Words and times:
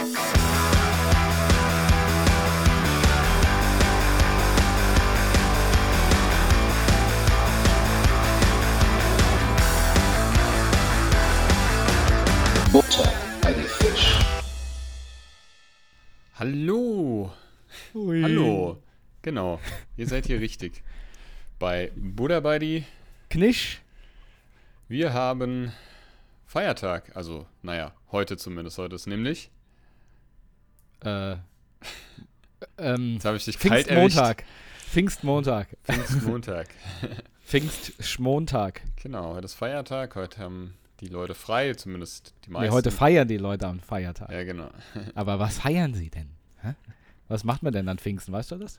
Butter 0.00 0.08
bei 13.42 13.52
die 13.52 13.60
Fisch. 13.60 14.18
Hallo. 16.36 17.30
Hallo. 17.92 18.78
Genau. 19.20 19.60
Ihr 19.98 20.06
seid 20.06 20.24
hier 20.24 20.40
richtig. 20.40 20.82
Bei 21.58 21.92
Buddha 21.94 22.40
Buddy. 22.40 22.84
Knisch. 23.28 23.82
Wir 24.88 25.12
haben 25.12 25.72
Feiertag. 26.46 27.14
Also, 27.14 27.44
naja, 27.60 27.92
heute 28.12 28.38
zumindest. 28.38 28.78
Heute 28.78 28.94
ist 28.94 29.06
nämlich. 29.06 29.50
Äh, 31.04 31.36
ähm, 32.78 33.14
Jetzt 33.14 33.24
habe 33.24 33.36
ich 33.36 33.44
dich 33.44 33.58
kalt 33.58 33.88
erwischt. 33.88 34.16
Pfingstmontag. 34.16 34.44
Pfingstmontag. 34.90 35.68
Pfingstmontag. 35.84 36.68
Pfingstschmontag. 37.44 38.82
genau, 38.96 39.34
heute 39.34 39.46
ist 39.46 39.54
Feiertag. 39.54 40.14
Heute 40.14 40.38
haben 40.38 40.74
die 41.00 41.08
Leute 41.08 41.34
frei, 41.34 41.74
zumindest 41.74 42.34
die 42.44 42.50
meisten. 42.50 42.68
Nee, 42.68 42.72
heute 42.72 42.90
feiern 42.90 43.28
die 43.28 43.38
Leute 43.38 43.66
am 43.66 43.80
Feiertag. 43.80 44.30
Ja, 44.30 44.44
genau. 44.44 44.70
Aber 45.14 45.38
was 45.38 45.58
feiern 45.58 45.94
sie 45.94 46.10
denn? 46.10 46.30
Hä? 46.62 46.74
Was 47.28 47.44
macht 47.44 47.62
man 47.62 47.72
denn 47.72 47.88
an 47.88 47.98
Pfingsten? 47.98 48.32
Weißt 48.32 48.50
du 48.50 48.56
das? 48.56 48.78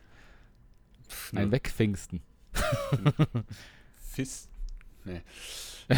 Pff, 1.10 1.34
Ein 1.34 1.46
ne, 1.46 1.52
Wegpfingsten. 1.52 2.22
Fist. 3.96 4.50
Nee. 5.06 5.22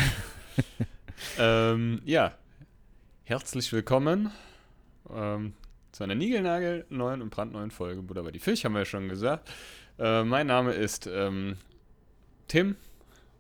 ähm, 1.38 2.02
ja. 2.05 2.38
Herzlich 3.26 3.71
willkommen 3.74 4.32
ähm, 5.10 5.54
zu 5.93 6.03
einer 6.03 6.15
Nigelnagel 6.15 6.85
neuen 6.89 7.21
und 7.21 7.29
brandneuen 7.29 7.71
Folge 7.71 8.01
Buddha 8.01 8.21
bei 8.23 8.31
die 8.31 8.40
Fisch, 8.40 8.65
haben 8.65 8.73
wir 8.73 8.79
ja 8.79 8.85
schon 8.85 9.07
gesagt. 9.07 9.49
Äh, 9.99 10.23
mein 10.26 10.48
Name 10.48 10.73
ist 10.73 11.07
ähm, 11.07 11.55
Tim 12.49 12.76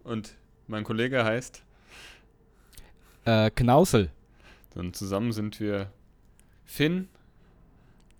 und 0.05 0.35
mein 0.67 0.85
Kollege 0.85 1.25
heißt, 1.25 1.61
Äh, 3.25 3.49
Knausel 3.51 4.09
und 4.75 4.95
zusammen 4.95 5.31
sind 5.33 5.59
wir 5.59 5.91
Finn. 6.65 7.09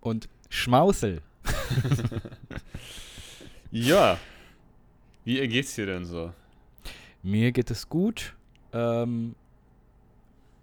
und 0.02 0.28
Schmausel. 0.50 1.22
Ja. 3.72 4.20
Wie 5.26 5.48
geht's 5.48 5.74
dir 5.74 5.88
denn 5.88 6.06
so? 6.06 6.32
Mir 7.24 7.52
geht 7.52 7.72
es 7.72 7.90
gut. 7.90 8.36
Ähm, 8.72 9.34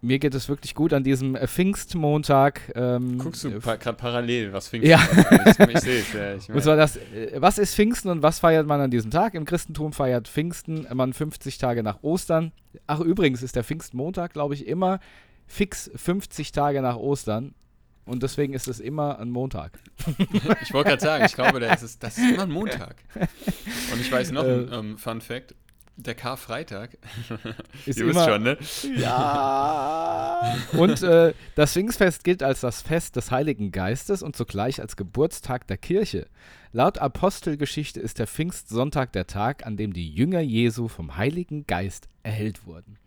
mir 0.01 0.17
geht 0.19 0.33
es 0.33 0.49
wirklich 0.49 0.73
gut 0.75 0.93
an 0.93 1.03
diesem 1.03 1.35
äh, 1.35 1.47
Pfingstmontag. 1.47 2.71
Ähm, 2.75 3.17
Guckst 3.19 3.43
du 3.43 3.49
äh, 3.49 3.59
pa 3.59 3.75
gerade 3.75 3.97
parallel, 3.97 4.51
was 4.51 4.67
fing 4.67 4.83
Ja. 4.83 4.99
Ich, 5.45 5.59
ich 5.59 5.79
sehe 5.79 5.99
es, 5.99 6.13
ja. 6.13 6.33
Ich 6.35 6.49
Und 6.49 6.61
zwar 6.63 6.75
das, 6.75 6.97
äh, 6.97 7.33
was 7.35 7.57
ist 7.57 7.75
Pfingsten 7.75 8.09
und 8.09 8.23
was 8.23 8.39
feiert 8.39 8.65
man 8.65 8.81
an 8.81 8.91
diesem 8.91 9.11
Tag? 9.11 9.35
Im 9.35 9.45
Christentum 9.45 9.93
feiert 9.93 10.27
Pfingsten 10.27 10.87
man 10.93 11.13
50 11.13 11.57
Tage 11.57 11.83
nach 11.83 12.01
Ostern. 12.01 12.51
Ach, 12.87 12.99
übrigens 12.99 13.43
ist 13.43 13.55
der 13.55 13.63
Pfingstmontag, 13.63 14.33
glaube 14.33 14.55
ich, 14.55 14.67
immer 14.67 14.99
fix 15.47 15.91
50 15.95 16.51
Tage 16.51 16.81
nach 16.81 16.95
Ostern. 16.97 17.53
Und 18.03 18.23
deswegen 18.23 18.53
ist 18.53 18.67
es 18.67 18.79
immer 18.79 19.19
ein 19.19 19.29
Montag. 19.29 19.79
Ich 20.63 20.73
wollte 20.73 20.89
gerade 20.89 21.01
sagen, 21.01 21.25
ich 21.25 21.33
glaube, 21.35 21.59
das 21.59 21.83
ist, 21.83 22.01
das 22.01 22.17
ist 22.17 22.31
immer 22.31 22.43
ein 22.43 22.51
Montag. 22.51 22.95
Und 23.93 24.01
ich 24.01 24.11
weiß 24.11 24.31
noch 24.31 24.43
ein 24.43 24.71
Äh. 24.71 24.75
ähm, 24.75 24.97
Fun 24.97 25.21
Fact. 25.21 25.53
Der 25.97 26.15
Karfreitag. 26.15 26.97
Ist 27.85 27.99
Ihr 27.99 28.07
wisst 28.07 28.15
immer, 28.15 28.25
schon, 28.25 28.43
ne? 28.43 28.57
Ja. 28.97 30.57
Und 30.77 31.03
äh, 31.03 31.33
das 31.55 31.73
Pfingstfest 31.73 32.23
gilt 32.23 32.41
als 32.41 32.61
das 32.61 32.81
Fest 32.81 33.15
des 33.17 33.29
Heiligen 33.29 33.71
Geistes 33.71 34.23
und 34.23 34.35
zugleich 34.35 34.81
als 34.81 34.95
Geburtstag 34.95 35.67
der 35.67 35.77
Kirche. 35.77 36.27
Laut 36.71 36.97
Apostelgeschichte 36.97 37.99
ist 37.99 38.17
der 38.19 38.27
Pfingstsonntag 38.27 39.11
der 39.11 39.27
Tag, 39.27 39.65
an 39.65 39.77
dem 39.77 39.93
die 39.93 40.09
Jünger 40.09 40.39
Jesu 40.39 40.87
vom 40.87 41.17
Heiligen 41.17 41.67
Geist 41.67 42.07
erhellt 42.23 42.65
wurden. 42.65 42.97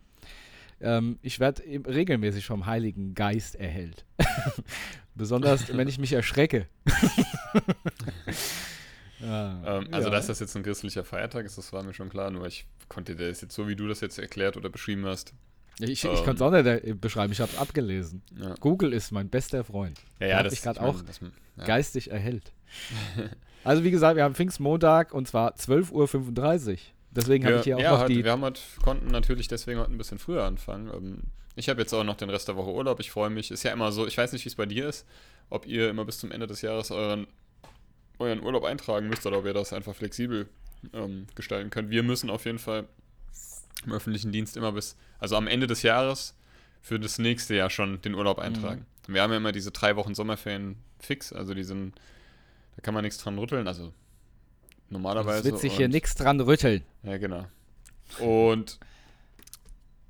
Ähm, 0.81 1.19
ich 1.23 1.41
werde 1.41 1.63
regelmäßig 1.67 2.45
vom 2.45 2.67
Heiligen 2.67 3.15
Geist 3.15 3.57
erhellt. 3.57 4.05
Besonders, 5.15 5.75
wenn 5.75 5.89
ich 5.89 5.99
mich 5.99 6.13
erschrecke. 6.13 6.67
Ja, 9.21 9.79
Ähm, 9.79 9.89
also, 9.93 10.09
ja. 10.09 10.15
dass 10.15 10.27
das 10.27 10.41
jetzt 10.41 10.57
ein 10.57 10.63
christlicher 10.63 11.05
Feiertag 11.05 11.47
ist, 11.47 11.57
das 11.59 11.73
war 11.73 11.83
mir 11.83 11.95
schon 11.95 12.09
klar. 12.09 12.31
Nur 12.31 12.47
ich 12.47 12.67
konnte 12.89 13.15
das 13.17 13.41
jetzt 13.41 13.55
so, 13.55 13.69
wie 13.69 13.77
du 13.77 13.87
das 13.89 14.01
jetzt 14.01 14.19
erklärt 14.19 14.57
oder 14.57 14.71
beschrieben 14.71 15.07
hast. 15.07 15.33
Ich, 15.81 15.91
ich 15.91 16.05
ähm, 16.05 16.25
kann 16.25 16.37
es 16.37 16.43
auch 16.43 16.51
nicht 16.51 16.67
äh, 16.67 16.95
beschreiben, 16.95 17.33
ich 17.33 17.41
habe 17.41 17.51
es 17.53 17.59
abgelesen. 17.59 18.23
Ja, 18.41 18.55
Google 18.61 18.93
ist 18.93 19.11
mein 19.11 19.29
bester 19.29 19.65
Freund. 19.65 19.99
ja, 19.99 20.05
Der 20.21 20.29
ja 20.29 20.37
hat 20.39 20.47
das 20.47 20.53
mich 20.53 20.65
mein, 20.65 20.79
auch 20.79 21.01
Das, 21.03 21.21
ja. 21.57 21.65
geistig 21.65 22.11
erhellt. 22.11 22.53
also 23.65 23.83
wie 23.85 23.91
gesagt, 23.91 24.17
wir 24.17 24.25
haben 24.25 24.35
Pfingstmontag 24.35 25.13
und 25.13 25.27
zwar 25.27 25.55
12.35 25.57 26.71
Uhr. 26.73 26.79
Deswegen 27.11 27.45
habe 27.47 27.57
ich 27.57 27.63
hier 27.65 27.77
auch 27.77 27.81
ja, 27.81 27.93
noch 27.93 28.01
heute, 28.01 28.13
die... 28.13 28.25
wir 28.25 28.33
haben 28.33 28.43
heute, 28.43 28.61
konnten 28.83 29.07
natürlich 29.09 29.49
deswegen 29.49 29.79
heute 29.81 29.93
ein 29.93 29.99
bisschen 29.99 30.19
früher 30.19 30.45
anfangen. 30.45 30.91
Ähm, 30.95 31.19
Ich 31.57 31.69
habe 31.69 31.81
jetzt 31.81 31.93
auch 31.93 32.03
noch 32.05 32.17
den 32.17 32.31
Rest 32.31 32.49
der 32.49 32.57
Woche 32.57 32.71
Urlaub. 32.73 32.99
Ich 33.01 33.11
freue 33.11 33.31
mich. 33.31 33.51
Ist 33.53 33.63
ja 33.63 33.73
immer 33.73 33.93
so, 33.93 34.07
ich 34.07 34.17
weiß 34.19 34.33
nicht, 34.33 34.45
wie 34.45 34.49
es 34.49 34.57
bei 34.57 34.67
dir 34.67 34.89
ist, 34.89 35.07
ob 35.51 35.67
ihr 35.67 35.91
immer 35.91 36.05
bis 36.05 36.19
zum 36.19 36.33
Ende 36.33 36.47
des 36.49 36.63
Jahres 36.63 36.91
euren, 36.91 37.27
euren 38.19 38.43
Urlaub 38.43 38.65
eintragen 38.65 39.09
müsst 39.09 39.27
oder 39.27 39.39
ob 39.39 39.45
ihr 39.45 39.55
das 39.55 39.73
einfach 39.73 39.95
flexibel 39.95 40.49
ähm, 40.93 41.27
gestalten 41.35 41.71
könnt. 41.71 41.91
Wir 41.91 42.03
müssen 42.03 42.31
auf 42.31 42.45
jeden 42.45 42.59
Fall 42.59 42.87
im 43.85 43.93
öffentlichen 43.93 44.33
Dienst 44.33 44.57
immer 44.57 44.73
bis, 44.73 44.97
also 45.19 45.37
am 45.37 45.47
Ende 45.47 45.67
des 45.67 45.83
Jahres 45.83 46.35
für 46.81 46.99
das 46.99 47.19
nächste 47.19 47.55
Jahr 47.55 47.71
schon 47.71 48.01
den 48.03 48.15
Urlaub 48.15 48.39
eintragen. 48.39 48.87
Wir 49.07 49.23
haben 49.23 49.31
ja 49.31 49.37
immer 49.37 49.53
diese 49.53 49.71
drei 49.71 49.97
Wochen 49.97 50.15
Sommerferien 50.15 50.77
fix, 50.99 51.33
also 51.33 51.55
die 51.55 51.65
sind, 51.65 51.95
da 52.77 52.83
kann 52.83 52.95
man 52.95 53.05
nichts 53.05 53.19
dran 53.19 53.39
rütteln, 53.39 53.69
also 53.69 53.93
normalerweise. 54.91 55.39
es 55.41 55.45
wird 55.45 55.61
sich 55.61 55.77
hier 55.77 55.89
nichts 55.89 56.15
dran 56.15 56.41
rütteln. 56.41 56.83
ja, 57.03 57.19
genau. 57.19 57.47
Und 58.19 58.79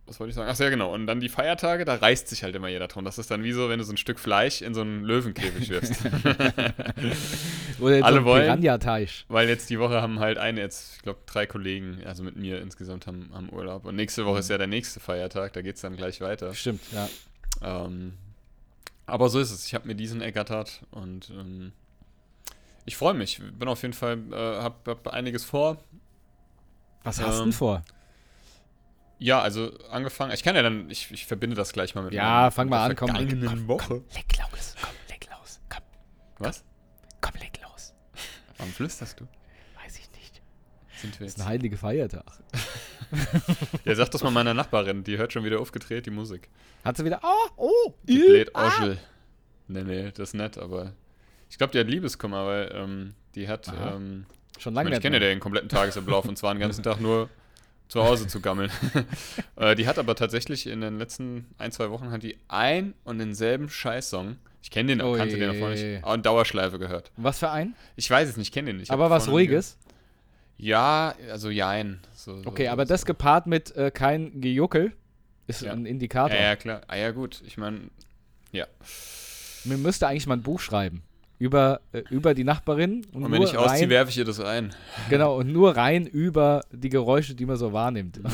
was 0.06 0.20
wollte 0.20 0.30
ich 0.30 0.34
sagen? 0.34 0.50
Ach 0.52 0.58
ja, 0.58 0.68
genau. 0.68 0.92
Und 0.92 1.06
dann 1.06 1.20
die 1.20 1.28
Feiertage, 1.30 1.84
da 1.84 1.94
reißt 1.94 2.28
sich 2.28 2.42
halt 2.42 2.54
immer 2.54 2.68
jeder 2.68 2.88
drum. 2.88 3.04
Das 3.04 3.18
ist 3.18 3.30
dann 3.30 3.42
wie 3.42 3.52
so, 3.52 3.68
wenn 3.68 3.78
du 3.78 3.84
so 3.84 3.92
ein 3.92 3.96
Stück 3.96 4.18
Fleisch 4.18 4.60
in 4.60 4.74
so 4.74 4.82
einen 4.82 5.02
Löwenkäfig 5.02 5.70
wirfst. 5.70 6.04
Oder 7.80 7.98
in 7.98 8.04
Alle 8.04 8.20
so 8.20 8.24
wollen-. 8.24 8.42
Weil 9.28 9.48
jetzt 9.48 9.70
die 9.70 9.78
Woche 9.78 10.02
haben 10.02 10.20
halt 10.20 10.36
eine, 10.36 10.60
jetzt, 10.60 10.96
ich 10.96 11.02
glaube, 11.02 11.20
drei 11.26 11.46
Kollegen, 11.46 12.02
also 12.04 12.22
mit 12.22 12.36
mir 12.36 12.60
insgesamt, 12.60 13.06
haben, 13.06 13.30
haben 13.32 13.50
Urlaub. 13.50 13.86
Und 13.86 13.96
nächste 13.96 14.26
Woche 14.26 14.40
ist 14.40 14.50
ja 14.50 14.58
der 14.58 14.66
nächste 14.66 15.00
Feiertag, 15.00 15.54
da 15.54 15.62
geht 15.62 15.76
es 15.76 15.80
dann 15.80 15.96
gleich 15.96 16.20
weiter. 16.20 16.52
Stimmt, 16.54 16.82
ja. 16.92 17.08
Ähm, 17.62 18.12
aber 19.06 19.28
so 19.28 19.40
ist 19.40 19.52
es. 19.52 19.66
Ich 19.66 19.74
habe 19.74 19.86
mir 19.86 19.94
diesen 19.94 20.20
ergattert 20.20 20.82
und 20.90 21.30
ähm, 21.30 21.72
ich 22.84 22.96
freue 22.96 23.14
mich. 23.14 23.40
Bin 23.58 23.68
auf 23.68 23.82
jeden 23.82 23.94
Fall, 23.94 24.18
äh, 24.32 24.34
habe 24.34 24.76
hab 24.86 25.08
einiges 25.08 25.44
vor. 25.44 25.78
Was 27.02 27.20
hast 27.20 27.38
du 27.38 27.42
Ähm, 27.42 27.48
denn 27.50 27.52
vor? 27.52 27.82
Ja, 29.18 29.40
also 29.40 29.72
angefangen. 29.90 30.32
Ich 30.32 30.42
kann 30.42 30.56
ja 30.56 30.62
dann, 30.62 30.90
ich, 30.90 31.10
ich 31.10 31.26
verbinde 31.26 31.56
das 31.56 31.72
gleich 31.72 31.94
mal 31.94 32.02
mit 32.02 32.12
Ja, 32.12 32.50
fang 32.50 32.68
mal 32.68 32.84
an, 32.90 32.96
komm, 32.96 33.10
komm, 33.10 33.68
Woche. 33.68 34.02
Leg 34.14 34.26
los, 34.38 34.74
komm, 34.80 34.94
leg 35.08 35.28
los. 35.30 35.60
Komm, 35.68 35.82
Was? 36.38 36.64
komm, 37.20 37.32
leg 37.40 37.58
los. 37.62 37.94
Warum 38.58 38.72
flüsterst 38.72 39.20
du? 39.20 39.24
Weiß 39.82 39.98
ich 39.98 40.10
nicht. 40.12 40.42
Sind 40.96 41.18
wir 41.18 41.26
Das 41.26 41.36
ist 41.36 41.40
ein 41.40 41.46
heiliger 41.46 41.76
Feiertag. 41.76 42.24
Ja, 43.84 43.94
sag 43.94 44.10
das 44.10 44.24
mal 44.24 44.30
meiner 44.30 44.54
Nachbarin, 44.54 45.04
die 45.04 45.18
hört 45.18 45.32
schon 45.32 45.44
wieder 45.44 45.60
aufgedreht, 45.60 46.06
die 46.06 46.10
Musik. 46.10 46.48
Hat 46.84 46.96
sie 46.96 47.04
wieder. 47.04 47.20
Oh, 47.22 47.48
oh, 47.56 47.94
Die 48.02 48.18
bläht 48.18 48.56
ah. 48.56 48.66
Oschel. 48.66 48.98
Nee, 49.68 49.84
nee, 49.84 50.10
das 50.10 50.30
ist 50.30 50.34
nett, 50.34 50.58
aber 50.58 50.94
ich 51.48 51.58
glaube, 51.58 51.72
die 51.72 51.78
hat 51.78 51.86
Liebeskummer, 51.86 52.46
weil 52.46 52.72
ähm, 52.74 53.14
die 53.34 53.46
hat, 53.46 53.68
ähm, 53.68 54.26
Schon 54.58 54.72
ich, 54.72 54.74
lange 54.74 54.84
meine, 54.86 54.96
ich 54.96 55.02
kenne 55.02 55.16
ja 55.16 55.20
den 55.20 55.40
kompletten 55.40 55.68
Tagesablauf 55.68 56.24
und 56.26 56.36
zwar 56.36 56.54
den 56.54 56.60
ganzen 56.60 56.82
Tag 56.82 57.00
nur 57.00 57.28
zu 57.88 58.02
Hause 58.02 58.26
zu 58.26 58.40
gammeln. 58.40 58.70
äh, 59.56 59.74
die 59.74 59.86
hat 59.86 59.98
aber 59.98 60.14
tatsächlich 60.16 60.66
in 60.66 60.80
den 60.80 60.98
letzten 60.98 61.46
ein, 61.58 61.70
zwei 61.72 61.90
Wochen 61.90 62.10
hat 62.10 62.22
die 62.22 62.36
ein 62.48 62.94
und 63.04 63.18
denselben 63.18 63.68
Scheißsong, 63.68 64.36
ich 64.62 64.70
kenne 64.70 64.96
den, 64.96 65.02
Oh 65.02 65.14
kannte 65.16 65.36
den 65.36 65.52
je. 65.52 65.60
davon 65.60 65.72
nicht, 65.72 66.04
auch 66.04 66.14
in 66.14 66.22
Dauerschleife 66.22 66.78
gehört. 66.78 67.10
Was 67.16 67.38
für 67.38 67.50
ein? 67.50 67.74
Ich 67.96 68.08
weiß 68.10 68.28
es 68.28 68.36
nicht, 68.36 68.52
kenne 68.52 68.68
den 68.68 68.76
nicht. 68.78 68.86
Ich 68.88 68.92
aber 68.92 69.10
was 69.10 69.28
Ruhiges? 69.28 69.76
Ja, 70.56 71.14
also 71.30 71.50
jein. 71.50 72.00
So, 72.14 72.40
so, 72.40 72.48
Okay, 72.48 72.66
so, 72.66 72.70
aber 72.70 72.84
das 72.84 73.04
gepaart 73.04 73.46
mit 73.46 73.74
äh, 73.76 73.90
kein 73.90 74.40
Gejuckel 74.40 74.92
ist 75.46 75.62
Ja. 75.62 75.72
ein 75.72 75.84
Indikator. 75.84 76.36
Ja, 76.36 76.42
ja, 76.44 76.56
klar. 76.56 76.82
Ah 76.86 76.96
ja, 76.96 77.10
gut. 77.10 77.42
Ich 77.46 77.58
meine, 77.58 77.80
ja. 78.52 78.66
Man 79.64 79.82
müsste 79.82 80.06
eigentlich 80.08 80.26
mal 80.26 80.34
ein 80.36 80.42
Buch 80.42 80.60
schreiben 80.60 81.02
über, 81.38 81.80
äh, 81.92 82.02
über 82.10 82.32
die 82.34 82.44
Nachbarin 82.44 83.04
und, 83.12 83.24
Und 83.24 83.32
wenn 83.32 83.42
ich 83.42 83.56
ausziehe, 83.56 83.88
werfe 83.90 84.10
ich 84.10 84.18
ihr 84.18 84.24
das 84.24 84.40
ein. 84.40 84.74
genau, 85.10 85.36
und 85.38 85.52
nur 85.52 85.76
rein 85.76 86.06
über 86.06 86.64
die 86.72 86.88
Geräusche, 86.90 87.34
die 87.34 87.44
man 87.46 87.56
so 87.56 87.72
wahrnimmt. 87.72 88.20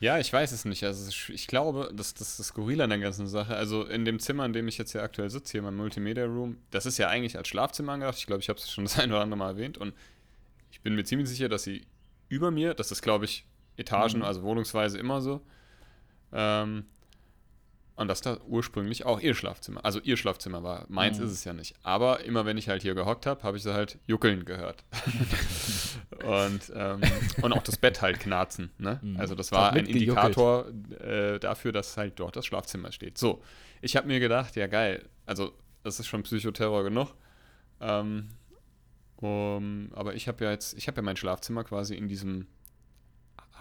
Ja, 0.00 0.18
ich 0.18 0.32
weiß 0.32 0.50
es 0.50 0.64
nicht. 0.64 0.82
Also 0.82 1.08
ich- 1.08 1.30
ich 1.32 1.46
glaube, 1.46 1.88
das, 1.94 2.12
das 2.14 2.30
ist 2.30 2.38
das 2.40 2.46
Skurrile 2.48 2.82
an 2.82 2.90
der 2.90 2.98
ganzen 2.98 3.28
Sache. 3.28 3.54
Also 3.54 3.84
in 3.84 4.04
dem 4.04 4.18
Zimmer, 4.18 4.44
in 4.46 4.52
dem 4.52 4.66
ich 4.66 4.78
jetzt 4.78 4.90
hier 4.92 5.02
aktuell 5.04 5.30
sitze, 5.30 5.52
hier 5.52 5.62
mein 5.62 5.76
Multimedia 5.76 6.24
Room, 6.24 6.56
das 6.72 6.86
ist 6.86 6.98
ja 6.98 7.08
eigentlich 7.08 7.38
als 7.38 7.46
Schlafzimmer 7.46 7.92
angedacht. 7.92 8.18
Ich 8.18 8.26
glaube, 8.26 8.40
ich 8.42 8.48
habe 8.48 8.58
es 8.58 8.68
schon 8.68 8.82
das 8.82 8.98
ein 8.98 9.12
oder 9.12 9.20
andere 9.20 9.38
Mal 9.38 9.50
erwähnt. 9.50 9.78
Und 9.78 9.94
ich 10.72 10.80
bin 10.80 10.96
mir 10.96 11.04
ziemlich 11.04 11.28
sicher, 11.28 11.48
dass 11.48 11.62
sie 11.62 11.86
über 12.28 12.50
mir, 12.50 12.74
das 12.74 12.90
ist, 12.90 13.00
glaube 13.02 13.26
ich, 13.26 13.46
Etagen, 13.76 14.18
Mhm. 14.18 14.24
also 14.24 14.42
wohnungsweise 14.42 14.98
immer 14.98 15.20
so, 15.20 15.40
ähm, 16.32 16.84
Und 17.96 18.08
dass 18.08 18.20
da 18.22 18.38
ursprünglich 18.48 19.06
auch 19.06 19.20
ihr 19.20 19.34
Schlafzimmer, 19.34 19.84
also 19.84 20.00
ihr 20.00 20.16
Schlafzimmer 20.16 20.64
war. 20.64 20.84
Meins 20.88 21.18
Mhm. 21.20 21.26
ist 21.26 21.30
es 21.30 21.44
ja 21.44 21.52
nicht. 21.52 21.76
Aber 21.84 22.24
immer 22.24 22.44
wenn 22.44 22.58
ich 22.58 22.68
halt 22.68 22.82
hier 22.82 22.94
gehockt 22.94 23.24
habe, 23.24 23.42
habe 23.44 23.56
ich 23.56 23.62
sie 23.62 23.72
halt 23.72 23.98
juckeln 24.06 24.44
gehört. 24.44 24.82
und, 26.24 26.72
ähm, 26.74 27.00
und 27.42 27.52
auch 27.52 27.62
das 27.62 27.76
Bett 27.76 28.02
halt 28.02 28.18
knarzen. 28.18 28.70
Ne? 28.78 28.98
Mhm. 29.00 29.20
Also 29.20 29.36
das 29.36 29.52
war 29.52 29.72
ein. 29.72 29.86
Indikator 29.86 30.66
äh, 31.00 31.38
dafür, 31.38 31.70
dass 31.70 31.96
halt 31.96 32.18
dort 32.18 32.34
das 32.34 32.46
Schlafzimmer 32.46 32.90
steht. 32.90 33.16
So, 33.16 33.42
ich 33.80 33.96
habe 33.96 34.08
mir 34.08 34.18
gedacht, 34.18 34.56
ja 34.56 34.66
geil, 34.66 35.08
also 35.24 35.52
das 35.84 36.00
ist 36.00 36.06
schon 36.08 36.24
Psychoterror 36.24 36.82
genug. 36.82 37.14
Ähm, 37.80 38.30
um, 39.16 39.90
aber 39.94 40.14
ich 40.14 40.26
habe 40.26 40.44
ja 40.44 40.50
jetzt, 40.50 40.74
ich 40.76 40.88
habe 40.88 40.96
ja 40.96 41.02
mein 41.02 41.16
Schlafzimmer 41.16 41.62
quasi 41.64 41.94
in 41.94 42.08
diesem 42.08 42.48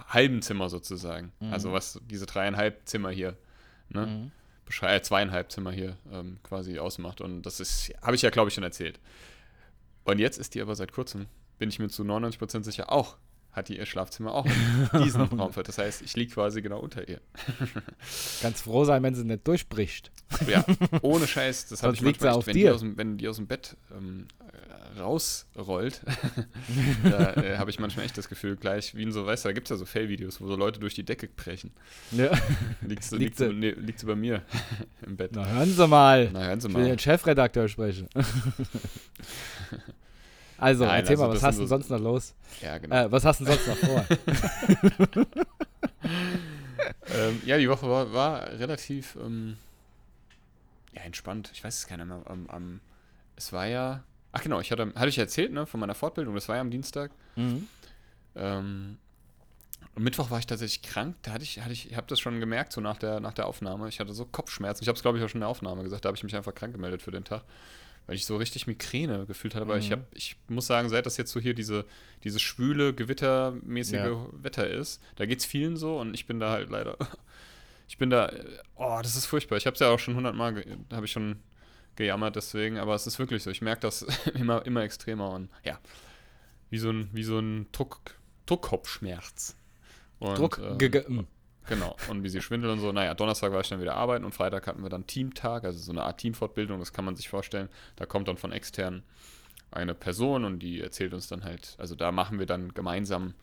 halben 0.07 0.41
Zimmer 0.41 0.69
sozusagen. 0.69 1.31
Mhm. 1.39 1.53
Also 1.53 1.71
was 1.71 2.01
diese 2.09 2.25
dreieinhalb 2.25 2.87
Zimmer 2.87 3.11
hier, 3.11 3.37
ne? 3.89 4.05
Mhm. 4.05 4.31
Äh, 4.81 5.01
zweieinhalb 5.01 5.51
Zimmer 5.51 5.71
hier 5.71 5.97
ähm, 6.11 6.37
quasi 6.43 6.79
ausmacht. 6.79 7.21
Und 7.21 7.43
das 7.43 7.59
ist, 7.59 7.93
habe 8.01 8.15
ich 8.15 8.21
ja, 8.21 8.29
glaube 8.29 8.49
ich, 8.49 8.55
schon 8.55 8.63
erzählt. 8.63 8.99
Und 10.03 10.19
jetzt 10.19 10.37
ist 10.37 10.55
die 10.55 10.61
aber 10.61 10.75
seit 10.75 10.91
kurzem, 10.91 11.27
bin 11.59 11.69
ich 11.69 11.79
mir 11.79 11.89
zu 11.89 12.03
99% 12.03 12.63
sicher, 12.63 12.91
auch, 12.91 13.17
hat 13.51 13.69
die 13.69 13.77
ihr 13.77 13.85
Schlafzimmer 13.85 14.33
auch 14.33 14.45
in 14.45 15.03
diesem 15.03 15.21
Raum. 15.23 15.51
Das 15.63 15.77
heißt, 15.77 16.01
ich 16.01 16.15
liege 16.15 16.33
quasi 16.33 16.61
genau 16.61 16.79
unter 16.79 17.07
ihr. 17.07 17.21
Ganz 18.41 18.61
froh 18.61 18.83
sein, 18.83 19.03
wenn 19.03 19.15
sie 19.15 19.23
nicht 19.23 19.47
durchbricht. 19.47 20.11
Ja, 20.47 20.65
ohne 21.01 21.27
Scheiß, 21.27 21.67
das 21.67 21.83
habe 21.83 21.93
ich 21.93 22.01
manchmal 22.01 22.37
echt, 22.37 22.47
wenn. 22.47 22.55
Die 22.55 22.69
aus 22.69 22.79
dem, 22.79 22.97
wenn 22.97 23.17
die 23.17 23.27
aus 23.27 23.35
dem 23.37 23.47
Bett 23.47 23.77
ähm, 23.95 24.27
äh, 24.39 24.42
rausrollt, 24.97 26.01
da 27.03 27.33
äh, 27.33 27.57
habe 27.57 27.69
ich 27.69 27.79
manchmal 27.79 28.05
echt 28.05 28.17
das 28.17 28.29
Gefühl, 28.29 28.55
gleich 28.55 28.95
wie 28.95 29.03
in 29.03 29.11
so, 29.11 29.25
weißt 29.25 29.45
du, 29.45 29.49
da 29.49 29.53
gibt 29.53 29.67
es 29.67 29.69
ja 29.71 29.77
so 29.77 29.85
Fail-Videos, 29.85 30.41
wo 30.41 30.47
so 30.47 30.55
Leute 30.55 30.79
durch 30.79 30.93
die 30.93 31.03
Decke 31.03 31.27
brechen. 31.27 31.71
Ja. 32.11 32.31
Liegt 32.81 33.11
Liegt 33.11 33.11
liegt 33.11 33.37
sie, 33.37 33.53
nee, 33.53 33.71
liegt 33.71 33.99
sie 33.99 34.05
bei 34.05 34.15
mir 34.15 34.41
im 35.05 35.17
Bett. 35.17 35.31
Na, 35.33 35.45
hören 35.45 35.73
Sie 35.73 35.87
mal. 35.87 36.29
Na, 36.31 36.43
hören 36.45 36.59
Sie 36.59 36.67
Ich 36.67 36.73
will 36.73 36.83
mal. 36.83 36.89
den 36.89 36.99
Chefredakteur 36.99 37.67
sprechen. 37.67 38.07
also, 40.57 40.85
Nein, 40.85 40.99
erzähl 40.99 41.13
also 41.15 41.23
mal, 41.27 41.35
was 41.35 41.43
hast 41.43 41.55
du 41.57 41.61
so- 41.63 41.67
sonst 41.67 41.89
noch 41.89 41.99
los? 41.99 42.33
Ja, 42.61 42.77
genau. 42.77 42.95
Äh, 42.95 43.11
was 43.11 43.25
hast 43.25 43.41
du 43.41 43.45
sonst 43.45 43.67
noch 43.67 43.77
vor? 43.77 44.05
Ähm, 47.15 47.41
ja, 47.45 47.57
die 47.57 47.69
Woche 47.69 47.87
war, 47.89 48.11
war 48.13 48.47
relativ 48.59 49.17
ähm, 49.21 49.57
ja, 50.93 51.01
entspannt. 51.03 51.49
Ich 51.53 51.63
weiß 51.63 51.77
es 51.79 51.87
gar 51.87 51.97
nicht 51.97 52.07
mehr. 52.07 52.21
Am, 52.25 52.49
am, 52.49 52.79
es 53.35 53.51
war 53.53 53.67
ja. 53.67 54.03
Ach 54.33 54.41
genau, 54.41 54.59
ich 54.59 54.71
hatte, 54.71 54.91
hatte 54.95 55.07
ich 55.09 55.17
erzählt, 55.17 55.53
ne, 55.53 55.65
von 55.65 55.79
meiner 55.79 55.95
Fortbildung. 55.95 56.35
Das 56.35 56.49
war 56.49 56.55
ja 56.55 56.61
am 56.61 56.71
Dienstag. 56.71 57.11
mhm. 57.35 57.67
Ähm, 58.35 58.97
am 59.95 60.01
Mittwoch 60.03 60.31
war 60.31 60.39
ich 60.39 60.47
tatsächlich 60.47 60.81
krank. 60.81 61.15
Da 61.21 61.33
hatte 61.33 61.43
ich, 61.43 61.59
hatte 61.61 61.71
ich, 61.71 61.95
habe 61.95 62.07
das 62.07 62.19
schon 62.19 62.39
gemerkt, 62.39 62.73
so 62.73 62.81
nach 62.81 62.97
der, 62.97 63.19
nach 63.19 63.33
der 63.33 63.45
Aufnahme. 63.45 63.87
Ich 63.89 63.99
hatte 63.99 64.11
so 64.13 64.25
Kopfschmerzen. 64.25 64.83
Ich 64.83 64.87
habe 64.87 64.95
es, 64.95 65.03
glaube 65.03 65.19
ich, 65.19 65.23
auch 65.23 65.29
schon 65.29 65.37
in 65.37 65.41
der 65.41 65.49
Aufnahme 65.49 65.83
gesagt. 65.83 66.03
Da 66.03 66.07
habe 66.07 66.17
ich 66.17 66.23
mich 66.23 66.35
einfach 66.35 66.55
krank 66.55 66.73
gemeldet 66.73 67.03
für 67.03 67.11
den 67.11 67.23
Tag. 67.23 67.43
Weil 68.07 68.15
ich 68.15 68.25
so 68.25 68.35
richtig 68.37 68.65
Migräne 68.65 69.27
gefühlt 69.27 69.53
hatte. 69.53 69.61
Aber 69.65 69.77
ich, 69.77 69.89
Mhm. 69.89 69.93
hab, 69.93 69.99
ich 70.15 70.35
muss 70.47 70.65
sagen, 70.65 70.89
seit 70.89 71.05
das 71.05 71.17
jetzt 71.17 71.31
so 71.31 71.39
hier 71.39 71.53
diese, 71.53 71.85
diese 72.23 72.39
schwüle, 72.39 72.95
gewittermäßige 72.95 73.93
Ja. 73.93 74.25
Wetter 74.31 74.67
ist, 74.67 74.99
da 75.15 75.27
geht 75.27 75.39
es 75.39 75.45
vielen 75.45 75.77
so 75.77 75.99
und 75.99 76.15
ich 76.15 76.25
bin 76.25 76.39
da 76.39 76.49
halt 76.51 76.69
leider. 76.69 76.97
Ich 77.89 77.97
bin 77.99 78.09
da. 78.09 78.31
Oh, 78.75 78.99
das 79.03 79.15
ist 79.15 79.25
furchtbar. 79.27 79.57
Ich 79.57 79.67
habe 79.67 79.75
es 79.75 79.79
ja 79.79 79.89
auch 79.89 79.99
schon 79.99 80.15
hundertmal, 80.15 80.65
habe 80.91 81.05
ich 81.05 81.11
schon 81.11 81.35
gejammert 81.95 82.35
deswegen, 82.35 82.77
aber 82.77 82.95
es 82.95 83.07
ist 83.07 83.19
wirklich 83.19 83.43
so. 83.43 83.49
Ich 83.49 83.61
merke 83.61 83.81
das 83.81 84.01
immer, 84.33 84.65
immer 84.65 84.81
extremer 84.83 85.31
und 85.31 85.49
ja, 85.63 85.79
wie 86.69 86.77
so 86.79 86.89
ein, 86.89 87.09
wie 87.13 87.23
so 87.23 87.39
ein 87.39 87.67
Druck, 87.71 87.99
Druckkopfschmerz. 88.45 89.55
Und, 90.19 90.37
Druck. 90.37 90.59
äh, 90.59 90.75
ge- 90.89 91.07
mm. 91.09 91.27
Genau, 91.67 91.95
und 92.09 92.23
wie 92.23 92.29
sie 92.29 92.41
schwindeln 92.41 92.73
und 92.73 92.79
so. 92.79 92.91
Naja, 92.91 93.13
Donnerstag 93.13 93.53
war 93.53 93.61
ich 93.61 93.69
dann 93.69 93.79
wieder 93.79 93.95
arbeiten 93.95 94.25
und 94.25 94.33
Freitag 94.35 94.67
hatten 94.67 94.83
wir 94.83 94.89
dann 94.89 95.07
Teamtag, 95.07 95.63
also 95.63 95.79
so 95.79 95.91
eine 95.93 96.03
Art 96.03 96.17
Teamfortbildung, 96.19 96.79
das 96.79 96.91
kann 96.91 97.05
man 97.05 97.15
sich 97.15 97.29
vorstellen. 97.29 97.69
Da 97.95 98.05
kommt 98.05 98.27
dann 98.27 98.35
von 98.35 98.51
extern 98.51 99.03
eine 99.71 99.93
Person 99.93 100.43
und 100.43 100.59
die 100.59 100.81
erzählt 100.81 101.13
uns 101.13 101.27
dann 101.29 101.45
halt, 101.45 101.75
also 101.79 101.95
da 101.95 102.11
machen 102.11 102.37
wir 102.37 102.45
dann 102.45 102.73
gemeinsam, 102.73 103.33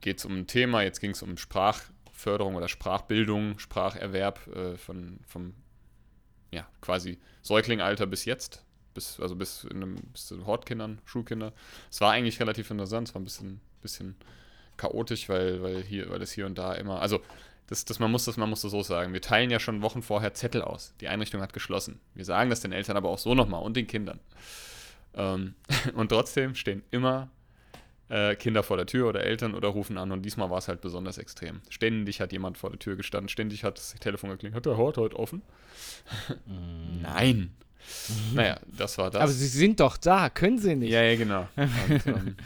geht 0.00 0.18
es 0.18 0.24
um 0.26 0.36
ein 0.36 0.46
Thema, 0.46 0.82
jetzt 0.82 1.00
ging 1.00 1.10
es 1.10 1.22
um 1.22 1.36
Sprachförderung 1.36 2.54
oder 2.54 2.68
Sprachbildung, 2.68 3.58
Spracherwerb 3.58 4.46
äh, 4.54 4.76
von, 4.76 5.18
vom, 5.26 5.54
ja, 6.50 6.66
quasi 6.80 7.18
Säuglingalter 7.42 8.06
bis 8.06 8.24
jetzt, 8.24 8.64
bis, 8.94 9.20
also 9.20 9.36
bis, 9.36 9.64
in 9.64 9.76
einem, 9.76 9.94
bis 10.12 10.26
zu 10.26 10.46
Hortkindern, 10.46 11.00
Schulkinder. 11.04 11.52
Es 11.90 12.00
war 12.00 12.12
eigentlich 12.12 12.40
relativ 12.40 12.70
interessant, 12.70 13.08
es 13.08 13.14
war 13.14 13.20
ein 13.20 13.24
bisschen, 13.24 13.60
bisschen 13.82 14.16
chaotisch, 14.76 15.28
weil, 15.28 15.62
weil 15.62 15.82
hier, 15.82 16.10
weil 16.10 16.22
es 16.22 16.32
hier 16.32 16.46
und 16.46 16.56
da 16.56 16.74
immer, 16.74 17.00
also 17.00 17.20
das, 17.68 17.84
das, 17.84 17.98
man, 17.98 18.10
muss 18.10 18.24
das, 18.24 18.38
man 18.38 18.48
muss 18.48 18.62
das 18.62 18.70
so 18.70 18.82
sagen. 18.82 19.12
Wir 19.12 19.20
teilen 19.20 19.50
ja 19.50 19.60
schon 19.60 19.82
Wochen 19.82 20.02
vorher 20.02 20.32
Zettel 20.32 20.62
aus. 20.62 20.94
Die 21.02 21.08
Einrichtung 21.08 21.42
hat 21.42 21.52
geschlossen. 21.52 22.00
Wir 22.14 22.24
sagen 22.24 22.48
das 22.48 22.60
den 22.60 22.72
Eltern 22.72 22.96
aber 22.96 23.10
auch 23.10 23.18
so 23.18 23.34
nochmal 23.34 23.62
und 23.62 23.76
den 23.76 23.86
Kindern. 23.86 24.20
Ähm, 25.14 25.54
und 25.94 26.08
trotzdem 26.08 26.54
stehen 26.54 26.82
immer 26.90 27.28
äh, 28.08 28.36
Kinder 28.36 28.62
vor 28.62 28.76
der 28.76 28.86
Tür 28.86 29.08
oder 29.08 29.22
Eltern 29.22 29.54
oder 29.54 29.68
rufen 29.68 29.98
an 29.98 30.12
und 30.12 30.22
diesmal 30.22 30.50
war 30.50 30.58
es 30.58 30.68
halt 30.68 30.80
besonders 30.80 31.18
extrem. 31.18 31.60
Ständig 31.68 32.20
hat 32.20 32.32
jemand 32.32 32.58
vor 32.58 32.70
der 32.70 32.78
Tür 32.78 32.96
gestanden, 32.96 33.28
ständig 33.28 33.64
hat 33.64 33.78
das 33.78 33.94
Telefon 33.94 34.30
geklingelt. 34.30 34.56
Hat 34.56 34.66
der 34.66 34.76
Hort 34.76 34.96
heute 34.96 35.18
offen? 35.18 35.42
Nein. 37.02 37.50
Naja, 38.34 38.58
das 38.66 38.98
war 38.98 39.10
das. 39.10 39.22
Aber 39.22 39.32
sie 39.32 39.46
sind 39.46 39.80
doch 39.80 39.96
da, 39.96 40.28
können 40.30 40.58
sie 40.58 40.76
nicht. 40.76 40.90
Ja, 40.90 41.02
ja, 41.02 41.16
genau. 41.16 41.48
Und, 41.56 42.06
ähm, 42.06 42.36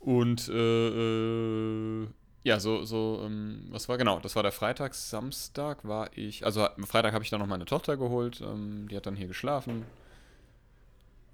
und 0.00 0.48
äh, 0.50 2.02
äh, 2.02 2.08
ja, 2.42 2.60
so, 2.60 2.84
so, 2.84 3.22
ähm, 3.24 3.68
was 3.70 3.88
war 3.88 3.96
genau? 3.96 4.20
Das 4.20 4.36
war 4.36 4.42
der 4.42 4.52
Freitag. 4.52 4.94
Samstag 4.94 5.78
war 5.88 6.10
ich, 6.14 6.44
also 6.44 6.68
am 6.68 6.86
Freitag 6.86 7.14
habe 7.14 7.24
ich 7.24 7.30
dann 7.30 7.40
noch 7.40 7.46
meine 7.46 7.64
Tochter 7.64 7.96
geholt. 7.96 8.42
Ähm, 8.42 8.86
die 8.90 8.96
hat 8.96 9.06
dann 9.06 9.16
hier 9.16 9.28
geschlafen. 9.28 9.86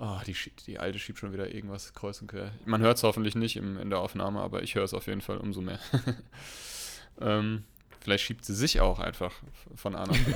Oh, 0.03 0.19
die, 0.27 0.35
die 0.67 0.79
alte 0.79 0.99
schiebt 0.99 1.19
schon 1.19 1.35
wieder 1.35 1.55
irgendwas 1.55 1.93
kreuz 1.93 2.23
und 2.23 2.29
quer. 2.29 2.53
Man 2.65 2.81
hört 2.81 2.97
es 2.97 3.03
hoffentlich 3.03 3.35
nicht 3.35 3.57
im, 3.57 3.79
in 3.79 3.91
der 3.91 3.99
Aufnahme, 3.99 4.41
aber 4.41 4.63
ich 4.63 4.75
höre 4.75 4.85
es 4.85 4.95
auf 4.95 5.07
jeden 5.07 5.21
Fall 5.21 5.37
umso 5.37 5.61
mehr. 5.61 5.79
ähm, 7.21 7.65
vielleicht 8.01 8.25
schiebt 8.25 8.47
sie 8.47 8.55
sich 8.55 8.81
auch 8.81 8.99
einfach 8.99 9.35
von 9.75 9.95
A 9.95 10.07
nach 10.07 10.17
B. 10.17 10.33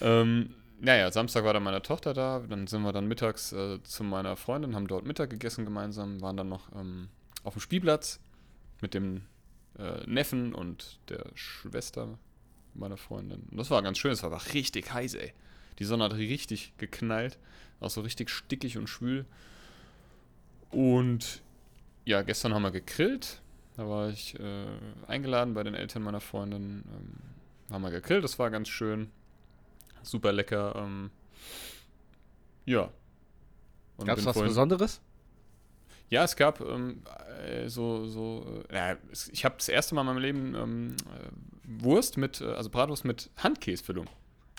ähm, 0.00 0.54
naja, 0.80 1.12
Samstag 1.12 1.44
war 1.44 1.52
dann 1.52 1.62
meine 1.62 1.82
Tochter 1.82 2.14
da, 2.14 2.38
dann 2.48 2.66
sind 2.66 2.80
wir 2.80 2.92
dann 2.92 3.08
mittags 3.08 3.52
äh, 3.52 3.82
zu 3.82 4.04
meiner 4.04 4.36
Freundin, 4.36 4.74
haben 4.74 4.88
dort 4.88 5.04
Mittag 5.04 5.28
gegessen 5.28 5.66
gemeinsam, 5.66 6.22
waren 6.22 6.38
dann 6.38 6.48
noch 6.48 6.72
ähm, 6.74 7.08
auf 7.44 7.52
dem 7.52 7.60
Spielplatz 7.60 8.20
mit 8.80 8.94
dem 8.94 9.20
äh, 9.78 10.06
Neffen 10.06 10.54
und 10.54 10.98
der 11.10 11.26
Schwester 11.34 12.18
meiner 12.72 12.96
Freundin. 12.96 13.42
Und 13.50 13.58
das 13.58 13.70
war 13.70 13.82
ganz 13.82 13.98
schön, 13.98 14.12
es 14.12 14.22
war 14.22 14.54
richtig 14.54 14.94
heiß, 14.94 15.12
ey. 15.12 15.34
Die 15.78 15.84
Sonne 15.84 16.04
hat 16.04 16.14
richtig 16.14 16.72
geknallt, 16.78 17.38
auch 17.80 17.90
so 17.90 18.00
richtig 18.00 18.30
stickig 18.30 18.78
und 18.78 18.88
schwül. 18.88 19.24
Und 20.70 21.42
ja, 22.04 22.22
gestern 22.22 22.54
haben 22.54 22.62
wir 22.62 22.70
gegrillt. 22.70 23.40
Da 23.76 23.88
war 23.88 24.08
ich 24.08 24.38
äh, 24.38 24.66
eingeladen 25.06 25.54
bei 25.54 25.62
den 25.62 25.74
Eltern 25.74 26.02
meiner 26.02 26.20
Freundin. 26.20 26.84
Ähm, 26.92 27.72
haben 27.72 27.82
wir 27.82 27.90
gegrillt, 27.90 28.24
das 28.24 28.38
war 28.38 28.50
ganz 28.50 28.68
schön. 28.68 29.10
Super 30.02 30.32
lecker. 30.32 30.74
Ähm, 30.76 31.10
ja. 32.64 32.90
Gab 34.04 34.18
es 34.18 34.26
was 34.26 34.38
Besonderes? 34.38 35.00
ja, 36.10 36.24
es 36.24 36.36
gab 36.36 36.60
ähm, 36.60 37.02
äh, 37.44 37.68
so, 37.68 38.06
so, 38.06 38.62
äh, 38.70 38.74
ja, 38.74 38.96
ich 39.32 39.44
habe 39.44 39.56
das 39.58 39.68
erste 39.68 39.94
Mal 39.94 40.02
in 40.02 40.06
meinem 40.06 40.18
Leben 40.18 40.54
ähm, 40.54 40.96
äh, 41.06 41.82
Wurst 41.82 42.16
mit, 42.16 42.40
äh, 42.40 42.46
also 42.46 42.70
Bratwurst 42.70 43.04
mit 43.04 43.30
Handkäsefüllung. 43.36 44.06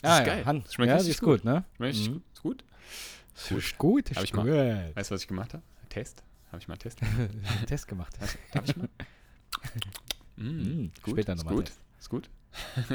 Das 0.01 0.19
ist 0.19 0.25
geil. 0.25 0.41
Ah, 0.43 0.47
Hand. 0.47 0.71
Schmeckt 0.71 0.89
ja, 0.89 0.95
richtig 0.95 1.15
ist 1.15 1.21
gut, 1.21 1.43
ne? 1.43 1.65
Schmeckt 1.77 2.09
Mhm. 2.09 2.21
gut. 2.41 2.63
Ist 3.35 3.49
gut. 3.49 3.57
Ist 3.59 3.77
gut. 3.77 3.77
gut. 3.77 4.09
Ist 4.11 4.23
ich 4.23 4.31
gut. 4.33 4.45
Weißt 4.47 5.11
du, 5.11 5.15
was 5.15 5.21
ich 5.21 5.27
gemacht 5.27 5.53
habe? 5.53 5.63
Test. 5.89 6.23
Habe 6.51 6.61
ich 6.61 6.67
mal 6.67 6.73
einen 6.73 6.79
Test 6.79 6.99
gemacht? 6.99 7.19
Einen 7.57 7.65
Test 7.67 7.87
gemacht. 7.87 8.13
Darf 8.53 8.67
ich 8.67 8.75
mal? 8.75 8.89
mm, 10.37 10.43
Mm, 10.43 10.91
gut. 11.03 11.13
später 11.13 11.33
ist 11.33 11.39
nochmal 11.39 11.55
gut. 11.55 11.65
Test. 11.65 11.79
Ist 11.99 12.09
gut. 12.09 12.29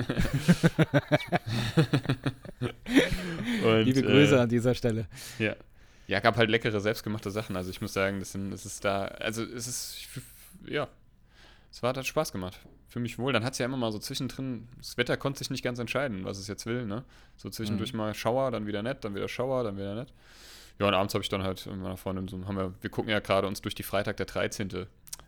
Und, 3.64 3.85
Liebe 3.85 4.03
Grüße 4.03 4.37
äh, 4.37 4.41
an 4.41 4.49
dieser 4.49 4.75
Stelle. 4.75 5.07
Ja. 5.38 5.55
Ja, 6.07 6.21
gab 6.21 6.37
halt 6.37 6.50
leckere, 6.50 6.81
selbstgemachte 6.81 7.31
Sachen. 7.31 7.57
Also 7.57 7.71
ich 7.71 7.81
muss 7.81 7.95
sagen, 7.95 8.21
das, 8.21 8.33
sind, 8.33 8.50
das 8.50 8.67
ist 8.67 8.85
da, 8.85 9.05
also 9.05 9.43
es 9.43 9.67
ist, 9.67 9.97
ja, 10.67 10.87
es 11.75 11.83
war, 11.83 11.93
hat 11.95 12.07
Spaß 12.07 12.31
gemacht. 12.33 12.59
Für 12.88 13.00
mich 13.00 13.19
wohl. 13.19 13.33
Dann 13.33 13.45
hat 13.45 13.54
es 13.54 13.59
ja 13.59 13.66
immer 13.66 13.76
mal 13.76 13.90
so 13.90 13.99
zwischendrin, 13.99 14.69
das 14.78 14.97
Wetter 14.97 15.16
konnte 15.16 15.40
sich 15.40 15.50
nicht 15.50 15.64
ganz 15.64 15.78
entscheiden, 15.81 16.25
was 16.25 16.38
es 16.38 16.47
jetzt 16.47 16.66
will, 16.66 16.87
ne? 16.87 17.04
So 17.37 17.50
zwischendurch 17.50 17.93
Mhm. 17.93 17.99
mal 17.99 18.14
Schauer, 18.14 18.52
dann 18.52 18.66
wieder 18.69 18.83
nett, 18.83 19.04
dann 19.04 19.14
wieder 19.16 19.26
Schauer, 19.28 19.64
dann 19.64 19.76
wieder 19.76 19.95
nett. 19.97 20.12
Ja, 20.78 20.87
und 20.87 20.95
abends 20.95 21.14
habe 21.14 21.23
ich 21.23 21.28
dann 21.28 21.43
halt 21.43 21.66
mit 21.66 21.76
meiner 21.76 21.97
Freundin 21.97 22.28
so, 22.28 22.47
haben 22.47 22.57
wir, 22.57 22.75
wir 22.81 22.90
gucken 22.90 23.11
ja 23.11 23.19
gerade 23.21 23.47
uns 23.49 23.61
durch 23.61 23.75
die 23.75 23.83
Freitag 23.83 24.16
der 24.19 24.26
13. 24.26 24.87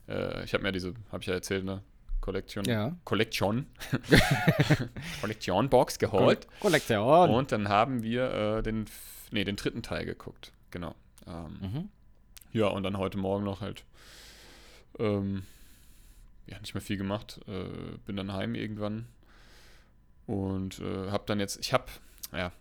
Äh, 0.08 0.44
ich 0.44 0.54
habe 0.54 0.62
mir 0.62 0.70
diese, 0.72 0.94
habe 1.10 1.22
ich 1.22 1.26
ja 1.26 1.34
erzählt, 1.34 1.64
ne? 1.64 1.82
Collection. 2.20 2.64
Ja. 2.64 2.94
Collection. 3.04 3.66
Collection 5.20 5.68
Box 5.68 5.98
geholt. 5.98 6.46
Kollektion. 6.60 7.30
Und 7.30 7.52
dann 7.52 7.68
haben 7.68 8.02
wir 8.02 8.32
äh, 8.58 8.62
den, 8.62 8.86
nee, 9.30 9.44
den 9.44 9.56
dritten 9.56 9.82
Teil 9.82 10.04
geguckt. 10.04 10.52
Genau. 10.70 10.94
Ähm, 11.26 11.58
Mhm. 11.60 11.88
Ja, 12.52 12.68
und 12.68 12.84
dann 12.84 12.96
heute 12.98 13.18
Morgen 13.18 13.44
noch 13.44 13.60
halt, 13.60 13.84
ähm, 14.98 15.42
ja, 16.46 16.58
nicht 16.60 16.74
mehr 16.74 16.80
viel 16.80 16.96
gemacht. 16.96 17.40
Äh, 17.48 17.98
bin 18.04 18.16
dann 18.16 18.32
heim 18.32 18.54
irgendwann. 18.54 19.06
Und 20.26 20.80
äh, 20.80 21.10
habe 21.10 21.24
dann 21.26 21.40
jetzt, 21.40 21.58
ich 21.60 21.72
habe, 21.72 21.86
ja, 22.32 22.52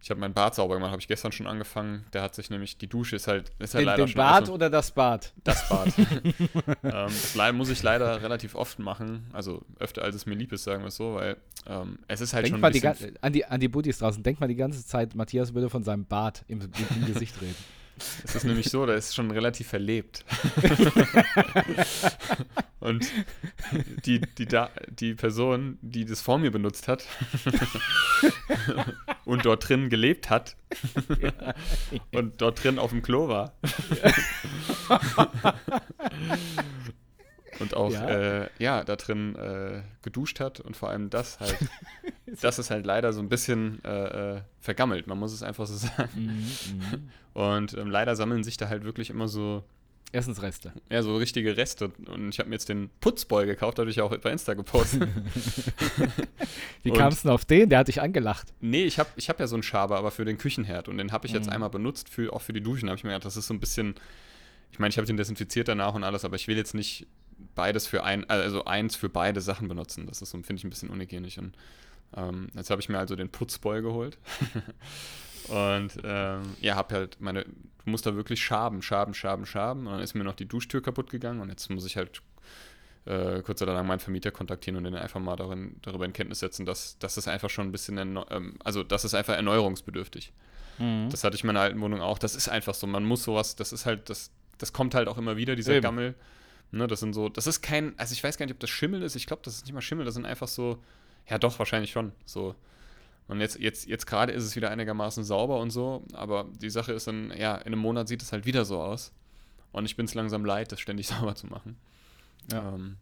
ich 0.00 0.10
habe 0.10 0.20
mein 0.20 0.34
Bad 0.34 0.54
sauber 0.54 0.74
gemacht, 0.74 0.92
habe 0.92 1.00
ich 1.00 1.08
gestern 1.08 1.32
schon 1.32 1.48
angefangen. 1.48 2.04
Der 2.12 2.22
hat 2.22 2.34
sich 2.34 2.48
nämlich, 2.48 2.78
die 2.78 2.86
Dusche 2.86 3.16
ist 3.16 3.26
halt, 3.26 3.50
ist 3.58 3.74
halt 3.74 3.82
Den, 3.82 3.86
leider 3.86 4.04
den 4.04 4.08
schon 4.08 4.18
Bad 4.18 4.42
also- 4.42 4.54
oder 4.54 4.70
das 4.70 4.92
Bad? 4.92 5.32
das 5.42 5.68
Bad. 5.68 5.92
ähm, 5.98 7.10
das 7.34 7.52
muss 7.54 7.70
ich 7.70 7.82
leider 7.82 8.22
relativ 8.22 8.54
oft 8.54 8.78
machen. 8.78 9.28
Also 9.32 9.62
öfter 9.80 10.02
als 10.02 10.14
es 10.14 10.26
mir 10.26 10.36
lieb 10.36 10.52
ist, 10.52 10.62
sagen 10.62 10.82
wir 10.82 10.88
es 10.88 10.96
so, 10.96 11.16
weil 11.16 11.36
ähm, 11.66 11.98
es 12.06 12.20
ist 12.20 12.34
halt 12.34 12.44
Denk 12.44 12.54
schon 12.54 12.60
mal 12.60 12.68
ein 12.68 12.72
die, 12.72 12.86
an, 13.20 13.32
die, 13.32 13.44
an 13.46 13.58
die 13.58 13.68
Buddies 13.68 13.98
draußen. 13.98 14.22
Denk 14.22 14.38
mal 14.38 14.46
die 14.46 14.54
ganze 14.54 14.86
Zeit, 14.86 15.16
Matthias 15.16 15.54
würde 15.54 15.70
von 15.70 15.82
seinem 15.82 16.04
Bad 16.04 16.44
im, 16.46 16.60
im, 16.60 17.06
Gesicht 17.06 17.40
reden. 17.42 17.56
Es 18.22 18.36
ist 18.36 18.44
nämlich 18.44 18.70
so, 18.70 18.86
da 18.86 18.94
ist 18.94 19.14
schon 19.14 19.30
relativ 19.32 19.66
verlebt. 19.66 20.24
Und 22.78 23.06
die, 24.04 24.20
die, 24.20 24.44
da, 24.46 24.70
die 24.90 25.14
Person, 25.14 25.78
die 25.80 26.04
das 26.04 26.20
vor 26.20 26.38
mir 26.38 26.50
benutzt 26.50 26.88
hat 26.88 27.04
und 29.24 29.46
dort 29.46 29.68
drin 29.68 29.88
gelebt 29.88 30.28
hat 30.28 30.56
und 32.12 32.40
dort 32.42 32.62
drin 32.62 32.78
auf 32.78 32.90
dem 32.90 33.00
Klo 33.02 33.28
war. 33.28 33.54
und 37.60 37.74
auch, 37.74 37.90
Ja. 37.90 38.08
äh, 38.08 38.48
ja 38.58 38.84
da 38.84 38.96
drin 38.96 39.34
äh, 39.36 39.82
geduscht 40.02 40.40
hat 40.40 40.60
und 40.60 40.76
vor 40.76 40.90
allem 40.90 41.08
das 41.08 41.40
halt, 41.40 41.56
das 42.42 42.58
ist 42.58 42.70
halt 42.70 42.84
leider 42.84 43.12
so 43.14 43.20
ein 43.20 43.28
bisschen 43.30 43.82
äh, 43.84 44.36
äh, 44.36 44.40
vergammelt, 44.60 45.06
man 45.06 45.18
muss 45.18 45.32
es 45.32 45.42
einfach 45.42 45.66
so 45.66 45.74
sagen. 45.76 46.10
Mhm, 46.14 47.10
Und 47.32 47.74
ähm, 47.74 47.88
leider 47.90 48.16
sammeln 48.16 48.44
sich 48.44 48.58
da 48.58 48.68
halt 48.68 48.84
wirklich 48.84 49.08
immer 49.10 49.28
so, 49.28 49.64
Essensreste. 50.12 50.72
ja, 50.88 51.02
so 51.02 51.16
richtige 51.16 51.56
Reste. 51.56 51.90
Und 52.08 52.30
ich 52.30 52.38
habe 52.38 52.48
mir 52.48 52.54
jetzt 52.54 52.68
den 52.68 52.90
Putzboy 53.00 53.44
gekauft, 53.46 53.78
ich 53.80 54.00
auch 54.00 54.16
bei 54.16 54.30
Insta 54.30 54.54
gepostet. 54.54 55.08
Wie 56.82 56.90
kamst 56.90 57.24
du 57.24 57.28
denn 57.28 57.34
auf 57.34 57.44
den? 57.44 57.68
Der 57.68 57.80
hat 57.80 57.88
dich 57.88 58.00
angelacht. 58.00 58.52
nee, 58.60 58.84
ich 58.84 58.98
habe 58.98 59.08
ich 59.16 59.28
hab 59.28 59.40
ja 59.40 59.46
so 59.46 59.56
einen 59.56 59.62
Schaber, 59.62 59.98
aber 59.98 60.10
für 60.10 60.24
den 60.24 60.38
Küchenherd. 60.38 60.88
Und 60.88 60.98
den 60.98 61.12
habe 61.12 61.26
ich 61.26 61.32
jetzt 61.32 61.46
Mhm. 61.46 61.52
einmal 61.52 61.70
benutzt, 61.70 62.08
für, 62.08 62.32
auch 62.32 62.42
für 62.42 62.52
die 62.52 62.60
Duschen. 62.62 62.88
habe 62.88 62.96
ich 62.96 63.04
mir 63.04 63.10
gedacht, 63.10 63.24
das 63.26 63.36
ist 63.36 63.46
so 63.48 63.54
ein 63.54 63.60
bisschen, 63.60 63.94
ich 64.72 64.78
meine, 64.78 64.90
ich 64.90 64.96
habe 64.98 65.06
den 65.06 65.16
desinfiziert 65.16 65.68
danach 65.68 65.94
und 65.94 66.04
alles, 66.04 66.24
aber 66.24 66.36
ich 66.36 66.48
will 66.48 66.56
jetzt 66.56 66.74
nicht 66.74 67.06
beides 67.54 67.86
für 67.86 68.04
ein, 68.04 68.28
also 68.30 68.64
eins 68.64 68.96
für 68.96 69.08
beide 69.08 69.40
Sachen 69.40 69.68
benutzen. 69.68 70.06
Das 70.06 70.22
ist 70.22 70.30
so, 70.30 70.38
finde 70.38 70.54
ich, 70.60 70.64
ein 70.64 70.70
bisschen 70.70 70.88
unhygienisch. 70.88 71.38
Und 71.38 71.54
ähm, 72.14 72.48
jetzt 72.54 72.70
habe 72.70 72.80
ich 72.80 72.88
mir 72.88 72.98
also 72.98 73.16
den 73.16 73.30
Putzboy 73.30 73.82
geholt. 73.82 74.18
und 75.48 75.92
ähm, 76.04 76.42
ja, 76.60 76.76
habe 76.76 76.94
halt 76.94 77.20
meine, 77.20 77.44
du 77.44 77.90
musst 77.90 78.06
da 78.06 78.14
wirklich 78.14 78.42
schaben, 78.42 78.82
schaben, 78.82 79.14
schaben, 79.14 79.46
schaben. 79.46 79.86
Und 79.86 79.94
dann 79.94 80.02
ist 80.02 80.14
mir 80.14 80.24
noch 80.24 80.34
die 80.34 80.46
Duschtür 80.46 80.82
kaputt 80.82 81.10
gegangen 81.10 81.40
und 81.40 81.48
jetzt 81.48 81.70
muss 81.70 81.86
ich 81.86 81.96
halt 81.96 82.22
äh, 83.06 83.42
kurz 83.42 83.62
oder 83.62 83.74
lang 83.74 83.86
meinen 83.86 84.00
Vermieter 84.00 84.30
kontaktieren 84.30 84.76
und 84.76 84.84
den 84.84 84.94
einfach 84.94 85.20
mal 85.20 85.36
darin, 85.36 85.76
darüber 85.82 86.04
in 86.04 86.12
Kenntnis 86.12 86.40
setzen, 86.40 86.66
dass, 86.66 86.96
es 87.00 87.28
einfach 87.28 87.50
schon 87.50 87.68
ein 87.68 87.72
bisschen, 87.72 87.98
ähm, 87.98 88.54
also 88.64 88.82
das 88.82 89.04
ist 89.04 89.14
einfach 89.14 89.34
erneuerungsbedürftig. 89.34 90.32
Mhm. 90.78 91.08
Das 91.10 91.24
hatte 91.24 91.36
ich 91.36 91.42
in 91.42 91.46
meiner 91.46 91.60
alten 91.60 91.80
Wohnung 91.80 92.00
auch. 92.00 92.18
Das 92.18 92.34
ist 92.34 92.48
einfach 92.48 92.74
so. 92.74 92.86
Man 92.86 93.04
muss 93.04 93.22
sowas, 93.22 93.56
das 93.56 93.72
ist 93.72 93.86
halt, 93.86 94.10
das, 94.10 94.30
das 94.58 94.72
kommt 94.72 94.94
halt 94.94 95.08
auch 95.08 95.18
immer 95.18 95.36
wieder, 95.36 95.56
dieser 95.56 95.74
Eben. 95.74 95.82
Gammel. 95.82 96.14
Ne, 96.72 96.88
das 96.88 96.98
sind 97.00 97.12
so, 97.12 97.28
das 97.28 97.46
ist 97.46 97.62
kein, 97.62 97.96
also 97.96 98.12
ich 98.12 98.24
weiß 98.24 98.36
gar 98.38 98.44
nicht, 98.46 98.54
ob 98.54 98.60
das 98.60 98.70
Schimmel 98.70 99.02
ist. 99.02 99.14
Ich 99.14 99.26
glaube, 99.26 99.42
das 99.44 99.54
ist 99.54 99.66
nicht 99.66 99.72
mal 99.72 99.80
Schimmel, 99.80 100.04
das 100.04 100.14
sind 100.14 100.26
einfach 100.26 100.48
so, 100.48 100.82
ja 101.28 101.38
doch, 101.38 101.58
wahrscheinlich 101.58 101.90
schon. 101.90 102.12
So. 102.24 102.54
Und 103.28 103.40
jetzt, 103.40 103.58
jetzt, 103.58 103.86
jetzt 103.88 104.06
gerade 104.06 104.32
ist 104.32 104.44
es 104.44 104.54
wieder 104.54 104.70
einigermaßen 104.70 105.24
sauber 105.24 105.58
und 105.58 105.70
so, 105.70 106.04
aber 106.12 106.46
die 106.60 106.70
Sache 106.70 106.92
ist 106.92 107.08
dann, 107.08 107.32
ja, 107.36 107.56
in 107.56 107.66
einem 107.68 107.80
Monat 107.80 108.06
sieht 108.08 108.22
es 108.22 108.32
halt 108.32 108.46
wieder 108.46 108.64
so 108.64 108.80
aus. 108.80 109.12
Und 109.72 109.84
ich 109.84 109.96
bin 109.96 110.06
es 110.06 110.14
langsam 110.14 110.44
leid, 110.44 110.70
das 110.72 110.80
ständig 110.80 111.06
sauber 111.08 111.34
zu 111.34 111.46
machen. 111.48 111.76
Ja. 112.52 112.74
Ähm, 112.74 112.96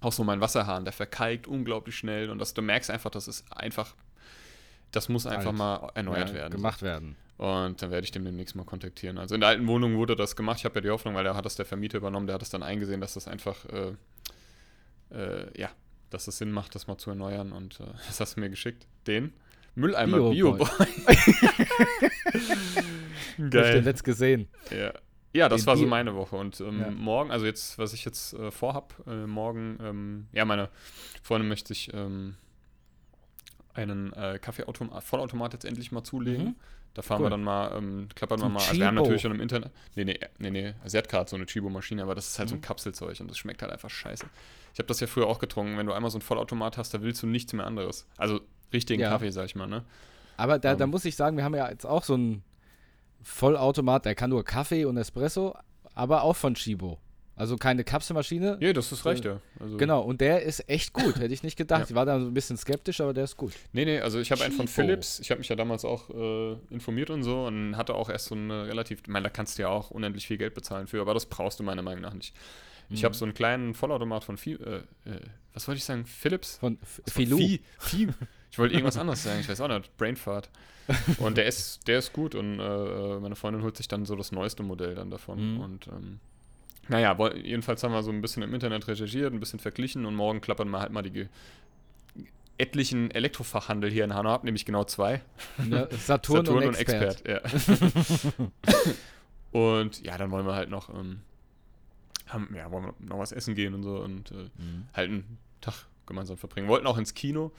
auch 0.00 0.12
so 0.12 0.22
mein 0.22 0.40
Wasserhahn, 0.40 0.84
der 0.84 0.92
verkalkt 0.92 1.48
unglaublich 1.48 1.96
schnell 1.96 2.30
und 2.30 2.38
das, 2.38 2.54
du 2.54 2.62
merkst 2.62 2.90
einfach, 2.90 3.10
das 3.10 3.26
ist 3.26 3.44
einfach, 3.52 3.94
das 4.92 5.08
muss 5.08 5.26
einfach 5.26 5.48
Alt. 5.48 5.58
mal 5.58 5.90
erneuert 5.94 6.28
Ja, 6.28 6.34
werden. 6.34 6.52
Gemacht 6.52 6.82
werden. 6.82 7.16
Und 7.36 7.82
dann 7.82 7.90
werde 7.90 8.04
ich 8.04 8.10
dem 8.10 8.24
demnächst 8.24 8.56
mal 8.56 8.64
kontaktieren. 8.64 9.18
Also 9.18 9.34
in 9.34 9.40
der 9.40 9.50
alten 9.50 9.66
Wohnung 9.66 9.96
wurde 9.96 10.16
das 10.16 10.34
gemacht. 10.34 10.58
Ich 10.58 10.64
habe 10.64 10.76
ja 10.76 10.80
die 10.80 10.90
Hoffnung, 10.90 11.14
weil 11.14 11.24
da 11.24 11.36
hat 11.36 11.44
das 11.44 11.54
der 11.54 11.66
Vermieter 11.66 11.98
übernommen, 11.98 12.26
der 12.26 12.34
hat 12.34 12.42
es 12.42 12.50
dann 12.50 12.62
eingesehen, 12.62 13.00
dass 13.00 13.14
das 13.14 13.28
einfach, 13.28 13.64
äh, 13.66 13.94
äh, 15.14 15.60
ja, 15.60 15.70
dass 16.10 16.28
es 16.28 16.38
Sinn 16.38 16.50
macht, 16.52 16.74
das 16.74 16.86
mal 16.86 16.98
zu 16.98 17.10
erneuern. 17.10 17.52
Und 17.52 17.80
äh, 17.80 17.84
das 18.06 18.20
hast 18.20 18.36
du 18.36 18.40
mir 18.40 18.50
geschickt. 18.50 18.86
Den 19.06 19.32
Mülleimer 19.74 20.30
Bio-Boy. 20.30 20.58
Bio-Boy. 20.58 20.86
Ich 22.34 22.42
hab 23.34 23.36
den 23.38 23.50
Geil. 23.50 23.80
letzt 23.84 24.04
gesehen. 24.04 24.48
Ja. 24.70 24.92
Ja, 25.34 25.48
das 25.48 25.62
Den 25.62 25.66
war 25.68 25.76
so 25.76 25.82
Bio- 25.82 25.90
meine 25.90 26.14
Woche. 26.14 26.36
Und 26.36 26.60
ähm, 26.60 26.80
Ja. 26.80 26.90
morgen, 26.90 27.30
also 27.30 27.46
jetzt, 27.46 27.78
was 27.78 27.92
ich 27.92 28.04
jetzt 28.04 28.32
äh, 28.34 28.50
vorhab, 28.50 28.94
äh, 29.06 29.26
morgen, 29.26 29.78
ähm, 29.82 30.26
ja, 30.32 30.44
meine 30.44 30.70
Freundin 31.22 31.48
möchte 31.48 31.72
ich 31.72 31.92
ähm, 31.94 32.34
einen 33.74 34.12
äh, 34.14 34.38
Kaffeeautomat, 34.40 35.04
Vollautomat 35.04 35.52
jetzt 35.52 35.64
endlich 35.64 35.92
mal 35.92 36.02
zulegen. 36.02 36.44
Mhm. 36.46 36.54
Da 36.94 37.02
fahren 37.02 37.18
Cool. 37.20 37.26
wir 37.26 37.30
dann 37.30 37.44
mal, 37.44 37.76
ähm, 37.76 38.08
klappern 38.14 38.40
wir 38.40 38.48
mal. 38.48 38.60
Also 38.60 38.74
wir 38.80 38.86
haben 38.86 38.96
natürlich 38.96 39.22
schon 39.22 39.30
im 39.32 39.40
Internet. 39.40 39.70
Nee, 39.94 40.04
nee, 40.04 40.18
nee, 40.38 40.50
nee. 40.50 40.74
Sie 40.86 40.98
hat 40.98 41.08
gerade 41.08 41.30
so 41.30 41.36
eine 41.36 41.46
Chibo-Maschine, 41.46 42.02
aber 42.02 42.14
das 42.16 42.28
ist 42.28 42.38
halt 42.38 42.48
so 42.48 42.54
ein 42.56 42.58
Mhm. 42.58 42.62
Kapselzeug 42.62 43.20
und 43.20 43.30
das 43.30 43.38
schmeckt 43.38 43.62
halt 43.62 43.70
einfach 43.72 43.90
scheiße. 43.90 44.26
Ich 44.72 44.78
habe 44.78 44.86
das 44.88 44.98
ja 45.00 45.06
früher 45.06 45.26
auch 45.28 45.38
getrunken. 45.38 45.76
Wenn 45.78 45.86
du 45.86 45.92
einmal 45.92 46.10
so 46.10 46.18
ein 46.18 46.22
Vollautomat 46.22 46.76
hast, 46.76 46.92
da 46.94 47.02
willst 47.02 47.22
du 47.22 47.26
nichts 47.28 47.52
mehr 47.52 47.66
anderes. 47.66 48.06
Also 48.16 48.40
richtigen 48.72 49.02
Ja. 49.02 49.10
Kaffee, 49.10 49.30
sag 49.30 49.44
ich 49.46 49.54
mal, 49.54 49.66
ne? 49.68 49.84
Aber 50.36 50.58
da, 50.58 50.74
da 50.74 50.84
Ähm. 50.84 50.90
muss 50.90 51.04
ich 51.04 51.14
sagen, 51.16 51.36
wir 51.36 51.44
haben 51.44 51.54
ja 51.54 51.68
jetzt 51.70 51.84
auch 51.86 52.02
so 52.02 52.14
einen 52.14 52.42
Vollautomat, 53.22 54.04
der 54.04 54.14
kann 54.14 54.30
nur 54.30 54.44
Kaffee 54.44 54.84
und 54.84 54.96
Espresso, 54.96 55.56
aber 55.94 56.22
auch 56.22 56.36
von 56.36 56.54
Chibo. 56.54 56.98
Also 57.38 57.56
keine 57.56 57.84
Kapselmaschine. 57.84 58.58
Ja, 58.60 58.72
das 58.72 58.90
ist 58.92 59.06
reicht 59.06 59.24
ja. 59.24 59.40
Also, 59.60 59.76
Genau, 59.76 60.02
und 60.02 60.20
der 60.20 60.42
ist 60.42 60.68
echt 60.68 60.92
gut, 60.92 61.16
hätte 61.20 61.32
ich 61.32 61.42
nicht 61.42 61.56
gedacht. 61.56 61.80
Ja. 61.82 61.86
Ich 61.90 61.94
war 61.94 62.04
da 62.04 62.18
so 62.20 62.26
ein 62.26 62.34
bisschen 62.34 62.56
skeptisch, 62.56 63.00
aber 63.00 63.14
der 63.14 63.24
ist 63.24 63.36
gut. 63.36 63.52
Nee, 63.72 63.84
nee, 63.84 64.00
also 64.00 64.18
ich 64.18 64.30
habe 64.32 64.42
einen 64.44 64.52
von. 64.54 64.66
Philips. 64.68 65.20
Ich 65.20 65.30
habe 65.30 65.38
mich 65.38 65.48
ja 65.48 65.56
damals 65.56 65.84
auch 65.84 66.10
äh, 66.10 66.56
informiert 66.70 67.10
und 67.10 67.22
so 67.22 67.46
und 67.46 67.76
hatte 67.76 67.94
auch 67.94 68.08
erst 68.10 68.26
so 68.26 68.34
eine 68.34 68.66
relativ, 68.66 69.00
ich 69.02 69.08
meine, 69.08 69.24
da 69.24 69.30
kannst 69.30 69.56
du 69.58 69.62
ja 69.62 69.68
auch 69.68 69.90
unendlich 69.90 70.26
viel 70.26 70.36
Geld 70.38 70.54
bezahlen 70.54 70.86
für, 70.86 71.00
aber 71.00 71.14
das 71.14 71.26
brauchst 71.26 71.58
du 71.60 71.62
meiner 71.62 71.82
Meinung 71.82 72.02
nach 72.02 72.14
nicht. 72.14 72.34
Ich 72.90 73.02
Mhm. 73.02 73.04
habe 73.04 73.14
so 73.14 73.24
einen 73.24 73.34
kleinen 73.34 73.74
Vollautomat 73.74 74.24
von, 74.24 74.36
Fi 74.38 74.54
äh, 74.54 74.76
äh, 75.04 75.20
was 75.52 75.68
wollte 75.68 75.78
ich 75.78 75.84
sagen, 75.84 76.06
Philips? 76.06 76.56
Von 76.56 76.78
F- 76.82 77.02
von 77.06 77.12
Filou. 77.24 77.36
Fi- 77.36 77.60
Fi- 77.78 78.08
Ich 78.50 78.58
wollte 78.58 78.74
irgendwas 78.74 78.96
anderes 78.96 79.22
sagen, 79.22 79.40
ich 79.40 79.48
weiß 79.48 79.60
auch 79.60 79.68
nicht, 79.68 79.94
Brainfart. 79.98 80.48
Und 81.18 81.36
der 81.36 81.44
ist, 81.44 81.86
der 81.86 81.98
ist 81.98 82.14
gut 82.14 82.34
und 82.34 82.58
äh, 82.58 83.18
meine 83.20 83.36
Freundin 83.36 83.62
holt 83.62 83.76
sich 83.76 83.88
dann 83.88 84.06
so 84.06 84.16
das 84.16 84.32
neueste 84.32 84.62
Modell 84.62 84.94
dann 84.94 85.10
davon. 85.10 85.54
Mhm. 85.56 85.60
Und 85.60 85.86
ähm, 85.88 86.20
naja, 86.88 87.16
jedenfalls 87.36 87.82
haben 87.82 87.92
wir 87.92 88.02
so 88.02 88.10
ein 88.10 88.20
bisschen 88.20 88.42
im 88.42 88.52
Internet 88.54 88.86
recherchiert, 88.88 89.32
ein 89.32 89.40
bisschen 89.40 89.58
verglichen 89.60 90.06
und 90.06 90.14
morgen 90.14 90.40
klappern 90.40 90.68
wir 90.70 90.80
halt 90.80 90.92
mal 90.92 91.02
die 91.02 91.28
etlichen 92.56 93.10
Elektrofachhandel 93.12 93.90
hier 93.90 94.04
in 94.04 94.14
Hanau 94.14 94.30
ab, 94.34 94.42
nämlich 94.44 94.64
genau 94.64 94.84
zwei. 94.84 95.22
Ja, 95.70 95.86
Saturn, 95.96 96.44
Saturn 96.44 96.64
und 96.68 96.76
Expert. 96.76 97.22
ja. 97.28 97.40
und 99.52 100.02
ja, 100.04 100.18
dann 100.18 100.30
wollen 100.30 100.46
wir 100.46 100.54
halt 100.54 100.70
noch, 100.70 100.88
ähm, 100.92 101.20
haben, 102.26 102.48
ja, 102.56 102.70
wollen 102.70 102.86
wir 102.86 102.94
noch 103.00 103.18
was 103.18 103.32
essen 103.32 103.54
gehen 103.54 103.74
und 103.74 103.82
so 103.82 103.96
und 104.00 104.30
äh, 104.32 104.34
Mhm. 104.58 104.84
halt 104.92 105.10
einen 105.10 105.38
Tag 105.60 105.86
gemeinsam 106.06 106.36
verbringen. 106.36 106.68
Wollten 106.68 106.86
auch 106.86 106.98
ins 106.98 107.14
Kino. 107.14 107.52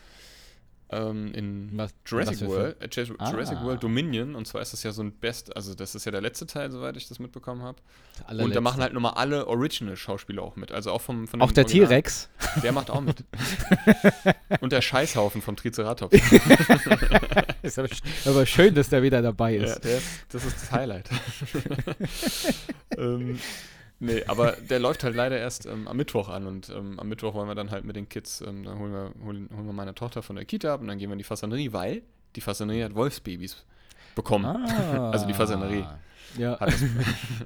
Ähm, 0.92 1.32
in 1.36 1.70
Was- 1.78 1.94
Jurassic 2.06 2.42
was 2.42 2.48
World, 2.48 2.82
äh, 2.82 2.88
Jurassic 2.92 3.16
Ah. 3.20 3.32
Jurassic 3.32 3.62
World 3.62 3.84
Dominion, 3.84 4.34
und 4.34 4.48
zwar 4.48 4.62
ist 4.64 4.74
das 4.74 4.82
ja 4.82 4.92
so 4.92 5.04
ein 5.04 5.12
Best, 5.12 5.56
also 5.56 5.76
das 5.76 5.94
ist 5.94 6.06
ja 6.06 6.12
der 6.12 6.22
letzte 6.22 6.48
Teil, 6.48 6.72
soweit 6.72 6.98
ich 6.98 7.08
das 7.08 7.20
mitbekommen 7.20 7.62
habe. 7.62 7.78
Und 8.44 8.56
da 8.56 8.60
machen 8.62 8.82
halt 8.82 8.94
nochmal 8.94 9.14
alle 9.14 9.46
Original-Schauspieler 9.48 10.42
auch 10.42 10.56
mit, 10.56 10.72
also 10.72 10.92
auch 10.92 11.02
vom 11.02 11.28
von 11.28 11.42
Auch 11.44 11.52
der. 11.52 11.68
T-Rex. 11.68 12.30
Der 12.64 12.72
macht 12.72 12.90
auch 12.90 13.02
mit. 13.02 13.24
und 14.62 14.72
der 14.72 14.82
Scheißhaufen 14.82 15.42
vom 15.44 15.56
Triceratops. 15.56 16.18
Ist 17.62 17.78
aber, 17.78 17.90
aber 18.26 18.46
schön, 18.48 18.74
dass 18.74 18.90
der 18.90 19.04
wieder 19.04 19.22
dabei 19.22 19.58
ist. 19.58 19.70
Ja, 19.76 19.80
der 19.80 19.98
ist, 19.98 20.08
das 20.30 20.46
ist 20.46 20.56
das 20.62 20.72
Highlight. 20.72 21.10
ähm, 22.98 23.40
nee, 24.00 24.24
aber 24.26 24.54
der 24.54 24.80
läuft 24.80 25.04
halt 25.04 25.16
leider 25.16 25.38
erst 25.38 25.66
ähm, 25.66 25.88
am 25.88 25.98
Mittwoch 25.98 26.30
an 26.30 26.48
und 26.48 26.70
ähm, 26.70 27.00
am 27.00 27.08
Mittwoch 27.10 27.34
wollen 27.34 27.48
wir 27.48 27.56
dann 27.56 27.72
halt 27.72 27.86
mit 27.86 27.96
den 27.96 28.10
Kids, 28.10 28.42
ähm, 28.42 28.64
dann 28.64 28.80
holen 28.80 28.92
wir, 28.92 29.14
holen, 29.26 29.50
holen 29.56 29.66
wir 29.66 29.74
meine 29.74 29.96
Tochter 29.96 30.22
von 30.22 30.36
der 30.36 30.46
Kita 30.46 30.74
ab 30.74 30.82
und 30.82 30.88
dann 30.88 30.98
gehen 30.98 31.10
wir 31.10 31.14
in 31.14 31.20
die 31.20 31.24
Fasanerie, 31.24 31.74
weil 31.74 32.02
die 32.36 32.42
Fasanerie 32.42 32.84
hat 32.84 32.96
Wolfsbabys 32.96 33.66
bekommen. 34.16 34.46
Ah. 34.46 35.12
Also 35.12 35.26
die 35.26 35.34
Fasanerie. 35.34 35.86
Ja, 36.38 36.60
Hat, 36.60 36.72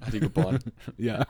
hat 0.02 0.14
die 0.14 0.20
geboren. 0.20 0.60
ja. 0.98 1.26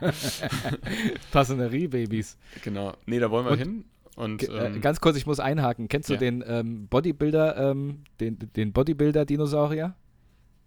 Fasanerie-Babys. 1.31 2.37
Genau. 2.63 2.93
Nee, 3.05 3.19
da 3.19 3.29
wollen 3.29 3.45
wir 3.45 3.51
Und- 3.51 3.59
hin. 3.59 3.85
Und 4.15 4.47
äh, 4.47 4.67
ähm, 4.67 4.81
ganz 4.81 5.01
kurz, 5.01 5.17
ich 5.17 5.25
muss 5.25 5.39
einhaken. 5.39 5.87
Kennst 5.87 6.07
du 6.07 6.13
ja. 6.13 6.19
den 6.19 6.43
ähm, 6.47 6.87
Bodybuilder, 6.87 7.71
ähm, 7.71 8.03
den, 8.19 8.37
den 8.55 8.71
Bodybuilder-Dinosaurier? 8.71 9.95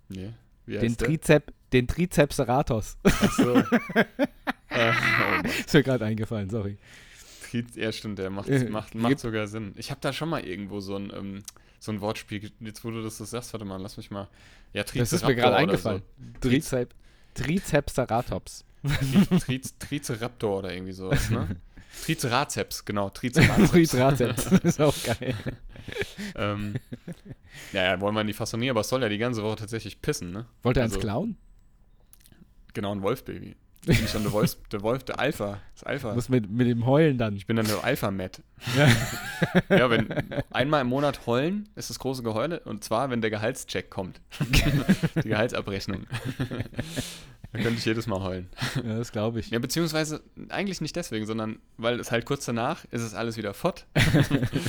nee, 0.09 0.31
Den? 0.67 0.97
Trizep, 0.97 1.53
den 1.73 1.87
Tricepseratos. 1.89 2.97
Ach 3.05 3.33
so. 3.33 3.57
äh, 4.69 4.93
oh 4.93 5.49
ist 5.49 5.73
mir 5.75 5.83
gerade 5.83 6.05
eingefallen, 6.05 6.51
sorry. 6.51 6.77
Tri- 7.51 7.65
Ja, 7.75 7.93
stimmt, 7.93 8.19
der 8.19 8.31
macht, 8.31 8.49
Äh, 8.49 8.69
macht, 8.69 8.95
macht 8.95 9.19
sogar 9.21 9.47
Sinn. 9.47 9.73
Ich 9.77 9.91
habe 9.91 10.01
da 10.01 10.13
schon 10.13 10.29
mal 10.29 10.45
irgendwo 10.45 10.81
so 10.81 10.97
ein, 10.97 11.13
ähm, 11.17 11.43
so 11.79 11.93
ein 11.93 12.01
Wortspiel, 12.01 12.51
jetzt 12.61 12.85
wo 12.85 12.91
du 12.91 13.03
das 13.03 13.19
so 13.19 13.25
sagst, 13.25 13.53
warte 13.53 13.65
mal, 13.65 13.81
lass 13.81 13.97
mich 13.97 14.11
mal. 14.11 14.29
Ja, 14.73 14.83
Das 14.83 15.13
ist 15.13 15.25
mir 15.27 15.35
gerade 15.35 15.57
eingefallen. 15.57 16.03
Trizep. 16.41 16.93
So. 17.37 17.43
Tri 17.43 17.61
Tri 19.41 19.61
Triceraptor 19.79 20.59
oder 20.59 20.73
irgendwie 20.73 20.93
sowas, 20.93 21.31
ne? 21.31 21.57
Triceratops, 22.05 22.85
genau, 22.85 23.11
Triceratops. 23.15 23.71
Triceratops. 23.71 24.47
ist 24.65 24.81
auch 24.81 24.95
geil. 25.05 25.35
ähm, 26.37 26.75
ja, 27.73 27.85
ja, 27.85 28.00
wollen 28.00 28.15
wir 28.15 28.21
in 28.21 28.26
die 28.26 28.33
Fassonie, 28.33 28.71
aber 28.71 28.81
es 28.81 28.88
soll 28.88 29.03
ja 29.03 29.09
die 29.09 29.19
ganze 29.19 29.43
Woche 29.43 29.57
tatsächlich 29.57 30.03
pissen, 30.03 30.31
ne? 30.33 30.47
Wollte 30.62 30.81
er 30.81 30.85
Also- 30.85 30.97
ins 30.97 31.03
klauen? 31.05 31.37
Genau, 32.75 32.93
ein 32.95 33.03
Wolfbaby. 33.03 33.57
Bin 33.87 33.95
ich 34.05 34.11
dann 34.12 34.25
der 34.25 34.33
Wolf, 34.33 34.57
der 34.73 34.83
Wolf, 34.83 35.05
der 35.05 35.21
Alpha. 35.21 35.61
Das 35.75 35.85
Alpha. 35.85 36.12
Muss 36.12 36.29
mit, 36.29 36.50
mit 36.50 36.67
dem 36.67 36.85
Heulen 36.87 37.19
dann. 37.19 37.37
Ich 37.37 37.47
bin 37.47 37.55
dann 37.57 37.67
der 37.67 37.85
Alpha-Matt. 37.85 38.43
Ja. 38.76 38.88
Ja, 39.76 39.91
wenn 39.91 40.09
einmal 40.50 40.81
im 40.81 40.88
Monat 40.88 41.25
heulen, 41.26 41.69
ist 41.76 41.88
das 41.88 42.00
große 42.00 42.25
Geheule. 42.25 42.59
Und 42.61 42.83
zwar, 42.83 43.11
wenn 43.11 43.21
der 43.21 43.31
Gehaltscheck 43.31 43.88
kommt. 43.88 44.21
Die 45.23 45.29
Gehaltsabrechnung. 45.29 46.07
Dann 47.57 47.65
könnte 47.65 47.79
ich 47.79 47.85
jedes 47.85 48.07
Mal 48.07 48.23
heulen. 48.23 48.49
ja, 48.77 48.99
das 48.99 49.13
glaube 49.13 49.41
ich. 49.41 49.51
Ja, 49.51 49.59
beziehungsweise 49.59 50.21
eigentlich 50.49 50.81
nicht 50.81 50.95
deswegen, 50.95 51.27
sondern 51.27 51.59
weil 51.79 51.99
es 51.99 52.11
halt 52.11 52.27
kurz 52.27 52.45
danach 52.45 52.85
ist 52.91 53.03
es 53.03 53.15
alles 53.15 53.37
wieder 53.37 53.55
fort. 53.55 53.87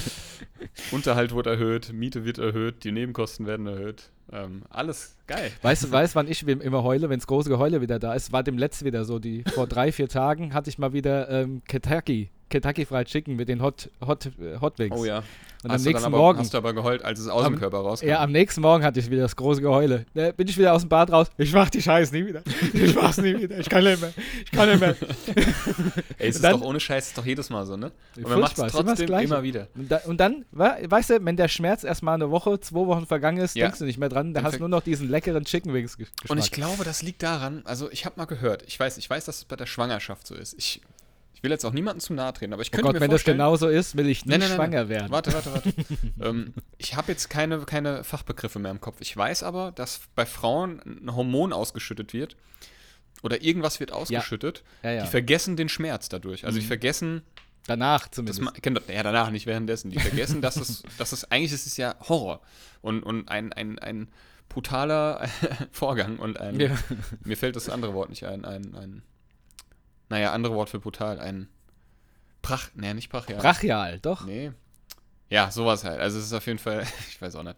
Unterhalt 0.92 1.36
wird 1.36 1.48
erhöht, 1.48 1.92
Miete 1.92 2.24
wird 2.24 2.38
erhöht, 2.38 2.84
die 2.84 2.92
Nebenkosten 2.92 3.46
werden 3.46 3.68
erhöht. 3.68 4.10
Ähm, 4.32 4.64
alles 4.70 5.16
geil. 5.28 5.52
Weißt 5.62 5.86
du, 5.86 5.92
weißt, 5.92 6.16
wann 6.16 6.28
ich 6.28 6.48
immer 6.48 6.84
heule, 6.84 7.10
wenn 7.10 7.20
das 7.20 7.28
große 7.28 7.50
Geheule 7.50 7.82
wieder 7.82 8.00
da 8.00 8.14
ist? 8.14 8.32
War 8.32 8.44
dem 8.44 8.58
letzten 8.58 8.86
wieder 8.86 9.06
so. 9.06 9.20
Die, 9.20 9.44
vor 9.54 9.68
drei, 9.68 9.92
vier 9.92 10.10
Tagen 10.10 10.54
hatte 10.54 10.70
ich 10.70 10.78
mal 10.78 10.94
wieder 10.94 11.30
ähm, 11.30 11.62
Kentucky. 11.68 12.30
Kentucky 12.50 12.86
Fried 12.86 13.08
Chicken 13.08 13.36
mit 13.36 13.50
den 13.50 13.62
Hot, 13.62 13.90
Hot, 14.06 14.26
äh, 14.40 14.60
Hot 14.62 14.80
Wings. 14.80 14.96
Oh 14.98 15.06
ja. 15.06 15.24
Und 15.64 15.72
hast 15.72 15.82
am 15.88 15.92
nächsten 15.92 16.06
aber, 16.06 16.18
Morgen. 16.18 16.40
Hast 16.40 16.54
du 16.54 16.58
aber 16.60 16.72
geheult, 16.74 17.04
als 17.04 17.20
es 17.20 17.28
aus 17.28 17.44
Am- 17.44 17.54
dem 17.54 17.60
Körper 17.60 17.80
rauskam. 17.80 18.08
Ja, 18.08 18.22
am 18.22 18.32
nächsten 18.32 18.62
Morgen 18.62 18.84
hatte 18.84 19.00
ich 19.00 19.10
wieder 19.10 19.24
das 19.24 19.36
große 19.36 19.60
Geheule. 19.60 20.06
Ne, 20.14 20.32
bin 20.32 20.48
ich 20.48 20.56
wieder 20.58 20.72
aus 20.74 20.84
dem 20.84 20.90
Bad 20.90 21.12
raus. 21.12 21.28
Ich 21.38 21.52
mach 21.52 21.70
die 21.72 21.82
Scheiße 21.82 22.14
nie 22.16 22.28
wieder. 22.28 22.44
Ich 22.74 22.94
mach's 22.96 23.18
nie 23.18 23.36
wieder. 23.42 23.58
Ich 23.58 23.68
kann 23.68 23.84
nicht 23.84 24.00
mehr. 24.00 24.14
Ich 24.46 24.52
kann 24.52 24.70
nicht 24.70 24.80
mehr. 24.80 24.96
Ey, 26.18 26.30
es 26.30 26.36
ist 26.36 26.44
dann- 26.44 26.60
doch 26.60 26.62
ohne 26.62 26.80
Scheiß, 26.80 27.08
ist 27.08 27.18
doch 27.18 27.26
jedes 27.26 27.50
Mal 27.50 27.66
so, 27.66 27.76
ne? 27.76 27.92
Und 28.16 28.30
man 28.30 28.40
macht 28.40 28.52
es 28.58 28.64
ist 28.66 28.74
immer 28.74 28.84
das 28.84 28.86
trotzdem 28.86 29.06
Gleiche. 29.08 29.26
immer 29.26 29.44
wieder. 29.44 29.68
Und, 29.76 29.92
da, 29.92 29.98
und 30.06 30.18
dann, 30.20 30.46
weißt 30.52 31.10
du, 31.10 31.26
wenn 31.26 31.38
der 31.38 31.48
Schmerz 31.48 31.84
erstmal 31.84 32.14
eine 32.16 32.30
Woche, 32.30 32.60
zwei 32.60 32.86
Wochen 32.86 33.06
vergangen 33.08 33.40
ist, 33.40 33.56
Ja. 33.56 33.66
denkst 33.66 33.80
du 33.80 33.86
nicht 33.86 33.98
mehr 33.98 34.10
dran. 34.10 34.34
Da 34.36 34.44
hast 34.44 34.56
du 34.56 34.60
nur 34.60 34.70
noch 34.70 34.82
diesen 34.82 35.10
leckeren 35.10 35.44
Chicken 35.46 35.74
Wings 35.74 35.94
Gesch- 35.96 36.08
Geschmack. 36.22 36.30
Und 36.30 36.38
ich 36.38 36.52
glaube, 36.52 36.84
das 36.84 37.02
liegt 37.02 37.24
daran, 37.24 37.62
also 37.66 37.90
ich 37.92 38.06
habe 38.06 38.14
mal 38.18 38.26
gehört, 38.26 38.64
ich 38.68 38.80
weiß, 38.80 38.98
ich 39.00 39.10
weiß, 39.10 39.26
dass 39.26 39.38
es 39.38 39.46
bei 39.46 39.56
der 39.56 39.66
Schwangerschaft 39.66 40.28
so 40.28 40.36
ist. 40.36 40.54
Ich, 40.58 40.82
ich 41.38 41.44
will 41.44 41.52
jetzt 41.52 41.64
auch 41.66 41.72
niemandem 41.72 42.00
zu 42.00 42.16
nahe 42.16 42.34
treten, 42.34 42.52
aber 42.52 42.64
ich 42.64 42.70
oh 42.70 42.72
könnte 42.72 42.86
Gott, 42.86 42.94
mir 42.96 43.02
wenn 43.02 43.12
das 43.12 43.24
genauso 43.24 43.68
ist, 43.68 43.96
will 43.96 44.10
ich 44.10 44.26
nicht 44.26 44.32
Nein, 44.32 44.40
nein, 44.40 44.56
schwanger 44.56 44.80
nein. 44.80 44.90
werden. 44.90 45.12
Warte, 45.12 45.32
warte, 45.34 45.54
warte. 45.54 45.72
ähm, 46.20 46.54
ich 46.80 46.96
habe 46.96 47.12
jetzt 47.12 47.30
keine, 47.30 47.60
keine 47.60 48.04
Fachbegriffe 48.04 48.58
mehr 48.58 48.72
im 48.72 48.82
Kopf. 48.82 48.98
Ich 49.02 49.16
weiß 49.16 49.44
aber, 49.44 49.72
dass 49.72 50.02
bei 50.16 50.26
Frauen 50.26 50.82
ein 50.84 51.16
Hormon 51.16 51.54
ausgeschüttet 51.54 52.12
wird 52.12 52.38
oder 53.22 53.44
irgendwas 53.44 53.80
wird 53.80 53.92
ausgeschüttet. 53.92 54.64
Ja, 54.82 54.92
ja. 54.94 55.04
Die 55.04 55.10
vergessen 55.10 55.56
den 55.58 55.70
Schmerz 55.70 56.10
dadurch. 56.10 56.44
Also 56.44 56.58
die 56.58 56.64
Mhm. 56.66 56.70
vergessen, 56.70 57.22
Danach 57.68 58.08
zumindest. 58.08 58.42
ma- 58.42 58.52
kennt 58.52 58.82
ja 58.88 59.04
danach 59.04 59.30
nicht 59.30 59.46
währenddessen. 59.46 59.92
Die 59.92 60.00
vergessen, 60.00 60.42
dass 60.42 60.56
es, 60.56 60.82
dass 60.98 61.12
es 61.12 61.30
eigentlich 61.30 61.52
ist 61.54 61.68
es 61.68 61.78
ja 61.78 61.96
Horror 62.10 62.42
und, 62.82 63.04
und 63.04 63.30
ein, 63.30 63.54
ein, 63.54 63.78
ein 63.78 64.08
brutaler 64.50 65.28
Vorgang 65.72 66.18
und 66.18 66.40
ein 66.40 66.60
ja. 66.60 66.70
mir 67.26 67.38
fällt 67.38 67.56
das 67.56 67.70
andere 67.70 67.94
Wort 67.94 68.10
nicht 68.10 68.24
ein. 68.26 68.44
Ein, 68.44 68.74
ein 68.76 69.04
naja, 70.10 70.32
andere 70.34 70.54
Wort 70.56 70.70
für 70.70 70.80
brutal. 70.80 71.20
Ein 71.20 71.48
Prach, 72.42 72.70
nee, 72.76 72.94
nicht 72.94 73.10
brachial. 73.10 73.40
Brachial, 73.42 74.00
doch. 74.00 74.26
Nee. 74.26 74.52
Ja, 75.30 75.52
sowas 75.52 75.84
halt. 75.84 76.00
Also 76.00 76.20
es 76.20 76.26
ist 76.26 76.34
auf 76.34 76.46
jeden 76.48 76.60
Fall, 76.60 76.86
ich 77.10 77.22
weiß 77.22 77.36
auch 77.36 77.44
nicht. 77.44 77.58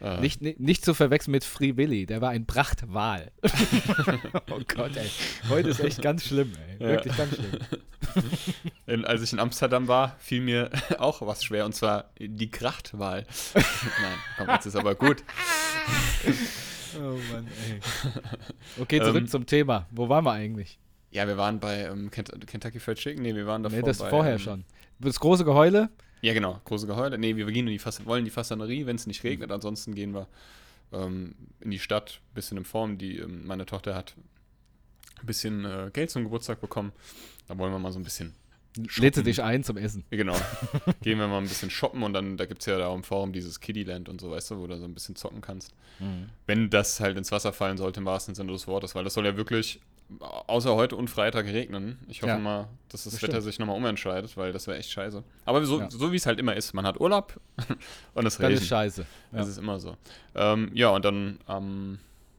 Äh, 0.00 0.20
Nicht, 0.20 0.42
nicht, 0.42 0.60
nicht 0.60 0.84
zu 0.84 0.92
verwechseln 0.92 1.32
mit 1.32 1.42
Free 1.42 1.76
Willy, 1.78 2.04
der 2.04 2.20
war 2.20 2.28
ein 2.28 2.44
Prachtwal. 2.46 3.32
oh 4.50 4.60
Gott, 4.68 4.94
ey. 4.94 5.10
Heute 5.48 5.70
ist 5.70 5.80
echt 5.80 6.02
ganz 6.02 6.26
schlimm, 6.26 6.52
ey. 6.68 6.82
Ja. 6.82 6.88
Wirklich 6.90 7.16
ganz 7.16 7.34
schlimm. 7.34 7.52
in, 8.86 9.04
als 9.06 9.22
ich 9.22 9.32
in 9.32 9.38
Amsterdam 9.40 9.88
war, 9.88 10.14
fiel 10.18 10.42
mir 10.42 10.70
auch 10.98 11.22
was 11.26 11.42
schwer 11.44 11.64
und 11.64 11.74
zwar 11.74 12.10
die 12.18 12.50
Krachtwahl. 12.50 13.26
Nein, 13.54 14.18
komm, 14.36 14.48
jetzt 14.50 14.66
ist 14.66 14.76
aber 14.76 14.94
gut. 14.94 15.24
Oh 16.98 17.18
Mann, 17.32 17.46
ey. 17.68 17.80
Okay, 18.78 19.00
zurück 19.00 19.16
Ähm, 19.16 19.28
zum 19.28 19.46
Thema. 19.46 19.86
Wo 19.90 20.08
waren 20.10 20.24
wir 20.24 20.32
eigentlich? 20.32 20.78
Ja, 21.16 21.26
wir 21.26 21.38
waren 21.38 21.60
bei 21.60 21.84
ähm, 21.84 22.10
Kent 22.10 22.30
Kentucky 22.46 22.78
Fried 22.78 22.98
Chicken. 22.98 23.22
Nee, 23.22 23.34
wir 23.34 23.46
waren 23.46 23.62
davor 23.62 23.78
Nee, 23.78 23.86
das 23.86 23.98
bei, 24.00 24.10
vorher 24.10 24.34
ähm, 24.34 24.38
schon. 24.38 24.64
Das 24.98 25.18
große 25.18 25.46
Geheule? 25.46 25.88
Ja, 26.20 26.34
genau, 26.34 26.60
große 26.66 26.86
Geheule. 26.86 27.16
Nee, 27.16 27.36
wir 27.36 27.46
gehen 27.46 27.66
in 27.66 27.72
die 27.72 27.78
Fas 27.78 28.04
wollen 28.04 28.18
in 28.18 28.24
die 28.26 28.30
Fassanerie, 28.30 28.84
wenn 28.84 28.96
es 28.96 29.06
nicht 29.06 29.24
regnet. 29.24 29.50
Ansonsten 29.50 29.94
gehen 29.94 30.12
wir 30.12 30.26
ähm, 30.92 31.34
in 31.60 31.70
die 31.70 31.78
Stadt, 31.78 32.20
bisschen 32.34 32.58
in 32.58 32.66
Form. 32.66 32.98
Die, 32.98 33.16
ähm, 33.16 33.46
meine 33.46 33.64
Tochter 33.64 33.94
hat 33.94 34.12
ein 35.18 35.24
bisschen 35.24 35.64
äh, 35.64 35.90
Geld 35.90 36.10
zum 36.10 36.22
Geburtstag 36.24 36.60
bekommen. 36.60 36.92
Da 37.48 37.56
wollen 37.56 37.72
wir 37.72 37.78
mal 37.78 37.92
so 37.92 37.98
ein 37.98 38.04
bisschen, 38.04 38.34
sie 38.74 39.22
dich 39.22 39.42
ein 39.42 39.64
zum 39.64 39.78
Essen. 39.78 40.04
genau, 40.10 40.36
gehen 41.02 41.18
wir 41.18 41.28
mal 41.28 41.38
ein 41.38 41.48
bisschen 41.48 41.70
shoppen 41.70 42.02
und 42.02 42.12
dann, 42.12 42.36
da 42.36 42.44
gibt 42.44 42.60
es 42.60 42.66
ja 42.66 42.76
da 42.76 42.94
im 42.94 43.04
Forum 43.04 43.32
dieses 43.32 43.60
Kiddieland 43.60 44.10
und 44.10 44.20
so, 44.20 44.32
weißt 44.32 44.50
du, 44.50 44.58
wo 44.58 44.66
du 44.66 44.76
so 44.76 44.84
ein 44.84 44.92
bisschen 44.92 45.16
zocken 45.16 45.40
kannst. 45.40 45.72
Wenn 46.44 46.68
das 46.68 47.00
halt 47.00 47.16
ins 47.16 47.32
Wasser 47.32 47.54
fallen 47.54 47.78
sollte, 47.78 48.00
im 48.00 48.06
wahrsten 48.06 48.34
Sinne 48.34 48.52
des 48.52 48.66
Wortes, 48.66 48.94
weil 48.94 49.02
das 49.02 49.14
soll 49.14 49.24
ja 49.24 49.38
wirklich 49.38 49.80
außer 50.20 50.74
heute 50.74 50.96
und 50.96 51.08
Freitag 51.10 51.46
regnen. 51.46 51.98
Ich 52.08 52.22
hoffe 52.22 52.32
Ja. 52.32 52.38
mal, 52.38 52.68
dass 52.88 53.04
das 53.04 53.14
Bestimmt. 53.14 53.32
Wetter 53.32 53.42
sich 53.42 53.58
nochmal 53.58 53.76
umentscheidet, 53.76 54.36
weil 54.36 54.52
das 54.52 54.66
wäre 54.66 54.78
echt 54.78 54.90
scheiße. 54.90 55.22
Aber 55.44 55.64
so, 55.66 55.80
Ja. 55.80 55.90
so 55.90 56.12
wie 56.12 56.16
es 56.16 56.26
halt 56.26 56.38
immer 56.38 56.54
ist, 56.54 56.72
man 56.74 56.86
hat 56.86 57.00
Urlaub 57.00 57.40
und 58.14 58.26
es 58.26 58.38
regnet. 58.40 58.60
ist 58.60 58.68
scheiße. 58.68 59.00
Ja. 59.32 59.38
Das 59.38 59.48
ist 59.48 59.58
immer 59.58 59.80
so. 59.80 59.96
Ähm, 60.34 60.70
ja, 60.74 60.90
und 60.90 61.04
dann 61.04 61.38
am. 61.46 61.98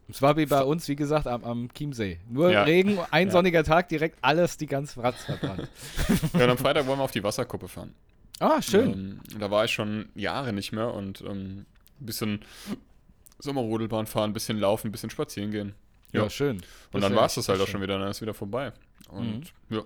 Es 0.09 0.21
war 0.21 0.37
wie 0.37 0.45
bei 0.45 0.63
uns, 0.63 0.87
wie 0.87 0.95
gesagt, 0.95 1.27
am, 1.27 1.43
am 1.43 1.69
Chiemsee. 1.73 2.19
Nur. 2.29 2.47
Regen, 2.49 2.97
ein 3.11 3.29
sonniger 3.29 3.65
Tag, 3.65 3.89
direkt 3.89 4.17
alles, 4.21 4.55
die 4.55 4.65
ganze 4.67 5.03
Ratz 5.03 5.23
verbrannt. 5.25 5.67
ja, 6.33 6.45
und 6.45 6.49
am 6.51 6.57
Freitag 6.57 6.87
wollen 6.87 6.99
wir 6.99 7.03
auf 7.03 7.11
die 7.11 7.23
Wasserkuppe 7.23 7.67
fahren. 7.67 7.93
ah, 8.39 8.61
schön. 8.61 9.19
Ähm, 9.33 9.39
da 9.39 9.51
war 9.51 9.65
ich 9.65 9.71
schon 9.71 10.07
Jahre 10.15 10.53
nicht 10.53 10.71
mehr 10.71 10.93
und 10.93 11.19
ähm, 11.21 11.65
ein 11.99 12.05
bisschen 12.05 12.39
Sommerrodelbahn 13.39 14.07
fahren, 14.07 14.31
ein 14.31 14.33
bisschen 14.33 14.57
laufen, 14.57 14.87
ein 14.87 14.91
bisschen 14.91 15.09
spazieren 15.09 15.51
gehen. 15.51 15.73
Ja. 16.13 16.23
ja. 16.23 16.29
schön. 16.29 16.57
Und 16.57 16.63
Das 16.93 17.01
dann 17.01 17.11
wär 17.11 17.17
war 17.19 17.25
es 17.27 17.35
das 17.35 17.49
halt 17.49 17.59
auch 17.61 17.67
schon 17.67 17.81
wieder, 17.81 17.97
dann 17.99 18.09
ist 18.09 18.21
wieder 18.21 18.33
vorbei. 18.33 18.71
Und 19.09 19.53
ja. 19.69 19.81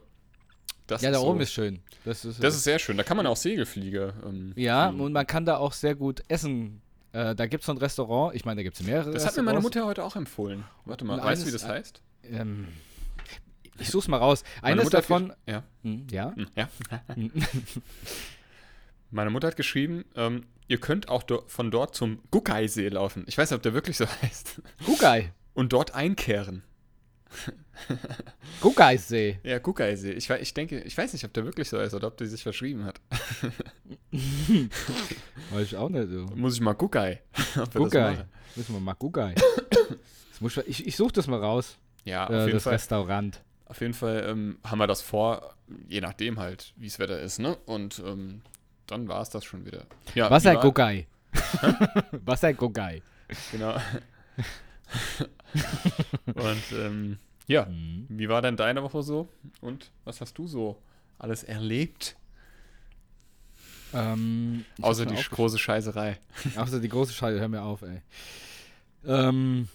Das 0.88 1.02
Ja, 1.04 1.12
da 1.12 1.20
so- 1.20 1.28
oben 1.28 1.40
ist 1.42 1.54
schön. 1.54 1.80
Das 2.04 2.26
ist, 2.26 2.44
Das 2.44 2.54
ist 2.56 2.64
sehr 2.64 2.80
schön. 2.80 2.98
Da 2.98 3.04
kann 3.04 3.16
man 3.18 3.26
auch 3.28 3.38
Segelflieger. 3.38 4.14
Ähm, 4.26 4.52
ja, 4.56 4.90
fliegen. 4.90 5.04
und 5.04 5.14
man 5.14 5.26
kann 5.28 5.46
da 5.46 5.58
auch 5.58 5.74
sehr 5.74 5.96
gut 5.96 6.22
essen. 6.28 6.82
Äh, 7.14 7.36
da 7.36 7.46
gibt 7.48 7.62
es 7.62 7.66
so 7.68 7.72
ein 7.74 7.78
Restaurant, 7.78 8.36
ich 8.36 8.46
meine, 8.46 8.58
da 8.60 8.64
gibt 8.64 8.80
es 8.80 8.86
mehrere 8.86 9.12
das 9.12 9.26
hat 9.26 9.36
mir 9.38 9.44
meine. 9.44 9.60
Mutter 9.62 9.86
heute 9.86 10.04
auch 10.04 10.16
empfohlen. 10.16 10.64
Warte 10.86 11.06
mal, 11.06 11.20
Und 11.20 11.26
weißt 11.26 11.44
du, 11.44 11.48
wie 11.48 11.52
das 11.52 11.66
heißt? 11.68 12.02
Ähm, 12.24 12.68
ich 13.80 13.90
such's 13.90 14.08
mal 14.08 14.18
raus. 14.18 14.44
Eines 14.62 14.90
davon. 14.90 15.34
Ja. 15.48 15.64
Hm, 15.84 16.08
ja. 16.12 16.34
Hm, 16.36 16.48
ja. 16.56 16.70
Hm. 17.16 17.32
Meine 19.12 19.30
Mutter 19.30 19.48
hat 19.48 19.58
geschrieben, 19.58 20.06
ähm, 20.16 20.46
ihr 20.68 20.80
könnt 20.80 21.10
auch 21.10 21.24
do 21.24 21.44
von 21.48 21.70
dort 21.72 21.96
zum 21.96 22.20
Guckeisee 22.32 22.88
laufen. 22.90 23.24
Ich 23.28 23.38
weiß 23.38 23.50
nicht, 23.52 23.58
ob 23.58 23.64
der 23.64 23.74
wirklich 23.74 23.98
so 23.98 24.06
heißt. 24.22 24.62
Gugai. 24.86 25.32
Und 25.54 25.74
dort 25.74 25.94
einkehren. 25.94 26.64
Guckeisee. 28.62 29.40
Ja, 29.44 29.60
Guckeisee. 29.60 30.12
Ich, 30.14 30.30
ich 30.30 30.54
denke, 30.54 30.82
ich 30.82 30.98
weiß 30.98 31.14
nicht, 31.14 31.24
ob 31.26 31.34
der 31.34 31.46
wirklich 31.46 31.70
so 31.70 31.80
heißt 31.80 31.94
oder 31.94 32.08
ob 32.08 32.18
der 32.18 32.28
sich 32.28 32.44
verschrieben 32.44 32.86
hat. 32.86 33.00
Weiß 35.52 35.64
ich 35.68 35.76
auch 35.76 35.90
nicht 35.90 36.10
so. 36.10 36.26
Muss 36.36 36.56
ich 36.56 36.62
mal 36.62 36.74
Guckei. 36.74 37.22
machen. 37.74 38.30
Müssen 38.56 38.74
wir 38.76 38.80
mal 38.82 38.94
muss 40.40 40.58
ich 40.58 40.86
ich 40.88 40.96
suche 40.96 41.14
das 41.14 41.28
mal 41.28 41.40
raus. 41.40 41.78
Ja, 42.04 42.26
auf 42.26 42.32
Äh, 42.32 42.40
jeden 42.42 42.52
das 42.54 42.64
Fall. 42.64 42.74
Restaurant. 42.74 43.42
Auf 43.66 43.80
jeden 43.82 43.94
Fall 43.94 44.26
ähm, 44.28 44.58
haben 44.66 44.80
wir 44.80 44.88
das 44.88 45.02
vor, 45.02 45.56
je 45.88 46.02
nachdem 46.02 46.40
halt, 46.40 46.74
wie 46.76 46.88
das 46.88 47.00
Wetter 47.00 47.20
ist, 47.22 47.40
ne? 47.40 47.56
Und 47.66 48.02
ähm, 48.06 48.42
dann 48.88 49.08
war 49.08 49.22
es 49.22 49.30
das 49.30 49.46
schon 49.46 49.66
wieder. 49.66 49.86
Ja, 50.14 50.30
Was 50.30 50.46
ein 50.46 50.60
Gugai. 50.60 51.08
Was 52.12 52.44
ein 52.44 52.58
Gugai. 52.58 53.02
Genau. 53.54 53.76
Und 56.36 56.64
ähm, 56.74 57.18
ja, 57.48 57.66
Mhm. 57.66 58.06
wie 58.10 58.30
war 58.30 58.42
denn 58.42 58.56
deine 58.58 58.84
Woche 58.84 59.04
so? 59.04 59.28
Und 59.62 59.92
was 60.06 60.22
hast 60.22 60.38
du 60.38 60.48
so 60.48 60.78
alles 61.20 61.44
erlebt? 61.44 62.16
Ähm, 63.94 64.64
Außer 64.82 65.06
die 65.06 65.16
große 65.16 65.58
Scheißerei. 65.58 66.18
Außer 66.56 66.80
die 66.80 66.88
große 66.90 67.14
Scheiße, 67.14 67.40
hör 67.40 67.48
mir 67.50 67.62
auf, 67.62 67.82
ey. 67.82 68.02
Ähm, 69.06 69.68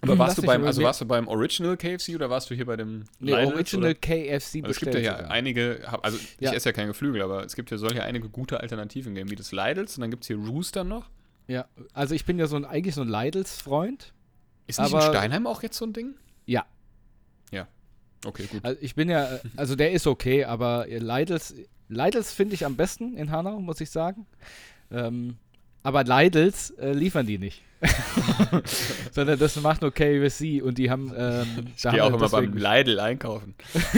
Aber 0.00 0.18
warst 0.18 0.38
du 0.38 0.42
beim, 0.42 0.64
also 0.64 0.82
warst 0.82 1.00
du 1.02 1.04
beim 1.06 1.28
Original 1.28 1.76
KFC 1.76 2.16
oder 2.16 2.28
warst 2.30 2.50
du 2.50 2.54
hier 2.56 2.66
bei 2.66 2.76
dem 2.76 3.04
nee, 3.20 3.30
Lidl's, 3.32 3.52
Original 3.52 3.90
oder? 3.90 3.94
KFC 4.00 4.56
Also 4.64 4.70
es 4.70 4.80
gibt 4.80 4.94
ja 4.94 5.00
hier 5.00 5.12
sogar. 5.18 5.30
einige, 5.30 5.86
also 6.02 6.18
ich 6.18 6.40
Ja. 6.40 6.52
esse 6.52 6.70
ja 6.70 6.72
kein 6.72 6.88
Geflügel, 6.88 7.22
aber 7.22 7.44
es 7.44 7.54
gibt 7.54 7.70
ja, 7.70 7.78
soll 7.78 7.94
ja 7.94 8.02
einige 8.02 8.28
gute 8.28 8.58
Alternativen 8.58 9.14
geben, 9.14 9.30
wie 9.30 9.36
das 9.36 9.52
Lidl's 9.52 9.96
und 9.96 10.00
dann 10.00 10.10
gibt 10.10 10.24
es 10.24 10.26
hier 10.28 10.38
Rooster 10.38 10.82
noch. 10.82 11.08
Ja, 11.48 11.66
also 11.92 12.14
ich 12.14 12.24
bin 12.24 12.38
ja 12.38 12.46
so 12.46 12.56
ein, 12.56 12.64
eigentlich 12.64 12.94
so 12.94 13.02
ein 13.02 13.08
Lidls-Freund. 13.08 14.12
Ist 14.66 14.78
nicht 14.80 14.94
Aber- 14.94 15.04
in 15.06 15.12
Steinheim 15.12 15.46
auch 15.46 15.62
jetzt 15.62 15.76
so 15.76 15.84
ein 15.84 15.92
Ding? 15.92 16.14
Ja. 16.46 16.64
Ja. 17.50 17.66
Okay, 18.24 18.46
gut. 18.50 18.64
Also 18.64 18.78
ich 18.80 18.94
bin 18.94 19.10
ja, 19.10 19.28
also 19.56 19.76
der 19.76 19.92
ist 19.92 20.06
okay, 20.06 20.44
aber 20.44 20.86
Lidls, 20.88 21.54
Lidls 21.88 22.32
finde 22.32 22.54
ich 22.54 22.64
am 22.64 22.76
besten 22.76 23.16
in 23.16 23.30
Hanau, 23.30 23.60
muss 23.60 23.80
ich 23.80 23.90
sagen. 23.90 24.26
Ähm, 24.90 25.36
aber 25.82 26.04
Lidls 26.04 26.70
äh, 26.70 26.92
liefern 26.92 27.26
die 27.26 27.38
nicht. 27.38 27.62
Sondern 29.10 29.38
das 29.40 29.56
macht 29.56 29.82
nur 29.82 29.92
KFC 29.92 30.62
und 30.62 30.78
die 30.78 30.88
haben. 30.88 31.12
Ähm, 31.16 31.66
Ich 31.76 31.82
gehe 31.82 32.04
auch 32.04 32.14
immer 32.14 32.28
beim 32.28 32.56
Lidl 32.56 33.00
einkaufen. 33.00 33.56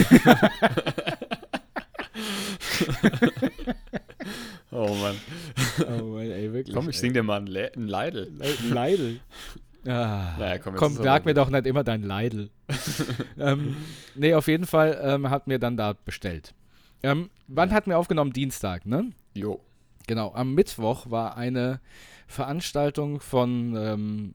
oh 4.71 4.95
Mann. 4.95 5.17
Oh 6.01 6.05
Mann, 6.05 6.31
ey, 6.31 6.53
wirklich. 6.53 6.75
Komm, 6.75 6.84
ich 6.95 7.01
sing 7.01 7.13
dir 7.13 7.23
mal 7.23 7.41
ein, 7.41 7.47
Le 7.47 7.73
ein 7.77 7.89
Leidel. 7.89 8.33
Le 8.39 8.73
Leidel. 8.73 9.21
Ah. 9.87 10.35
Naja, 10.39 10.57
komm, 10.57 10.73
jetzt 10.73 10.81
Komm, 10.81 10.95
sag 10.95 11.27
mir 11.27 11.35
doch 11.35 11.51
nicht 11.51 11.67
immer 11.67 11.85
dein 11.85 12.03
Leidel. 12.03 12.49
ähm, 13.39 13.77
nee, 14.15 14.33
auf 14.33 14.49
jeden 14.49 14.65
Fall 14.65 14.99
ähm, 15.03 15.29
hat 15.29 15.47
mir 15.47 15.59
dann 15.59 15.77
da 15.77 15.93
bestellt. 15.93 16.55
Ähm, 17.03 17.29
wann 17.49 17.71
hatten 17.71 17.91
wir 17.91 17.99
aufgenommen? 17.99 18.33
Dienstag, 18.33 18.87
ne? 18.87 19.13
Jo. 19.35 19.61
Genau, 20.07 20.33
am 20.33 20.55
Mittwoch 20.55 21.11
war 21.11 21.37
eine 21.37 21.81
Veranstaltung 22.27 23.21
von 23.21 23.77
ähm, 23.77 24.35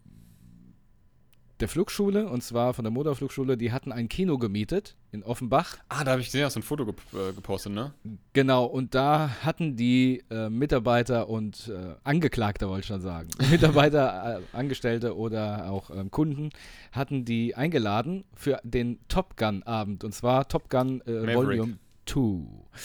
der 1.60 1.68
Flugschule, 1.68 2.28
und 2.28 2.42
zwar 2.44 2.74
von 2.74 2.84
der 2.86 2.92
Motorflugschule. 2.92 3.58
Die 3.58 3.72
hatten 3.72 3.92
ein 3.92 4.08
Kino 4.08 4.38
gemietet 4.38 4.96
in 5.12 5.24
Offenbach. 5.24 5.78
Ah, 5.90 6.04
da 6.04 6.12
habe 6.12 6.22
ich 6.22 6.28
gesehen, 6.28 6.46
hast 6.46 6.56
du 6.56 6.60
ein 6.60 6.64
Foto 6.64 6.86
gep 6.86 7.02
äh, 7.14 7.34
gepostet, 7.34 7.74
ne? 7.74 7.94
Genau, 8.34 8.66
und 8.66 8.96
da 8.96 9.30
hatten 9.44 9.76
die 9.76 10.24
äh, 10.30 10.50
Mitarbeiter 10.50 11.28
und 11.30 11.68
äh, 11.68 11.96
Angeklagte, 12.04 12.70
wollte 12.70 12.82
ich 12.82 12.86
schon 12.88 13.02
sagen, 13.02 13.30
Mitarbeiter, 13.52 14.40
äh, 14.40 14.58
Angestellte 14.58 15.18
oder 15.18 15.70
auch 15.70 15.90
ähm, 15.90 16.12
Kunden, 16.12 16.50
hatten 16.92 17.26
die 17.26 17.56
eingeladen 17.56 18.24
für 18.34 18.60
den 18.64 19.00
Top 19.08 19.36
Gun-Abend. 19.38 20.04
Und 20.04 20.14
zwar 20.14 20.48
Top 20.48 20.70
Gun 20.70 21.02
äh. 21.02 21.36
Volume 21.36 21.78
2. 22.06 22.20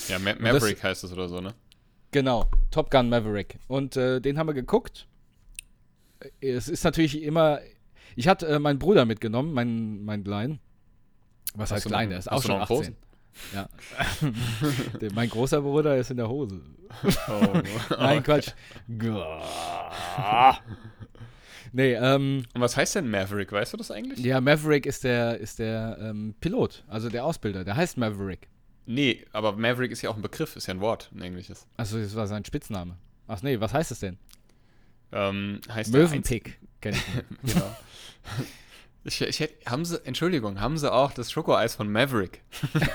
Ja, 0.08 0.18
Ma 0.18 0.32
das- 0.32 0.40
Maverick 0.40 0.82
heißt 0.82 1.04
es 1.04 1.12
oder 1.12 1.28
so, 1.28 1.40
ne? 1.40 1.54
Genau, 2.10 2.46
Top 2.70 2.90
Gun 2.90 3.08
Maverick. 3.08 3.58
Und 3.66 3.96
äh, 3.96 4.20
den 4.20 4.38
haben 4.38 4.46
wir 4.48 4.54
geguckt. 4.54 5.06
Es 6.40 6.68
ist 6.68 6.84
natürlich 6.84 7.22
immer. 7.22 7.60
Ich 8.16 8.28
hatte 8.28 8.46
äh, 8.46 8.58
meinen 8.58 8.78
Bruder 8.78 9.04
mitgenommen, 9.04 9.52
meinen 9.52 10.04
mein 10.04 10.24
Kleinen. 10.24 10.60
Was 11.54 11.70
heißt 11.70 11.86
klein? 11.86 12.10
Der 12.10 12.18
ist 12.18 12.30
auch 12.30 12.42
schon 12.42 12.58
noch 12.58 12.70
18. 12.70 12.96
Ja. 13.52 13.68
Der, 15.00 15.12
mein 15.12 15.28
großer 15.28 15.60
Bruder 15.60 15.96
ist 15.96 16.10
in 16.10 16.16
der 16.16 16.28
Hose. 16.28 16.60
Oh. 17.28 17.60
Nein, 17.98 18.22
Quatsch. 18.22 18.52
nee, 21.72 21.94
ähm, 21.94 22.44
Und 22.54 22.60
was 22.60 22.76
heißt 22.76 22.94
denn 22.96 23.10
Maverick? 23.10 23.50
Weißt 23.50 23.72
du 23.72 23.76
das 23.76 23.90
eigentlich? 23.90 24.24
ja, 24.24 24.40
Maverick 24.40 24.86
ist 24.86 25.04
der, 25.04 25.38
ist 25.38 25.58
der 25.58 25.98
ähm, 26.00 26.34
Pilot, 26.40 26.84
also 26.88 27.08
der 27.08 27.24
Ausbilder. 27.24 27.64
Der 27.64 27.76
heißt 27.76 27.96
Maverick. 27.96 28.48
Nee, 28.86 29.24
aber 29.32 29.52
Maverick 29.56 29.90
ist 29.92 30.02
ja 30.02 30.10
auch 30.10 30.16
ein 30.16 30.22
Begriff, 30.22 30.56
ist 30.56 30.66
ja 30.66 30.74
ein 30.74 30.80
Wort, 30.80 31.10
ein 31.14 31.22
englisches. 31.22 31.66
Also, 31.76 31.98
das 31.98 32.14
war 32.14 32.26
sein 32.26 32.44
Spitzname. 32.44 32.96
Ach 33.26 33.42
nee, 33.42 33.58
was 33.58 33.72
heißt 33.72 33.90
es 33.90 34.00
denn? 34.00 34.18
Ähm, 35.10 35.60
heißt 35.70 35.94
der 35.94 36.02
Möwenpick. 36.02 36.44
Kenn 36.44 36.68
Einz- 36.86 36.98
Genau. 37.42 37.76
Ich, 39.06 39.20
ich 39.20 39.38
hätte, 39.38 39.70
haben 39.70 39.84
sie, 39.84 40.02
Entschuldigung, 40.06 40.60
haben 40.62 40.78
sie 40.78 40.90
auch 40.90 41.12
das 41.12 41.30
Schokoeis 41.30 41.74
von 41.74 41.92
Maverick? 41.92 42.40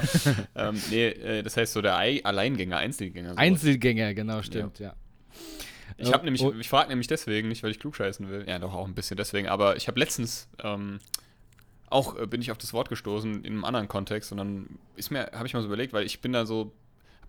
ähm, 0.56 0.82
nee, 0.90 1.06
äh, 1.10 1.44
das 1.44 1.56
heißt 1.56 1.72
so 1.74 1.84
der 1.84 1.98
Ei 2.00 2.22
Alleingänger, 2.24 2.78
Einzelgänger. 2.78 3.30
sowas. 3.30 3.38
Einzelgänger, 3.44 4.16
genau, 4.16 4.42
stimmt, 4.42 4.80
ja. 4.80 4.96
Ich 5.98 6.12
habe 6.12 6.24
nämlich, 6.26 6.42
Oh. 6.42 6.52
ich 6.60 6.68
frage 6.68 6.90
nämlich 6.90 7.06
deswegen, 7.06 7.48
nicht 7.48 7.62
weil 7.62 7.70
ich 7.70 7.80
klugscheißen 7.80 8.28
will, 8.28 8.46
ja 8.48 8.58
doch 8.58 8.74
auch 8.74 8.88
ein 8.88 8.96
bisschen 8.96 9.18
deswegen, 9.18 9.48
aber 9.50 9.76
ich 9.76 9.88
habe 9.88 10.00
letztens 10.00 10.48
ähm, 10.64 11.00
auch 11.92 12.18
äh, 12.18 12.26
bin 12.26 12.42
ich 12.42 12.50
auf 12.52 12.58
das 12.58 12.74
Wort 12.74 12.90
gestoßen 12.90 13.44
in 13.44 13.54
einem 13.54 13.64
anderen 13.66 13.88
Kontext 13.88 14.32
und 14.32 14.40
dann 14.40 14.80
ist 14.96 15.12
mir, 15.12 15.30
habe 15.34 15.46
ich 15.46 15.54
mal 15.54 15.62
so 15.62 15.68
überlegt, 15.68 15.94
weil 15.94 16.08
ich 16.08 16.22
bin 16.22 16.34
da 16.34 16.48
so, 16.48 16.72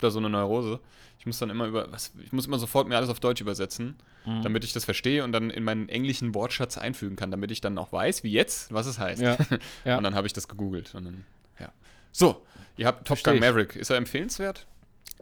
habe 0.01 0.07
da 0.07 0.11
so 0.11 0.19
eine 0.19 0.31
Neurose. 0.31 0.81
Ich 1.19 1.27
muss 1.27 1.39
dann 1.39 1.51
immer 1.51 1.67
über, 1.67 1.93
was, 1.93 2.13
ich 2.25 2.33
muss 2.33 2.47
immer 2.47 2.59
sofort 2.59 2.89
mir 2.89 2.97
alles 2.97 3.11
auf 3.11 3.21
Deutsch 3.21 3.41
übersetzen, 3.41 3.97
Mhm. 4.27 4.43
damit 4.43 4.65
ich 4.65 4.73
das 4.73 4.85
verstehe 4.85 5.25
und 5.25 5.33
dann 5.33 5.49
in 5.51 5.65
meinen 5.65 5.89
englischen 5.89 6.35
Wortschatz 6.35 6.77
einfügen 6.77 7.17
kann, 7.17 7.31
damit 7.31 7.51
ich 7.51 7.61
dann 7.63 7.79
auch 7.79 7.91
weiß, 7.93 8.23
wie 8.23 8.31
jetzt, 8.33 8.73
was 8.73 8.87
es 8.87 8.99
heißt. 8.99 9.21
Ja, 9.23 9.37
ja. 9.85 9.97
Und 9.97 10.05
dann 10.05 10.15
habe 10.15 10.27
ich 10.27 10.33
das 10.35 10.47
gegoogelt 10.49 10.95
und 10.95 11.05
dann, 11.05 11.25
ja. 11.59 11.71
So, 12.13 12.43
ihr 12.77 12.87
habt 12.87 13.07
Top 13.07 13.23
Gun. 13.23 13.39
Maverick. 13.39 13.77
Ist 13.77 13.91
er 13.91 13.97
empfehlenswert? 13.97 14.67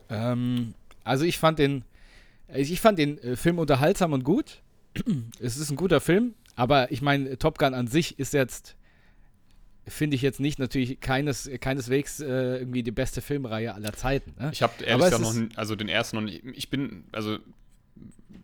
Ähm, 0.09 0.75
also 1.05 1.25
ich 1.25 1.38
fand 1.38 1.59
den, 1.59 1.85
ich 2.53 2.81
fand 2.81 2.99
den 2.99 3.19
äh, 3.19 3.37
Film 3.37 3.59
unterhaltsam 3.59 4.12
und 4.12 4.25
gut. 4.25 4.62
es 5.41 5.57
ist 5.57 5.71
ein 5.71 5.77
guter 5.77 6.01
Film, 6.01 6.35
aber 6.57 6.91
ich 6.91 7.03
meine, 7.03 7.38
Top 7.38 7.59
Gun 7.59 7.75
an 7.75 7.87
sich 7.87 8.19
ist 8.19 8.33
jetzt, 8.33 8.75
finde 9.88 10.16
ich 10.16 10.22
jetzt 10.22 10.40
nicht 10.40 10.59
natürlich 10.59 11.01
keines, 11.01 11.51
keineswegs 11.61 12.20
äh, 12.20 12.59
irgendwie 12.59 12.83
die 12.83 12.90
beste 12.92 13.20
Filmreihe 13.20 13.74
aller 13.74 13.92
Zeiten. 13.92 14.35
Ne? 14.38 14.51
Ich 14.53 14.62
habe 14.62 14.72
ehrlich 14.85 15.07
es 15.07 15.18
gesagt 15.18 15.37
noch, 15.51 15.57
also 15.57 15.77
den 15.77 15.88
ersten 15.88 16.16
noch 16.16 16.22
nicht. 16.24 16.42
Ich 16.55 16.70
bin, 16.70 17.05
also 17.12 17.38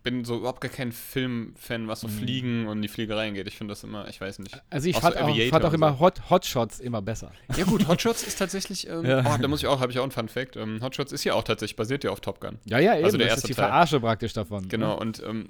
bin 0.03 0.23
so 0.23 0.37
überhaupt 0.37 0.61
gar 0.61 0.69
kein 0.69 0.91
Filmfan, 0.91 1.87
was 1.87 2.01
so 2.01 2.07
Fliegen 2.07 2.67
und 2.67 2.79
die 2.83 2.87
Fliegereien 2.87 3.33
geht. 3.33 3.47
Ich 3.47 3.57
finde 3.57 3.71
das 3.71 3.83
immer, 3.83 4.07
ich 4.07 4.21
weiß 4.21 4.37
nicht. 4.37 4.61
Also 4.69 4.87
ich 4.87 4.95
Auch 4.97 5.01
so 5.01 5.07
fand 5.11 5.17
auch, 5.17 5.35
fand 5.49 5.65
auch 5.65 5.69
und 5.69 5.73
immer 5.75 5.93
so. 5.93 5.99
Hot, 5.99 6.29
Hotshots 6.29 6.79
immer 6.79 7.01
besser. 7.01 7.31
Ja 7.57 7.63
gut, 7.63 7.87
Hotshots 7.87 8.21
ist 8.21 8.37
tatsächlich, 8.37 8.87
ähm, 8.87 9.03
Ja. 9.03 9.21
oh, 9.25 9.41
da 9.41 9.47
muss 9.47 9.61
ich 9.61 9.67
auch, 9.67 9.79
habe 9.79 9.91
ich 9.91 9.97
auch 9.97 10.03
einen 10.03 10.11
Fun 10.11 10.29
Fact. 10.29 10.57
Ähm, 10.57 10.79
Hotshots 10.83 11.11
ist 11.11 11.23
ja 11.23 11.33
auch 11.33 11.43
tatsächlich, 11.43 11.75
basiert 11.75 12.03
ja 12.03 12.11
auf 12.11 12.19
Top 12.19 12.39
Gun. 12.39 12.59
Ja, 12.65 12.77
ja, 12.77 12.93
eben. 12.95 13.05
Also 13.05 13.17
der 13.17 13.27
das 13.27 13.37
erste 13.37 13.47
ist 13.47 13.57
die 13.57 13.59
Teil. 13.59 13.69
Verarsche 13.69 13.99
praktisch 13.99 14.33
davon. 14.33 14.69
Genau, 14.69 14.93
Ne? 14.93 14.99
und 14.99 15.23
ähm, 15.25 15.49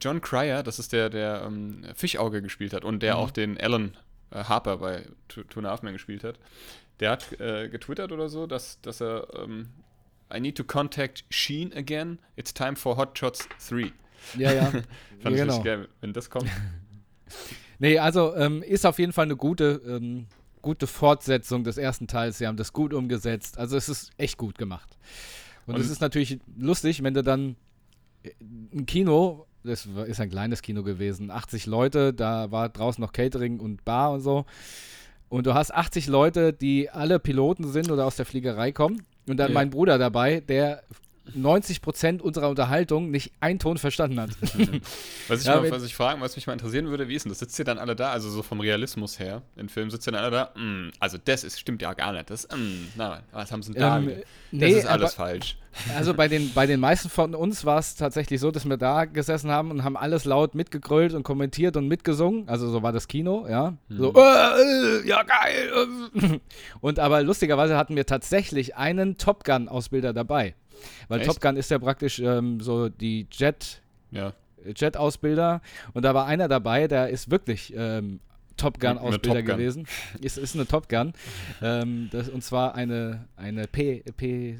John 0.00 0.20
Cryer, 0.20 0.64
das 0.64 0.80
ist 0.80 0.92
der, 0.92 1.08
der 1.08 1.44
ähm, 1.46 1.84
Fischauge 1.94 2.42
gespielt 2.42 2.72
hat 2.72 2.84
und 2.84 3.04
der 3.04 3.14
Mhm. 3.14 3.20
auch 3.20 3.30
den 3.30 3.56
Alan 3.60 3.96
Harper 4.32 4.78
bei 4.78 5.06
Two 5.28 5.42
Two 5.44 5.60
and 5.60 5.66
a 5.66 5.70
Half 5.70 5.82
Men 5.82 5.92
gespielt 5.94 6.24
hat. 6.24 6.38
Der 7.00 7.10
hat 7.10 7.40
äh, 7.40 7.68
getwittert 7.68 8.12
oder 8.12 8.28
so, 8.28 8.46
dass, 8.46 8.80
dass 8.80 9.00
er 9.00 9.26
ähm, 9.42 9.68
I 10.34 10.40
need 10.40 10.56
to 10.56 10.64
contact 10.64 11.24
Sheen 11.30 11.72
again. 11.74 12.18
It's 12.36 12.54
time 12.54 12.76
for 12.76 12.96
Hot 12.96 13.18
Shots 13.18 13.48
3. 13.68 13.92
Ja, 14.38 14.52
ja. 14.52 14.64
Fand 14.70 14.84
ja 15.24 15.30
ich 15.30 15.36
genau. 15.36 15.44
richtig 15.44 15.64
geil, 15.64 15.88
wenn 16.00 16.12
das 16.12 16.30
kommt. 16.30 16.48
Nee, 17.78 17.98
also 17.98 18.36
ähm, 18.36 18.62
ist 18.62 18.86
auf 18.86 19.00
jeden 19.00 19.12
Fall 19.12 19.24
eine 19.24 19.34
gute, 19.36 19.82
ähm, 19.84 20.26
gute 20.60 20.86
Fortsetzung 20.86 21.64
des 21.64 21.78
ersten 21.78 22.06
Teils. 22.06 22.38
Sie 22.38 22.46
haben 22.46 22.56
das 22.56 22.72
gut 22.72 22.94
umgesetzt. 22.94 23.58
Also 23.58 23.76
es 23.76 23.88
ist 23.88 24.12
echt 24.18 24.38
gut 24.38 24.56
gemacht. 24.56 24.96
Und, 25.66 25.74
Und- 25.74 25.80
es 25.80 25.90
ist 25.90 26.00
natürlich 26.00 26.38
lustig, 26.56 27.02
wenn 27.02 27.14
du 27.14 27.24
dann 27.24 27.56
äh, 28.22 28.30
ein 28.72 28.86
Kino, 28.86 29.46
das 29.64 29.86
ist 30.06 30.20
ein 30.20 30.30
kleines 30.30 30.62
Kino 30.62 30.82
gewesen, 30.82 31.30
80 31.30 31.66
Leute, 31.66 32.12
da 32.12 32.50
war 32.50 32.68
draußen 32.68 33.00
noch 33.02 33.12
Catering 33.12 33.60
und 33.60 33.84
Bar 33.84 34.12
und 34.12 34.20
so. 34.20 34.44
Und 35.28 35.46
du 35.46 35.54
hast 35.54 35.72
80 35.72 36.08
Leute, 36.08 36.52
die 36.52 36.90
alle 36.90 37.18
Piloten 37.18 37.70
sind 37.72 37.90
oder 37.90 38.04
aus 38.06 38.16
der 38.16 38.26
Fliegerei 38.26 38.72
kommen. 38.72 39.02
Und 39.28 39.36
dann 39.38 39.48
Ja. 39.50 39.54
mein 39.54 39.70
Bruder 39.70 39.98
dabei, 39.98 40.40
der 40.40 40.82
90% 41.36 42.20
unserer 42.20 42.48
Unterhaltung 42.48 43.10
nicht 43.10 43.32
einen 43.40 43.58
Ton 43.58 43.78
verstanden 43.78 44.20
hat. 44.20 44.30
Was 45.28 45.40
ich, 45.40 45.46
Ja, 45.46 45.60
mal, 45.60 45.70
was 45.70 45.84
ich 45.84 45.94
fragen, 45.94 46.20
was 46.20 46.36
mich 46.36 46.46
mal 46.46 46.52
interessieren 46.54 46.86
würde, 46.88 47.08
wie 47.08 47.14
ist 47.14 47.24
denn 47.24 47.30
das? 47.30 47.38
Sitzt 47.38 47.58
ihr 47.58 47.64
dann 47.64 47.78
alle 47.78 47.94
da, 47.96 48.10
also 48.12 48.28
so 48.28 48.42
vom 48.42 48.60
Realismus 48.60 49.18
her, 49.18 49.42
im 49.56 49.68
Film 49.68 49.90
sitzt 49.90 50.06
ihr 50.08 50.12
dann 50.12 50.22
alle 50.24 50.30
da, 50.30 50.60
mm, 50.60 50.90
also 50.98 51.18
das 51.24 51.44
ist, 51.44 51.60
stimmt 51.60 51.80
ja 51.82 51.94
gar 51.94 52.12
nicht, 52.12 52.28
das, 52.30 52.46
mm, 52.48 52.88
na, 52.96 53.20
was 53.32 53.52
haben 53.52 53.62
sie 53.62 53.72
denn 53.72 53.80
da? 53.82 53.98
Ähm, 53.98 54.06
wieder? 54.06 54.16
das 54.16 54.24
nee, 54.50 54.70
ist 54.72 54.86
alles 54.86 55.16
aber- 55.18 55.28
falsch. 55.28 55.56
Also 55.96 56.12
bei 56.12 56.28
den, 56.28 56.52
bei 56.52 56.66
den 56.66 56.80
meisten 56.80 57.08
von 57.08 57.34
uns 57.34 57.64
war 57.64 57.78
es 57.78 57.94
tatsächlich 57.96 58.38
so, 58.40 58.50
dass 58.50 58.66
wir 58.66 58.76
da 58.76 59.06
gesessen 59.06 59.50
haben 59.50 59.70
und 59.70 59.84
haben 59.84 59.96
alles 59.96 60.26
laut 60.26 60.54
mitgegrölt 60.54 61.14
und 61.14 61.22
kommentiert 61.22 61.78
und 61.78 61.88
mitgesungen. 61.88 62.46
Also 62.46 62.68
so 62.68 62.82
war 62.82 62.92
das 62.92 63.08
Kino, 63.08 63.46
ja. 63.48 63.72
So, 63.88 64.12
äh, 64.12 64.18
äh, 64.20 65.08
ja 65.08 65.22
geil. 65.22 65.72
äh. 66.20 66.38
Und 66.82 66.98
aber 66.98 67.22
lustigerweise 67.22 67.78
hatten 67.78 67.96
wir 67.96 68.04
tatsächlich 68.04 68.76
einen 68.76 69.16
Top 69.16 69.44
Gun-Ausbilder 69.44 70.12
dabei. 70.12 70.54
Weil 71.08 71.20
Echt? 71.20 71.28
Top 71.28 71.40
Gun 71.40 71.56
ist 71.56 71.70
ja 71.70 71.78
praktisch 71.78 72.18
ähm, 72.20 72.60
so 72.60 72.88
die 72.88 73.26
Jet, 73.32 73.82
Ja. 74.10 74.32
Jet-Ausbilder. 74.76 75.60
Und 75.92 76.04
da 76.04 76.14
war 76.14 76.26
einer 76.26 76.46
dabei, 76.48 76.86
der 76.88 77.08
ist 77.08 77.30
wirklich 77.30 77.72
ähm, 77.76 78.20
Top 78.56 78.76
Eine 78.82 78.94
Gun-Ausbilder 78.94 79.38
Top 79.40 79.46
Gun. 79.46 79.56
gewesen. 79.56 79.86
Ist, 80.20 80.36
ist 80.38 80.54
eine 80.54 80.66
Top 80.66 80.88
Gun. 80.88 81.14
ähm, 81.62 82.08
das, 82.12 82.28
und 82.28 82.44
zwar 82.44 82.74
eine, 82.76 83.24
eine 83.36 83.66
P, 83.66 84.04
P, 84.16 84.58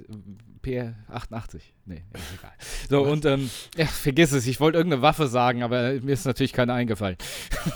P88. 0.65 1.61
Nee, 1.85 2.03
ist 2.15 2.23
egal. 2.39 2.53
So, 2.89 3.03
und 3.03 3.25
ähm, 3.27 3.51
ja, 3.77 3.87
vergiss 3.87 4.33
es, 4.33 4.47
ich 4.47 4.61
wollte 4.61 4.79
irgendeine 4.79 5.03
Waffe 5.03 5.27
sagen, 5.29 5.63
aber 5.63 5.93
mir 6.01 6.13
ist 6.13 6.25
natürlich 6.25 6.53
keine 6.53 6.73
eingefallen. 6.73 7.17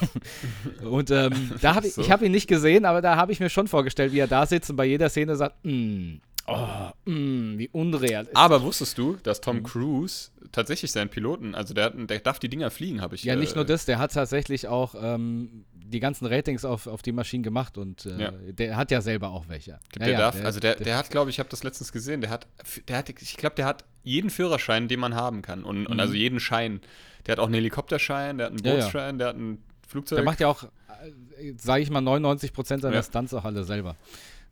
und 0.82 1.10
ähm, 1.10 1.52
da 1.60 1.74
habe 1.74 1.86
ich, 1.86 1.94
So. 1.94 2.02
ich 2.02 2.10
habe 2.10 2.24
ihn 2.26 2.32
nicht 2.32 2.46
gesehen, 2.48 2.84
aber 2.84 3.02
da 3.02 3.16
habe 3.16 3.32
ich 3.32 3.40
mir 3.40 3.50
schon 3.50 3.68
vorgestellt, 3.68 4.12
wie 4.12 4.18
er 4.20 4.28
da 4.28 4.46
sitzt 4.46 4.70
und 4.70 4.76
bei 4.76 4.84
jeder 4.86 5.08
Szene 5.08 5.36
sagt, 5.36 5.56
mm, 5.64 6.14
oh, 6.46 7.10
mm, 7.10 7.58
wie 7.58 7.68
unreal. 7.72 8.28
Aber 8.34 8.62
wusstest 8.62 8.98
du, 8.98 9.16
dass 9.22 9.38
Mhm. 9.38 9.42
Tom 9.42 9.62
Cruise 9.62 10.30
tatsächlich 10.52 10.92
seinen 10.92 11.08
Piloten, 11.08 11.54
also 11.54 11.74
der, 11.74 11.90
der 11.90 12.18
darf 12.20 12.38
die 12.38 12.48
Dinger 12.48 12.70
fliegen, 12.70 13.00
habe 13.00 13.14
ich 13.14 13.24
Ja, 13.24 13.36
nicht 13.36 13.52
äh, 13.52 13.56
nur 13.56 13.64
das, 13.64 13.84
der 13.84 13.98
hat 13.98 14.12
tatsächlich 14.12 14.68
auch 14.68 14.94
ähm, 15.00 15.64
die 15.74 16.00
ganzen 16.00 16.26
Ratings 16.26 16.64
auf, 16.64 16.86
auf 16.86 17.02
die 17.02 17.12
Maschinen 17.12 17.42
gemacht 17.42 17.78
und 17.78 18.06
äh, 18.06 18.18
Ja. 18.20 18.30
der 18.30 18.76
hat 18.76 18.90
ja 18.90 19.00
selber 19.00 19.30
auch 19.30 19.48
welche. 19.48 19.78
Der 19.98 20.08
ja, 20.08 20.18
darf, 20.18 20.44
also 20.44 20.58
der, 20.60 20.76
der 20.76 20.96
hat, 20.96 21.10
glaube 21.10 21.30
ich, 21.30 21.36
ich 21.36 21.38
habe 21.40 21.48
das 21.48 21.62
letztens 21.62 21.92
gesehen, 21.92 22.20
der 22.20 22.30
hat, 22.30 22.46
der 22.88 22.96
hat, 22.98 23.08
ich 23.08 23.36
glaube, 23.36 23.54
der 23.56 23.66
hat 23.66 23.84
jeden 24.02 24.30
Führerschein, 24.30 24.88
den 24.88 25.00
man 25.00 25.14
haben 25.14 25.42
kann. 25.42 25.64
Und, 25.64 25.86
und 25.86 26.00
also 26.00 26.14
jeden 26.14 26.40
Schein. 26.40 26.80
Der 27.26 27.32
hat 27.32 27.38
auch 27.40 27.46
einen 27.46 27.54
Helikopterschein, 27.54 28.38
der 28.38 28.46
hat 28.46 28.52
einen 28.52 28.60
Mhm. 28.60 28.66
Ja. 28.66 28.74
Bootsschein, 28.84 29.18
der 29.18 29.28
hat 29.28 29.36
einen 29.36 29.62
Flugzeug. 29.86 30.16
Der 30.16 30.24
macht 30.24 30.40
ja 30.40 30.46
auch, 30.48 30.64
äh, 30.64 31.52
sage 31.56 31.82
ich 31.82 31.90
mal, 31.90 32.00
99% 32.02 32.80
seiner 32.82 32.94
Ja. 32.96 33.02
Stunts 33.02 33.34
auch 33.34 33.44
alle 33.44 33.64
selber. 33.64 33.96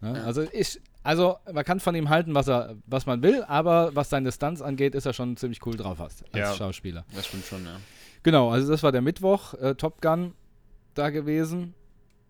Ne? 0.00 0.22
Also, 0.24 0.42
ich, 0.52 0.80
also 1.04 1.36
man 1.52 1.64
kann 1.64 1.78
von 1.78 1.94
ihm 1.94 2.08
halten, 2.08 2.34
was, 2.34 2.48
er, 2.48 2.74
was 2.86 3.06
man 3.06 3.22
will, 3.22 3.44
aber 3.44 3.94
was 3.94 4.10
seine 4.10 4.32
Stunts 4.32 4.60
angeht, 4.60 4.94
ist 4.96 5.06
er 5.06 5.12
schon 5.12 5.36
ziemlich 5.36 5.64
cool 5.66 5.76
drauf 5.76 5.98
hast, 6.00 6.24
als 6.32 6.36
Ja. 6.36 6.54
Schauspieler. 6.54 7.04
das 7.14 7.26
stimmt 7.28 7.44
schon, 7.46 7.64
ja. 7.64 7.76
Genau, 8.24 8.50
also 8.50 8.68
das 8.70 8.82
war 8.82 8.90
der 8.90 9.02
Mittwoch, 9.02 9.54
äh, 9.54 9.74
Top 9.76 10.00
Gun 10.02 10.32
da 10.94 11.10
gewesen. 11.10 11.74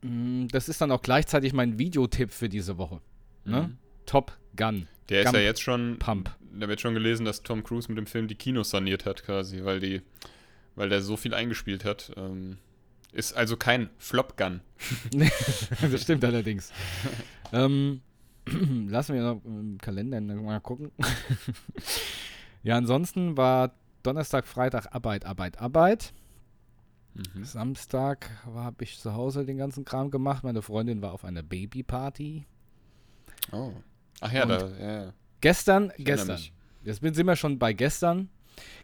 Mm, 0.02 0.48
Das 0.48 0.68
ist 0.68 0.80
dann 0.80 0.90
auch 0.90 1.00
gleichzeitig 1.02 1.52
mein 1.54 1.78
Videotipp 1.78 2.32
für 2.32 2.48
diese 2.50 2.76
Woche. 2.76 3.00
Ne? 3.44 3.62
Mhm. 3.62 3.78
Top 4.06 4.32
Gun. 4.56 4.88
Der 5.08 5.20
ist 5.20 5.26
Gump 5.26 5.37
ja 5.37 5.42
jetzt 5.42 5.62
schon. 5.62 5.98
Pump. 5.98 6.30
Da 6.58 6.68
wird 6.68 6.80
schon 6.80 6.94
gelesen, 6.94 7.24
dass 7.24 7.42
Tom 7.42 7.62
Cruise 7.64 7.88
mit 7.88 7.96
dem 7.98 8.06
Film 8.06 8.26
die 8.28 8.34
Kinos 8.34 8.70
saniert 8.70 9.06
hat, 9.06 9.24
quasi, 9.24 9.64
weil 9.64 9.80
die, 9.80 10.02
weil 10.76 10.88
der 10.88 11.00
so 11.00 11.16
viel 11.16 11.32
eingespielt 11.34 11.84
hat. 11.84 12.12
Ähm, 12.16 12.58
ist 13.12 13.32
also 13.34 13.56
kein 13.56 13.90
Flop-Gun. 13.98 14.60
das 15.12 16.02
stimmt 16.02 16.24
allerdings. 16.24 16.72
ähm, 17.52 18.00
lassen 18.88 19.14
wir 19.14 19.22
noch 19.22 19.44
im 19.44 19.78
Kalender 19.78 20.20
mal 20.20 20.61
gucken. 20.61 20.90
ja, 22.62 22.76
ansonsten 22.76 23.37
war 23.37 23.72
Donnerstag, 24.02 24.46
Freitag 24.46 24.94
Arbeit, 24.94 25.24
Arbeit, 25.24 25.59
Arbeit. 25.59 26.12
Mhm. 27.14 27.44
Samstag 27.44 28.30
habe 28.44 28.85
ich 28.85 28.98
zu 28.98 29.14
Hause 29.14 29.44
den 29.44 29.57
ganzen 29.57 29.85
Kram 29.85 30.11
gemacht. 30.11 30.44
Meine 30.44 30.62
Freundin 30.62 31.00
war 31.00 31.12
auf 31.12 31.24
einer 31.24 31.42
Babyparty. 31.42 32.46
Oh. 33.52 33.72
Ach 34.20 34.33
ja, 34.33 34.42
Und- 34.42 34.48
da, 34.50 34.68
ja, 34.78 35.04
ja. 35.04 35.12
Gestern, 35.40 35.92
gestern. 35.98 36.37
mich. 36.37 36.52
Jetzt 36.85 37.00
sind 37.02 37.26
wir 37.26 37.37
schon 37.37 37.59
bei 37.59 37.72
gestern. 37.72 38.30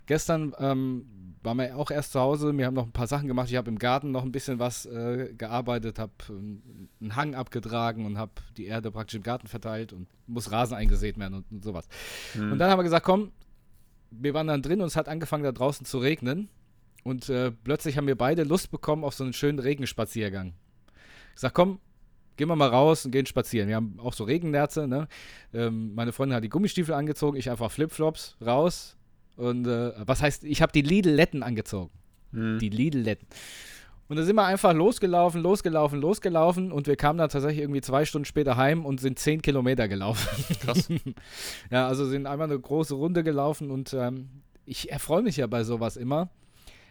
Gestern 0.07 0.55
ähm, 0.59 1.30
waren 1.42 1.57
wir 1.57 1.76
auch 1.76 1.90
erst 1.90 2.12
zu 2.12 2.20
Hause. 2.20 2.57
Wir 2.57 2.66
haben 2.66 2.74
noch 2.74 2.87
ein 2.87 2.92
paar 2.92 3.07
Sachen 3.07 3.26
gemacht. 3.26 3.50
Ich 3.50 3.57
habe 3.57 3.70
im 3.70 3.79
Garten 3.79 4.11
noch 4.11 4.24
ein 4.24 4.33
bisschen 4.33 4.59
was 4.59 4.87
äh, 4.87 5.33
gearbeitet, 5.37 5.98
habe 5.98 6.12
einen 6.29 7.16
Hang 7.16 7.35
abgetragen 7.35 8.05
und 8.05 8.18
habe 8.18 8.33
die 8.57 8.66
Erde 8.66 8.90
praktisch 8.90 9.16
im 9.16 9.22
Garten 9.22 9.46
verteilt 9.46 9.92
und 9.92 10.07
muss 10.26 10.53
Rasen 10.53 10.76
eingesät 10.76 11.18
werden 11.18 11.35
und, 11.35 11.50
und 11.50 11.64
sowas. 11.64 11.88
Hm. 12.35 12.53
Und 12.53 12.59
dann 12.59 12.70
haben 12.70 12.79
wir 12.79 12.85
gesagt, 12.85 13.07
komm, 13.07 13.33
wir 14.11 14.35
waren 14.35 14.48
dann 14.48 14.62
drin 14.62 14.81
und 14.81 14.88
es 14.88 14.96
hat 14.96 15.09
angefangen 15.09 15.44
da 15.44 15.53
draußen 15.53 15.87
zu 15.87 15.98
regnen. 15.98 16.48
Und 17.05 17.31
äh, 17.31 17.50
plötzlich 17.50 17.96
haben 17.96 18.07
wir 18.07 18.16
beide 18.16 18.42
Lust 18.42 18.70
bekommen 18.70 19.05
auf 19.05 19.14
so 19.14 19.24
einen 19.24 19.33
schönen 19.33 19.59
Regenspaziergang. 19.59 20.53
Ich 21.35 21.40
sag, 21.40 21.55
komm, 21.55 21.81
gehen 22.37 22.48
wir 22.48 22.57
mal 22.57 22.68
raus 22.68 23.07
und 23.07 23.12
gehen 23.12 23.24
spazieren. 23.24 23.68
Wir 23.68 23.76
haben 23.76 23.98
auch 23.98 24.12
so 24.12 24.24
Regennerze, 24.24 24.87
ne? 24.87 25.09
Ähm, 25.55 25.94
meine 25.94 26.12
Freundin 26.12 26.37
hat 26.37 26.44
die 26.44 26.50
Gummistiefel 26.50 26.94
angezogen, 26.94 27.38
ich 27.38 27.50
einfach 27.50 27.70
Flipflops 27.70 28.37
raus. 28.44 28.96
Und 29.40 29.66
äh, 29.66 29.92
was 30.07 30.22
heißt, 30.22 30.44
ich 30.44 30.62
habe 30.62 30.72
die 30.72 30.83
Lidl-Letten 30.83 31.42
angezogen. 31.42 31.90
Hm. 32.33 32.59
Die 32.61 32.68
Lidl-Letten. 32.68 33.26
Und 34.09 34.16
da 34.16 34.24
sind 34.24 34.35
wir 34.35 34.44
einfach 34.44 34.72
losgelaufen, 34.74 35.40
losgelaufen, 35.40 36.00
losgelaufen 36.00 36.72
und 36.72 36.88
wir 36.88 36.96
kamen 36.96 37.18
dann 37.18 37.29
tatsächlich 37.29 37.61
irgendwie 37.61 37.81
zwei 37.81 38.05
Stunden 38.05 38.24
später 38.24 38.57
heim 38.57 38.85
und 38.85 39.00
sind 39.00 39.20
zehn 39.20 39.40
Kilometer 39.40 39.87
gelaufen. 39.87 40.29
Krass. 40.61 40.88
Ja, 41.70 41.87
also 41.87 42.05
sind 42.07 42.26
einmal 42.26 42.48
eine 42.50 42.59
große 42.59 42.94
Runde 42.94 43.22
gelaufen 43.22 43.70
und 43.70 43.92
ähm, 43.94 44.29
ich 44.66 44.90
erfreue 44.90 45.22
mich 45.22 45.37
ja 45.37 45.46
bei 45.46 45.62
sowas 45.62 45.96
immer, 45.96 46.29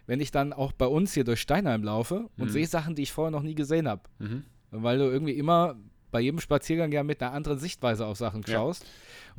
wenn 0.07 0.21
ich 0.21 0.31
dann 0.31 0.53
auch 0.53 0.71
bei 0.71 0.85
uns 0.87 1.13
hier 1.13 1.25
durch 1.25 1.41
Steinheim 1.41 1.83
laufe 1.83 2.29
und 2.37 2.45
Mhm. 2.47 2.49
sehe 2.49 2.67
Sachen, 2.67 2.95
die 2.95 3.03
ich 3.03 3.11
vorher 3.11 3.31
noch 3.31 3.43
nie 3.43 3.53
gesehen 3.55 3.87
habe. 3.89 4.01
Mhm. 4.19 4.43
Weil 4.71 4.97
du 4.99 5.03
irgendwie 5.05 5.33
immer 5.33 5.75
bei 6.11 6.21
jedem 6.21 6.39
Spaziergang 6.39 6.91
ja 6.93 7.03
mit 7.03 7.21
einer 7.21 7.33
anderen 7.33 7.59
Sichtweise 7.59 8.05
auf 8.05 8.17
Sachen 8.17 8.43
Ja. 8.47 8.71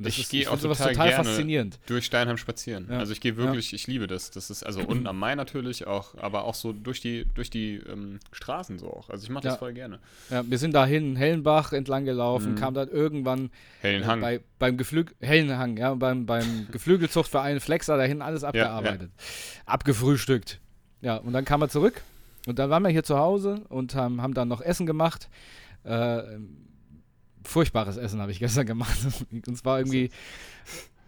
Und 0.01 0.07
das 0.07 0.17
Ich 0.19 0.29
gehe 0.31 0.51
auch 0.51 0.59
total 0.59 0.93
total 0.95 1.09
gerne 1.09 1.25
faszinierend. 1.25 1.79
Durch 1.87 2.07
Steinheim 2.07 2.37
spazieren. 2.39 2.87
Ja. 2.91 2.99
Also 2.99 3.13
ich 3.13 3.21
gehe 3.21 3.37
wirklich, 3.37 3.73
ich 3.75 3.87
liebe 3.87 4.07
das. 4.07 4.31
Das 4.31 4.49
ist 4.49 4.63
also 4.65 4.81
unten 4.81 5.07
am 5.07 5.19
Main 5.19 5.37
natürlich 5.37 5.87
auch, 5.87 6.15
aber 6.17 6.45
auch 6.45 6.55
so 6.55 6.73
durch 6.73 7.01
die, 7.01 7.27
durch 7.35 7.51
die 7.51 7.77
ähm, 7.77 8.19
Straßen 8.33 8.79
so 8.79 8.91
auch. 8.91 9.11
Also 9.11 9.25
ich 9.25 9.31
mache 9.31 9.45
das 9.45 9.55
Ja. 9.55 9.59
voll 9.59 9.75
gerne. 9.75 9.99
Ja, 10.31 10.43
wir 10.49 10.57
sind 10.59 10.73
dahin 10.75 11.17
Hellenbach 11.17 11.73
entlang 11.73 12.05
gelaufen, 12.07 12.53
Mhm. 12.53 12.57
kam 12.57 12.73
dann 12.75 12.89
irgendwann 12.89 13.51
äh, 13.83 14.03
Hang. 14.03 14.21
bei, 14.23 14.41
beim 14.59 14.77
Geflügel 14.79 15.15
Hellenhang, 15.21 15.77
ja, 15.77 15.93
beim, 15.95 16.25
beim 16.25 16.69
Geflügelzuchtverein 16.73 17.61
Flexer 17.61 17.97
dahin 17.99 18.23
alles 18.23 18.43
abgearbeitet. 18.43 19.11
Abgefrühstückt. 19.67 20.61
Ja, 21.03 21.17
und 21.17 21.33
dann 21.33 21.45
kam 21.45 21.63
er 21.63 21.69
zurück 21.69 22.03
und 22.47 22.59
dann 22.59 22.71
waren 22.71 22.83
wir 22.83 22.91
hier 22.91 23.05
zu 23.05 23.19
Hause 23.19 23.63
und 23.69 23.95
haben, 23.95 24.21
haben 24.23 24.35
dann 24.35 24.49
noch 24.49 24.61
Essen 24.61 24.87
gemacht. 24.87 25.29
Äh, 25.85 26.23
furchtbares 27.44 27.96
Essen 27.96 28.20
habe 28.20 28.33
ich 28.33 28.38
gestern 28.38 28.66
gemacht. 28.66 28.98
und 29.46 29.57
zwar 29.57 29.79
irgendwie, 29.79 30.11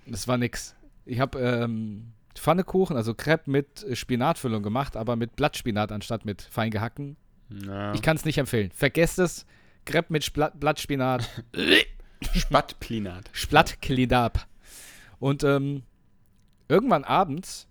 das 0.07 0.29
war 0.29 0.39
nix. 0.39 0.75
Ich 1.05 1.21
habe 1.21 1.41
ähm, 1.41 2.13
Pfannekuchen, 2.35 2.97
also 2.97 3.15
Crepe 3.15 3.51
mit 3.51 3.87
Spinatfüllung 3.93 4.63
gemacht, 4.63 4.97
aber 4.97 5.17
mit 5.17 5.37
Blattspinat 5.37 5.93
anstatt 5.93 6.25
mit 6.25 6.43
fein 6.43 6.71
gehackten. 6.71 7.17
Ja. 7.67 7.93
Ich 7.95 8.03
kann 8.03 8.17
es 8.17 8.25
nicht 8.25 8.39
empfehlen. 8.39 8.71
Vergesst 8.73 9.19
es. 9.19 9.47
Crepe 9.85 10.13
mit 10.13 10.25
Spla 10.25 10.51
Blattspinat. 10.51 11.29
Spattplinat. 12.35 13.31
Splattkledab. 13.33 14.47
Und 15.19 15.45
ähm, 15.45 15.83
irgendwann 16.69 17.05
abends, 17.05 17.69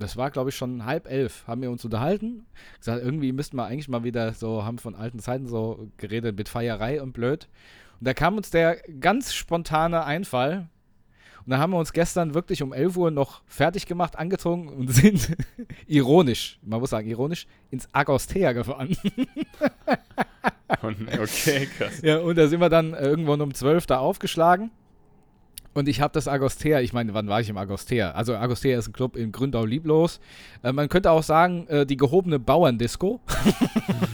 das 0.00 0.16
war 0.16 0.30
glaube 0.30 0.50
ich 0.50 0.56
schon 0.56 0.84
halb 0.84 1.08
elf, 1.08 1.46
haben 1.46 1.62
wir 1.62 1.70
uns 1.70 1.84
unterhalten. 1.84 2.46
Gesagt, 2.78 3.02
irgendwie 3.02 3.32
müssten 3.32 3.56
wir 3.56 3.66
eigentlich 3.66 3.88
mal 3.88 4.04
wieder 4.04 4.32
so, 4.32 4.64
haben 4.64 4.78
von 4.78 4.94
alten 4.94 5.18
Zeiten 5.18 5.46
so 5.46 5.88
geredet 5.96 6.36
mit 6.36 6.48
Feierei 6.48 7.00
und 7.00 7.12
blöd. 7.12 7.48
Und 8.00 8.06
da 8.06 8.14
kam 8.14 8.36
uns 8.36 8.50
der 8.50 8.76
ganz 9.00 9.34
spontane 9.34 10.04
Einfall. 10.04 10.68
Und 11.44 11.50
dann 11.50 11.60
haben 11.60 11.72
wir 11.72 11.78
uns 11.78 11.92
gestern 11.92 12.34
wirklich 12.34 12.62
um 12.62 12.72
11 12.72 12.96
Uhr 12.96 13.10
noch 13.10 13.42
fertig 13.46 13.86
gemacht, 13.86 14.18
angezogen 14.18 14.68
und 14.68 14.88
sind 14.92 15.36
ironisch, 15.86 16.58
man 16.62 16.80
muss 16.80 16.90
sagen 16.90 17.08
ironisch, 17.08 17.46
ins 17.70 17.88
Agostea 17.92 18.52
gefahren. 18.52 18.96
Und, 20.82 21.08
okay, 21.18 21.66
krass. 21.76 22.00
Ja, 22.00 22.18
und 22.20 22.38
da 22.38 22.46
sind 22.46 22.60
wir 22.60 22.68
dann 22.68 22.94
äh, 22.94 23.02
irgendwann 23.02 23.40
um 23.40 23.52
12 23.52 23.86
da 23.86 23.98
aufgeschlagen. 23.98 24.70
Und 25.72 25.88
ich 25.88 26.00
habe 26.00 26.12
das 26.12 26.26
Agostea, 26.26 26.80
ich 26.80 26.92
meine, 26.92 27.14
wann 27.14 27.28
war 27.28 27.40
ich 27.40 27.48
im 27.48 27.56
Agostea? 27.56 28.10
Also 28.10 28.34
Agostea 28.34 28.76
ist 28.78 28.88
ein 28.88 28.92
Club 28.92 29.16
in 29.16 29.30
Gründau-Lieblos. 29.30 30.20
Äh, 30.62 30.72
man 30.72 30.88
könnte 30.88 31.12
auch 31.12 31.22
sagen, 31.22 31.66
äh, 31.68 31.86
die 31.86 31.96
gehobene 31.96 32.40
Bauerndisco. 32.40 33.20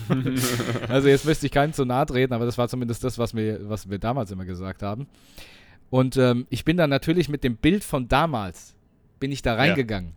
also 0.87 1.07
jetzt 1.07 1.25
möchte 1.25 1.47
ich 1.47 1.51
keinem 1.51 1.73
zu 1.73 1.85
nahe 1.85 2.05
treten, 2.05 2.33
aber 2.33 2.45
das 2.45 2.57
war 2.57 2.67
zumindest 2.67 3.03
das, 3.03 3.17
was 3.17 3.35
wir, 3.35 3.67
was 3.69 3.89
wir 3.89 3.97
damals 3.97 4.29
immer 4.29 4.45
gesagt 4.45 4.83
haben. 4.83 5.07
Und 5.89 6.17
ähm, 6.17 6.45
ich 6.49 6.63
bin 6.63 6.77
dann 6.77 6.89
natürlich 6.89 7.27
mit 7.27 7.43
dem 7.43 7.55
Bild 7.55 7.83
von 7.83 8.07
damals, 8.07 8.75
bin 9.19 9.31
ich 9.31 9.41
da 9.41 9.55
reingegangen. 9.55 10.13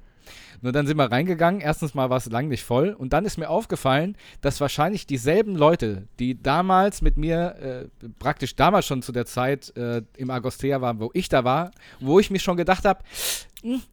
Nur 0.63 0.73
dann 0.73 0.87
sind 0.87 0.97
wir 0.97 1.11
reingegangen. 1.11 1.61
Erstens 1.61 1.95
mal 1.95 2.11
war 2.11 2.19
es 2.19 2.27
lang 2.27 2.49
nicht 2.49 2.65
voll. 2.65 2.91
Und 2.91 3.13
dann 3.13 3.25
ist 3.25 3.39
mir 3.39 3.49
aufgefallen, 3.49 4.17
dass 4.41 4.61
wahrscheinlich 4.61 5.07
dieselben 5.07 5.57
Leute, 5.57 6.07
die 6.19 6.41
damals 6.43 7.01
mit 7.03 7.17
mir, 7.17 7.89
äh, 8.03 8.09
praktisch 8.19 8.57
damals 8.57 8.87
schon 8.87 9.03
zu 9.03 9.13
der 9.13 9.27
Zeit 9.27 9.75
äh, 9.77 10.03
im 10.17 10.31
Agostea 10.31 10.81
waren, 10.81 11.01
wo 11.01 11.11
ich 11.15 11.29
da 11.29 11.45
war, 11.45 11.71
wo 12.01 12.21
ich 12.21 12.31
mir 12.31 12.39
schon 12.41 12.57
gedacht 12.57 12.85
habe, 12.85 13.03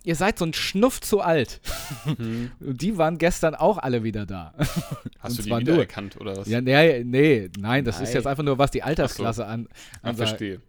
ihr 0.03 0.15
seid 0.15 0.37
so 0.39 0.45
ein 0.45 0.53
Schnuff 0.53 1.01
zu 1.01 1.21
alt. 1.21 1.59
Mhm. 2.05 2.51
Und 2.61 2.81
die 2.81 2.97
waren 2.97 3.17
gestern 3.17 3.53
auch 3.55 3.77
alle 3.77 4.03
wieder 4.03 4.25
da. 4.25 4.53
Hast 5.19 5.39
du 5.39 5.43
die 5.43 5.51
wiedererkannt 5.57 6.19
oder 6.19 6.37
was? 6.37 6.47
ja, 6.47 6.61
nee, 6.61 7.03
nee, 7.03 7.49
nein, 7.59 7.83
das 7.83 7.95
ist 7.97 8.03
Nein. 8.09 8.13
jetzt 8.15 8.27
einfach 8.27 8.43
nur, 8.43 8.57
was 8.57 8.71
die 8.71 8.83
Altersklasse 8.83 9.45
an, 9.45 9.67
Ah, 10.01 10.09
an 10.09 10.15
sagt. 10.15 10.29
verstehe. 10.29 10.61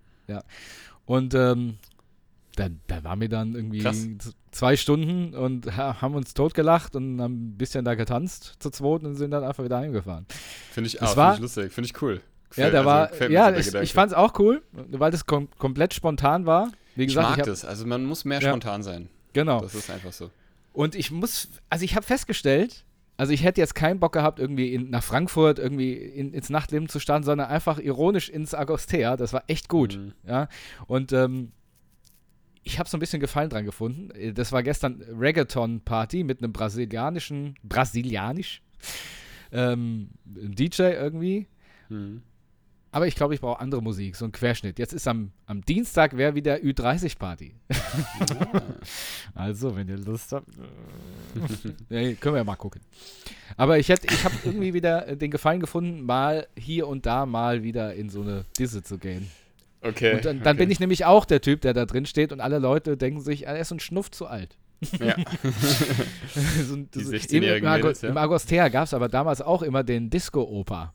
Und 1.07 1.35
ähm, 1.35 1.77
da, 2.59 2.69
da 2.87 3.05
waren 3.05 3.21
wir 3.21 3.29
dann 3.29 3.55
irgendwie 3.55 3.79
Krass. 3.79 4.07
zwei 4.51 4.77
Stunden 4.77 5.35
und 5.35 5.77
ha 5.77 6.01
haben 6.03 6.15
uns 6.15 6.35
totgelacht 6.35 6.97
und 6.97 7.21
haben 7.21 7.51
ein 7.53 7.57
bisschen 7.57 7.85
da 7.85 7.95
getanzt 7.95 8.55
zu 8.59 8.71
zweit 8.71 9.05
und 9.05 9.15
sind 9.15 9.31
dann 9.31 9.45
einfach 9.45 9.65
wieder 9.65 9.79
heimgefahren. 9.79 10.27
Finde 10.73 10.89
ich, 10.89 11.01
ah, 11.03 11.07
find 11.07 11.35
ich 11.35 11.41
lustig. 11.41 11.73
Finde 11.73 11.91
ich 11.91 12.03
cool. 12.03 12.21
Ja, 12.57 12.71
da 12.71 12.79
also 12.79 12.87
war, 13.21 13.31
ja, 13.31 13.55
ich, 13.57 13.75
ich 13.75 13.93
fand 13.93 14.13
es 14.13 14.17
auch 14.17 14.39
cool, 14.39 14.63
weil 14.73 15.11
das 15.11 15.27
kom 15.27 15.49
komplett 15.59 15.93
spontan 15.95 16.47
war. 16.47 16.73
Wie 16.95 17.03
Ich 17.03 17.09
gesagt, 17.09 17.29
mag 17.29 17.37
ich 17.37 17.41
hab, 17.43 17.47
das. 17.47 17.65
Also 17.65 17.87
man 17.87 18.05
muss 18.05 18.25
mehr 18.25 18.41
Ja. 18.41 18.49
spontan 18.49 18.83
sein. 18.83 19.09
genau. 19.33 19.61
Das 19.61 19.75
ist 19.75 19.91
einfach 19.91 20.13
so. 20.13 20.31
Und 20.73 20.95
ich 20.95 21.11
muss, 21.11 21.49
also 21.71 21.85
ich 21.85 21.95
habe 21.95 22.07
festgestellt, 22.07 22.85
also 23.19 23.33
ich 23.33 23.43
hätte 23.43 23.61
jetzt 23.61 23.75
keinen 23.75 23.99
Bock 24.01 24.13
gehabt, 24.13 24.39
irgendwie 24.39 24.73
in, 24.73 24.91
nach 24.91 25.03
Frankfurt 25.03 25.59
irgendwie 25.59 25.93
in, 25.95 26.33
ins 26.33 26.51
Nachtleben 26.51 26.89
zu 26.89 27.01
starten, 27.01 27.25
sondern 27.25 27.49
einfach 27.49 27.79
ironisch 27.81 28.29
ins 28.29 28.55
Agostea. 28.55 29.17
Das 29.17 29.33
war 29.33 29.43
echt 29.49 29.69
gut. 29.69 29.97
Mhm. 29.99 30.13
Ja. 30.27 30.49
Und 30.87 31.13
ähm, 31.13 31.51
ich 32.69 32.79
habe 32.79 32.89
so 32.89 32.97
ein 32.97 33.01
bisschen 33.01 33.21
Gefallen 33.21 33.51
dran 33.51 33.65
gefunden. 33.65 34.11
Äh, 34.11 34.33
Das 34.33 34.53
war 34.53 34.63
gestern 34.63 35.03
Reggaeton-Party 35.03 36.23
mit 36.25 36.43
einem 36.43 36.53
brasilianischen, 36.53 37.57
brasilianisch 37.63 38.63
ähm, 39.53 40.11
DJ 40.25 40.83
irgendwie. 40.83 41.47
Mhm. 41.89 42.23
Aber 42.91 43.07
ich 43.07 43.17
glaube, 43.17 43.35
ich 43.35 43.41
brauche 43.41 43.61
andere 43.61 43.83
Musik, 43.83 44.17
so 44.17 44.25
ein 44.25 44.33
Querschnitt. 44.33 44.79
Jetzt 44.79 44.95
ist 44.95 45.07
am, 45.07 45.33
am 45.45 45.61
Dienstag 45.63 46.17
wäre 46.17 46.35
wieder 46.35 46.57
Ü30-Party. 46.57 47.55
Ah. 47.71 48.63
Also, 49.35 49.77
wenn 49.77 49.89
ihr 49.89 49.99
Lust 49.99 50.33
habt, 50.33 50.49
äh, 51.91 52.11
ja, 52.11 52.15
können 52.15 52.35
wir 52.35 52.39
ja 52.39 52.45
mal 52.45 52.57
gucken. 52.57 52.81
Aber 53.57 53.79
ich 53.79 53.89
ich 53.89 54.25
habe 54.25 54.35
irgendwie 54.45 54.75
wieder 54.75 55.07
äh, 55.07 55.17
den 55.17 55.31
Gefallen 55.31 55.61
gefunden, 55.61 56.03
mal 56.05 56.49
hier 56.57 56.89
und 56.89 57.07
da 57.07 57.25
mal 57.25 57.63
wieder 57.63 57.95
in 57.95 58.09
so 58.09 58.23
eine 58.23 58.47
Disse 58.59 58.83
zu 58.83 58.99
gehen. 58.99 59.31
Okay. 59.81 60.15
Und 60.15 60.25
dann, 60.25 60.39
dann 60.43 60.57
okay. 60.57 60.65
bin 60.65 60.71
ich 60.71 60.81
nämlich 60.81 61.05
auch 61.05 61.25
der 61.25 61.41
Typ, 61.41 61.61
der 61.61 61.73
da 61.75 61.85
drin 61.87 62.05
steht 62.07 62.33
und 62.33 62.41
alle 62.41 62.59
Leute 62.59 62.97
denken 62.97 63.21
sich, 63.21 63.47
er 63.47 63.59
ist 63.59 63.69
so 63.69 63.77
ein 63.77 63.81
Schnuff 63.81 64.11
zu 64.11 64.27
alt. 64.27 64.57
Ja. 65.01 65.15
so, 66.67 66.75
ein- 66.75 66.89
Die 66.95 67.05
so- 67.05 67.11
16-jährigen 67.13 67.69
Im, 67.69 67.75
Mädels, 67.77 68.03
ja. 68.03 68.09
Im 68.11 68.17
Agostea 68.17 68.69
gab 68.69 68.85
es 68.85 68.95
aber 68.95 69.09
damals 69.09 69.41
auch 69.41 69.63
immer 69.63 69.83
den 69.85 70.11
Disco-Opa. 70.11 70.95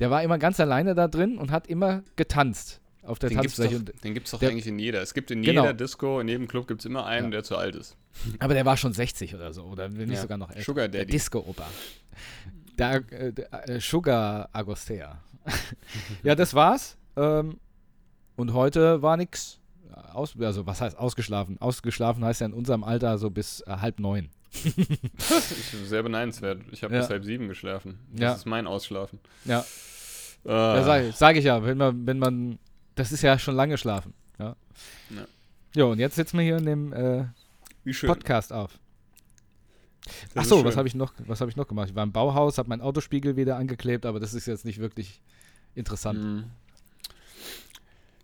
Der 0.00 0.10
war 0.10 0.22
immer 0.22 0.38
ganz 0.38 0.58
alleine 0.60 0.94
da 0.94 1.06
drin 1.08 1.38
und 1.38 1.50
hat 1.50 1.66
immer 1.68 2.02
getanzt 2.16 2.80
auf 3.02 3.18
der 3.18 3.30
Den 3.30 3.40
gibt's, 3.40 3.56
Tanzfläche. 3.56 3.84
doch, 3.84 4.00
den 4.00 4.14
gibt's 4.14 4.30
doch 4.32 4.40
der- 4.40 4.50
eigentlich 4.50 4.66
in 4.66 4.78
jeder. 4.78 5.00
Es 5.02 5.14
gibt 5.14 5.30
in 5.30 5.42
Genau. 5.42 5.62
jeder 5.62 5.74
Disco, 5.74 6.20
in 6.20 6.28
jedem 6.28 6.48
Club 6.48 6.66
gibt 6.68 6.80
es 6.80 6.86
immer 6.86 7.06
einen, 7.06 7.26
Ja. 7.26 7.30
der 7.30 7.44
zu 7.44 7.56
alt 7.56 7.74
ist. 7.76 7.96
Aber 8.40 8.54
der 8.54 8.64
war 8.66 8.76
schon 8.76 8.92
60 8.92 9.34
oder 9.34 9.52
so, 9.52 9.62
oder 9.64 9.84
wenn 9.96 10.08
nicht 10.08 10.16
Ja. 10.16 10.22
sogar 10.22 10.38
noch 10.38 10.50
älter. 10.50 10.62
Sugar 10.62 10.88
Der 10.88 11.02
Daddy. 11.02 11.12
Disco-Opa. 11.12 11.66
Der, 12.78 12.96
äh, 13.12 13.32
der 13.32 13.68
äh, 13.68 13.80
Sugar 13.80 14.48
Agostea. 14.52 15.20
ja, 16.22 16.34
das 16.34 16.54
war's. 16.54 16.96
Ähm, 17.16 17.58
Und 18.40 18.54
heute 18.54 19.02
war 19.02 19.16
nix. 19.16 19.58
Aus, 20.14 20.34
also 20.40 20.66
was 20.66 20.80
heißt 20.80 20.98
ausgeschlafen? 20.98 21.60
Ausgeschlafen 21.60 22.24
heißt 22.24 22.40
ja 22.40 22.46
in 22.46 22.52
unserem 22.54 22.82
Alter 22.84 23.18
so 23.18 23.30
bis 23.30 23.60
äh, 23.66 23.76
halb 23.76 24.00
neun. 24.00 24.30
sehr 25.84 26.02
beneidenswert. 26.02 26.62
Ich 26.72 26.82
habe 26.82 26.94
Ja. 26.94 27.00
bis 27.00 27.10
halb 27.10 27.24
sieben 27.24 27.48
geschlafen. 27.48 27.98
Das 28.12 28.20
Ja. 28.20 28.32
ist 28.34 28.46
mein 28.46 28.66
Ausschlafen. 28.66 29.20
Ja, 29.44 29.64
Äh, 30.44 30.48
ja 30.50 30.82
sage 30.84 31.12
sag 31.12 31.36
ich 31.36 31.44
ja, 31.44 31.62
wenn 31.64 31.76
man, 31.76 32.06
wenn 32.06 32.18
man, 32.18 32.58
das 32.94 33.12
ist 33.12 33.22
ja 33.22 33.38
schon 33.38 33.54
lange 33.54 33.76
schlafen. 33.76 34.14
Ja. 34.38 34.56
Ja. 35.10 35.26
Jo, 35.76 35.92
und 35.92 35.98
jetzt 35.98 36.16
sitzen 36.16 36.38
wir 36.38 36.44
hier 36.44 36.56
in 36.56 36.66
dem 36.66 36.92
äh. 36.92 37.26
Podcast 38.06 38.52
auf. 38.52 38.78
Das 40.04 40.14
Ach 40.34 40.42
ist 40.42 40.48
so, 40.48 40.64
was 40.64 40.76
habe 40.76 40.88
ich 40.88 40.94
noch, 40.94 41.12
was 41.26 41.40
habe 41.40 41.50
ich 41.50 41.56
noch 41.56 41.68
gemacht? 41.68 41.90
Ich 41.90 41.94
war 41.94 42.02
im 42.02 42.12
Bauhaus, 42.12 42.58
habe 42.58 42.68
meinen 42.68 42.80
Autospiegel 42.80 43.36
wieder 43.36 43.56
angeklebt, 43.56 44.06
aber 44.06 44.18
das 44.18 44.34
ist 44.34 44.46
jetzt 44.46 44.64
nicht 44.64 44.78
wirklich 44.78 45.20
interessant. 45.74 46.22
Mhm. 46.22 46.44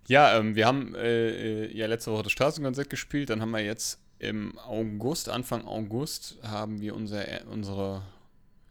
Ja, 0.09 0.39
ähm, 0.39 0.55
wir 0.55 0.67
haben 0.67 0.95
äh, 0.95 1.65
äh, 1.65 1.77
ja 1.77 1.87
letzte 1.87 2.13
Woche 2.13 2.25
das 2.25 2.33
Straßenkonzert 2.33 2.91
gespielt, 2.91 3.31
dann 3.31 3.41
haben 3.41 3.51
wir 3.51 3.61
jetzt 3.61 4.01
im 4.19 4.59
August, 4.59 5.29
Anfang 5.29 5.67
August, 5.67 6.37
haben 6.43 6.81
wir 6.81 6.95
unser, 6.95 7.29
äh, 7.29 7.43
unsere, 7.51 8.03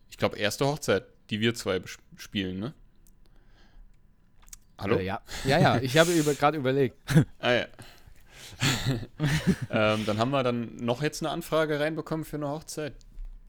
ich 0.09 0.17
glaube, 0.17 0.37
erste 0.37 0.65
Hochzeit, 0.65 1.05
die 1.29 1.39
wir 1.39 1.53
zwei 1.53 1.81
spielen, 2.15 2.59
ne? 2.59 2.73
Hallo? 4.77 4.97
Äh, 4.97 5.05
ja. 5.05 5.21
ja, 5.45 5.59
ja, 5.59 5.77
ich 5.77 5.97
habe 5.97 6.11
über, 6.11 6.33
gerade 6.33 6.57
überlegt. 6.57 6.97
Ah 7.39 7.51
ja. 7.51 7.65
ähm, 9.69 10.05
dann 10.05 10.17
haben 10.17 10.31
wir 10.31 10.41
dann 10.41 10.77
noch 10.77 11.03
jetzt 11.03 11.21
eine 11.21 11.29
Anfrage 11.29 11.79
reinbekommen 11.79 12.25
für 12.25 12.37
eine 12.37 12.47
Hochzeit, 12.47 12.93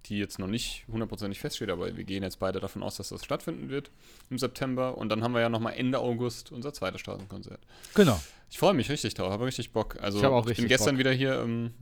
die 0.09 0.19
jetzt 0.19 0.39
noch 0.39 0.47
nicht 0.47 0.85
hundertprozentig 0.89 1.41
feststeht, 1.41 1.71
aber 1.71 1.97
wir 1.97 2.05
gehen 2.05 2.23
jetzt 2.23 2.39
beide 2.39 2.61
davon 2.61 2.83
aus, 2.83 2.97
dass 2.97 3.09
das 3.09 3.25
stattfinden 3.25 3.69
wird 3.69 3.91
im 4.31 4.39
September. 4.39 4.97
Und 4.97 5.09
dann 5.09 5.23
haben 5.23 5.33
wir 5.33 5.41
ja 5.41 5.49
nochmal 5.49 5.75
Ende 5.75 5.99
August 5.99 6.53
unser 6.53 6.73
zweites 6.73 7.01
Straßenkonzert. 7.01 7.61
Genau. 7.95 8.21
Ich 8.51 8.59
freue 8.59 8.75
mich 8.75 8.91
richtig 8.91 9.15
drauf, 9.15 9.31
habe 9.31 9.47
richtig 9.47 9.73
Bock. 9.73 9.97
Also 10.01 10.19
Ich 10.19 10.25
auch 10.27 10.43
bin 10.43 10.51
richtig 10.51 10.69
gestern 10.69 10.95
Bock. 10.95 11.01
wieder 11.01 11.13
hier, 11.13 11.41
ähm, 11.41 11.73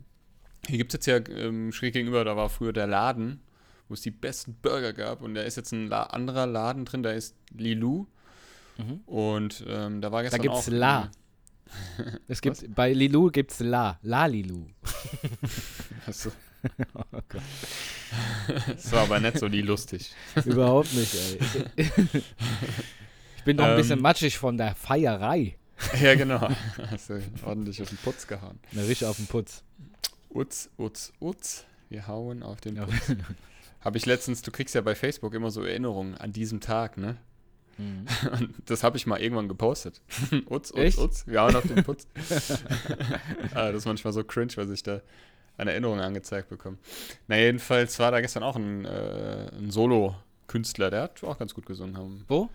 hier 0.67 0.79
gibt 0.79 0.95
es 0.95 1.05
jetzt 1.05 1.07
ja 1.07 1.37
ähm, 1.37 1.73
schräg 1.73 1.93
gegenüber, 1.93 2.25
da 2.25 2.37
war 2.37 2.49
früher 2.49 2.73
der 2.73 2.87
Laden, 2.87 3.41
wo 3.89 3.95
es 3.95 4.01
die 4.01 4.11
besten 4.11 4.57
Burger 4.63 4.93
gab. 4.93 5.21
Und 5.23 5.35
da 5.35 5.43
ist 5.43 5.57
jetzt 5.57 5.73
ein 5.73 5.89
La 5.89 6.05
anderer 6.05 6.47
Laden 6.47 6.85
drin, 6.85 7.03
da 7.03 7.13
ist 7.13 7.37
Lilou. 7.57 8.07
Mhm. 8.79 9.01
Und 9.07 9.65
ähm, 9.69 10.01
da 10.01 10.11
war 10.11 10.23
Da 10.23 10.31
gestern 10.31 10.43
gibt's 10.43 10.69
auch... 10.69 10.73
La. 10.73 11.11
Es 12.29 12.41
gibt, 12.43 12.75
bei 12.75 12.93
Lilu 12.93 13.31
gibt's 13.31 13.61
La. 13.61 13.99
La 14.03 14.27
Lilu. 14.27 14.67
Achso, 16.07 16.31
Oh 16.95 17.21
Gott. 17.29 17.43
das 18.69 18.93
war 18.93 19.03
aber 19.03 19.21
nicht 19.21 19.39
so 19.39 19.49
die 19.49 19.63
lustig. 19.63 20.13
Überhaupt 20.45 20.93
nicht, 20.95 21.15
ey. 21.77 21.91
Ich 23.37 23.45
bin 23.45 23.57
noch 23.59 23.65
ein 23.67 23.77
bisschen 23.77 23.99
Ähm. 23.99 24.03
matschig 24.03 24.39
von 24.39 24.57
der 24.57 24.75
Feierei. 24.75 25.57
Ja, 26.01 26.15
genau. 26.15 26.49
Hast 26.91 27.11
du 27.11 27.21
ordentlich 27.45 27.83
auf 27.83 27.89
den 27.91 27.99
Putz 27.99 28.27
gehauen. 28.27 28.59
Na, 28.73 28.83
richtig 28.83 29.07
auf 29.07 29.17
den 29.17 29.27
Putz. 29.27 29.63
Utz, 30.31 30.71
utz, 30.79 31.13
utz. 31.21 31.67
Wir 31.91 32.07
hauen 32.07 32.43
auf 32.43 32.61
den 32.63 32.77
Ja. 32.77 32.87
Putz. 32.87 33.13
Habe 33.81 33.99
ich 33.99 34.07
letztens, 34.07 34.41
du 34.41 34.51
kriegst 34.51 34.75
ja 34.75 34.81
bei 34.81 34.95
Facebook 34.95 35.35
immer 35.35 35.51
so 35.51 35.63
Erinnerungen 35.63 36.17
an 36.17 36.33
diesem 36.33 36.61
Tag, 36.61 36.97
ne? 36.97 37.19
Mhm. 37.77 38.07
Und 38.33 38.55
das 38.65 38.83
habe 38.83 38.97
ich 38.97 39.07
mal 39.07 39.21
irgendwann 39.21 39.49
gepostet. 39.49 40.01
Utz, 40.49 40.71
utz, 40.71 40.79
Echt? 40.79 40.99
utz. 40.99 41.27
Wir 41.27 41.43
hauen 41.43 41.55
auf 41.57 41.67
den 41.67 41.83
Putz. 41.85 42.07
ah, 43.55 43.73
das 43.73 43.79
ist 43.83 43.87
manchmal 43.87 44.13
so 44.15 44.25
cringe, 44.25 44.53
weil 44.57 44.73
ich 44.73 44.83
da 44.85 45.03
eine 45.57 45.71
Erinnerung 45.73 46.01
angezeigt 46.01 46.49
bekomme. 46.49 46.79
Na, 47.29 47.37
jedenfalls 47.39 47.99
war 47.99 48.11
da 48.11 48.21
gestern 48.21 48.43
auch 48.43 48.57
ein, 48.57 48.85
äh, 48.85 49.49
ein 49.57 49.71
Solo-Künstler, 49.71 50.91
der 50.91 51.03
hat 51.03 51.23
auch 51.25 51.39
ganz 51.39 51.55
gut 51.55 51.67
gesungen. 51.67 51.97
Haben. 51.97 52.25
Wo? 52.29 52.49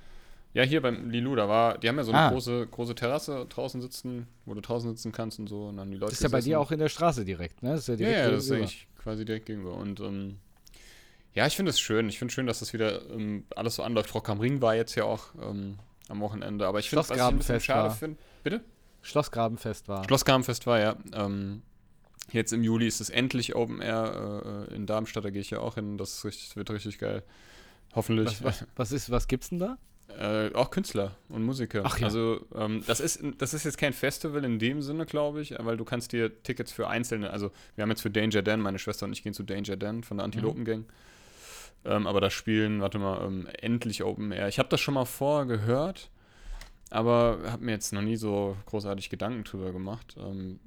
Ja, 0.53 0.63
hier 0.63 0.81
beim 0.81 1.09
Lilu, 1.11 1.35
da 1.35 1.47
war, 1.47 1.77
die 1.77 1.87
haben 1.87 1.97
ja 1.97 2.03
so 2.03 2.11
eine 2.11 2.21
Ah. 2.21 2.29
große, 2.31 2.67
große 2.71 2.95
Terrasse 2.95 3.45
draußen 3.47 3.81
sitzen, 3.81 4.27
wo 4.45 4.53
du 4.55 4.61
draußen 4.61 4.89
sitzen 4.89 5.11
kannst 5.11 5.37
und 5.39 5.47
so. 5.47 5.67
Und 5.67 5.77
dann 5.77 5.91
die 5.91 5.97
Leute 5.97 6.11
Das 6.11 6.19
ist 6.19 6.23
ja 6.23 6.29
bei 6.29 6.41
dir 6.41 6.59
auch 6.59 6.71
in 6.71 6.79
der 6.79 6.89
Straße 6.89 7.23
direkt, 7.23 7.61
ne? 7.61 7.71
Das 7.71 7.81
ist 7.81 7.87
ja 7.87 7.93
Ja, 7.93 7.97
direkt 7.97 8.17
ja, 8.19 8.31
das 8.31 8.43
ist 8.43 8.49
gegenüber. 8.49 8.63
eigentlich 8.67 8.87
quasi 9.03 9.25
direkt 9.25 9.45
gegenüber. 9.45 9.73
Und 9.75 9.99
ähm, 9.99 10.39
ja, 11.35 11.45
ich 11.45 11.55
finde 11.55 11.69
es 11.69 11.79
schön. 11.79 12.09
Ich 12.09 12.17
finde 12.17 12.33
schön, 12.33 12.47
dass 12.47 12.59
das 12.59 12.73
wieder 12.73 13.07
ähm, 13.11 13.45
alles 13.55 13.75
so 13.75 13.83
anläuft. 13.83 14.13
Rock 14.15 14.27
am 14.29 14.39
Ring 14.39 14.59
war 14.61 14.75
jetzt 14.75 14.95
ja 14.95 15.03
auch 15.03 15.25
ähm, 15.39 15.77
am 16.09 16.19
Wochenende. 16.19 16.65
Aber 16.65 16.79
ich 16.79 16.89
finde, 16.89 17.07
was 17.07 17.15
ich 17.15 17.21
ein 17.23 17.37
bisschen 17.37 17.59
schade 17.61 17.93
finde. 17.93 18.17
Bitte? 18.43 18.61
Schlossgrabenfest 19.03 19.87
war. 19.87 20.03
Schlossgrabenfest 20.05 20.65
war 20.65 20.79
ja. 20.79 20.95
Ähm, 21.13 21.61
jetzt 22.31 22.53
im 22.53 22.63
Juli 22.63 22.87
ist 22.87 23.01
es 23.01 23.09
endlich 23.09 23.55
Open 23.55 23.81
Air 23.81 24.67
äh, 24.69 24.75
in 24.75 24.85
Darmstadt. 24.85 25.25
Da 25.25 25.29
gehe 25.29 25.41
ich 25.41 25.49
ja 25.49 25.59
auch 25.59 25.75
hin. 25.75 25.97
Das, 25.97 26.23
richtig, 26.25 26.55
wird 26.55 26.69
richtig 26.71 26.97
geil. 26.99 27.23
Hoffentlich. 27.93 28.43
was, 28.43 28.61
was, 28.61 28.67
was, 28.75 28.91
ist, 28.91 29.09
was 29.09 29.27
gibt's 29.27 29.49
denn 29.49 29.59
da? 29.59 29.77
Äh, 30.17 30.53
auch 30.55 30.71
Künstler 30.71 31.15
und 31.29 31.43
Musiker. 31.43 31.83
Ach 31.85 31.97
ja. 31.99 32.07
Also 32.07 32.45
ähm, 32.55 32.83
das, 32.87 32.99
ist, 32.99 33.21
das 33.37 33.53
ist 33.53 33.63
jetzt 33.63 33.77
kein 33.77 33.93
Festival 33.93 34.43
in 34.43 34.57
dem 34.57 34.81
Sinne, 34.81 35.05
glaube 35.05 35.41
ich, 35.41 35.53
weil 35.59 35.77
du 35.77 35.85
kannst 35.85 36.11
dir 36.11 36.41
Tickets 36.43 36.71
für 36.71 36.87
einzelne, 36.87 37.29
also 37.29 37.51
wir 37.75 37.83
haben 37.83 37.89
jetzt 37.89 38.01
für 38.01 38.09
Danger 38.09 38.41
Dan, 38.41 38.59
meine 38.59 38.79
Schwester 38.79 39.05
und 39.05 39.13
ich 39.13 39.23
gehen 39.23 39.33
zu 39.33 39.43
Danger 39.43 39.77
Dan 39.77 40.03
von 40.03 40.17
der 40.17 40.25
Antilopen 40.25 40.65
Gang. 40.65 40.85
Ähm, 41.85 42.07
aber 42.07 42.21
da 42.21 42.29
spielen, 42.29 42.81
warte 42.81 42.99
mal, 42.99 43.23
ähm, 43.25 43.47
endlich 43.61 44.03
Open 44.03 44.31
Air. 44.31 44.47
Ich 44.47 44.59
habe 44.59 44.69
das 44.69 44.81
schon 44.81 44.95
mal 44.95 45.05
vorher 45.05 45.45
gehört, 45.45 46.09
aber 46.89 47.39
habe 47.45 47.63
mir 47.63 47.71
jetzt 47.71 47.93
noch 47.93 48.01
nie 48.01 48.17
so 48.17 48.57
großartig 48.65 49.09
Gedanken 49.09 49.43
drüber 49.43 49.71
gemacht. 49.71 50.15
Ähm, 50.19 50.59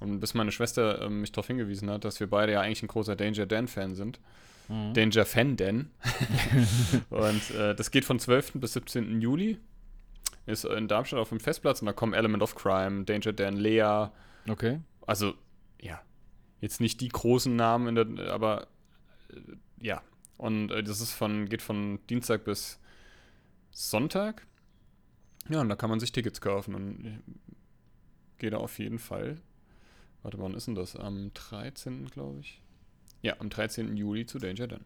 und 0.00 0.20
bis 0.20 0.34
meine 0.34 0.52
Schwester 0.52 1.02
ähm, 1.02 1.20
mich 1.20 1.32
darauf 1.32 1.46
hingewiesen 1.46 1.90
hat, 1.90 2.04
dass 2.04 2.20
wir 2.20 2.28
beide 2.28 2.52
ja 2.52 2.60
eigentlich 2.60 2.82
ein 2.82 2.88
großer 2.88 3.16
Danger 3.16 3.46
Dan-Fan 3.46 3.94
sind. 3.94 4.20
Mhm. 4.68 4.94
Danger 4.94 5.24
Fan 5.24 5.56
Dan. 5.56 5.90
und 7.10 7.50
äh, 7.50 7.74
das 7.74 7.90
geht 7.90 8.04
von 8.04 8.18
12. 8.18 8.52
bis 8.54 8.74
17. 8.74 9.20
Juli. 9.20 9.58
Ist 10.46 10.64
in 10.64 10.88
Darmstadt 10.88 11.20
auf 11.20 11.28
dem 11.28 11.40
Festplatz 11.40 11.82
und 11.82 11.86
da 11.86 11.92
kommen 11.92 12.14
Element 12.14 12.42
of 12.42 12.54
Crime, 12.54 13.04
Danger 13.04 13.32
Dan, 13.32 13.56
Lea. 13.56 14.08
Okay. 14.48 14.80
Also, 15.06 15.34
ja. 15.80 16.00
Jetzt 16.60 16.80
nicht 16.80 17.00
die 17.00 17.08
großen 17.08 17.54
Namen, 17.54 17.96
in 17.96 18.16
der, 18.16 18.32
aber 18.32 18.68
äh, 19.30 19.36
ja. 19.80 20.02
Und 20.38 20.70
äh, 20.70 20.82
das 20.82 21.00
ist 21.00 21.12
von, 21.12 21.48
geht 21.48 21.60
von 21.60 21.98
Dienstag 22.08 22.44
bis 22.44 22.80
Sonntag. 23.72 24.46
Ja, 25.48 25.60
und 25.60 25.68
da 25.68 25.76
kann 25.76 25.90
man 25.90 26.00
sich 26.00 26.12
Tickets 26.12 26.40
kaufen 26.40 26.74
und 26.74 27.04
ich 27.04 28.38
gehe 28.38 28.50
da 28.50 28.58
auf 28.58 28.78
jeden 28.78 28.98
Fall. 28.98 29.38
Warte, 30.28 30.40
wann 30.40 30.52
ist 30.52 30.66
denn 30.66 30.74
das? 30.74 30.94
Am 30.94 31.30
13. 31.32 32.04
glaube 32.10 32.40
ich. 32.40 32.60
Ja, 33.22 33.36
am 33.38 33.48
13. 33.48 33.96
Juli 33.96 34.26
zu 34.26 34.38
Danger 34.38 34.66
Dan. 34.66 34.84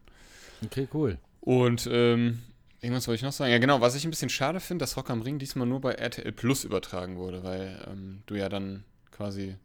Okay, 0.63 0.87
cool. 0.93 1.17
Und 1.41 1.85
ähm, 1.91 2.39
irgendwas 2.79 3.09
wollte 3.09 3.17
ich 3.17 3.23
noch 3.23 3.33
sagen. 3.33 3.51
Ja, 3.51 3.57
genau, 3.57 3.81
was 3.81 3.93
ich 3.95 4.05
ein 4.05 4.09
bisschen 4.09 4.29
schade 4.29 4.61
finde, 4.61 4.83
dass 4.83 4.95
Rock 4.95 5.09
am 5.09 5.21
Ring 5.21 5.39
diesmal 5.39 5.67
nur 5.67 5.81
bei 5.81 5.95
RTL 5.95 6.31
Plus 6.31 6.63
übertragen 6.63 7.17
wurde, 7.17 7.43
weil 7.43 7.77
ähm, 7.91 8.23
du 8.25 8.35
ja 8.35 8.47
dann 8.47 8.85
quasi 9.11 9.57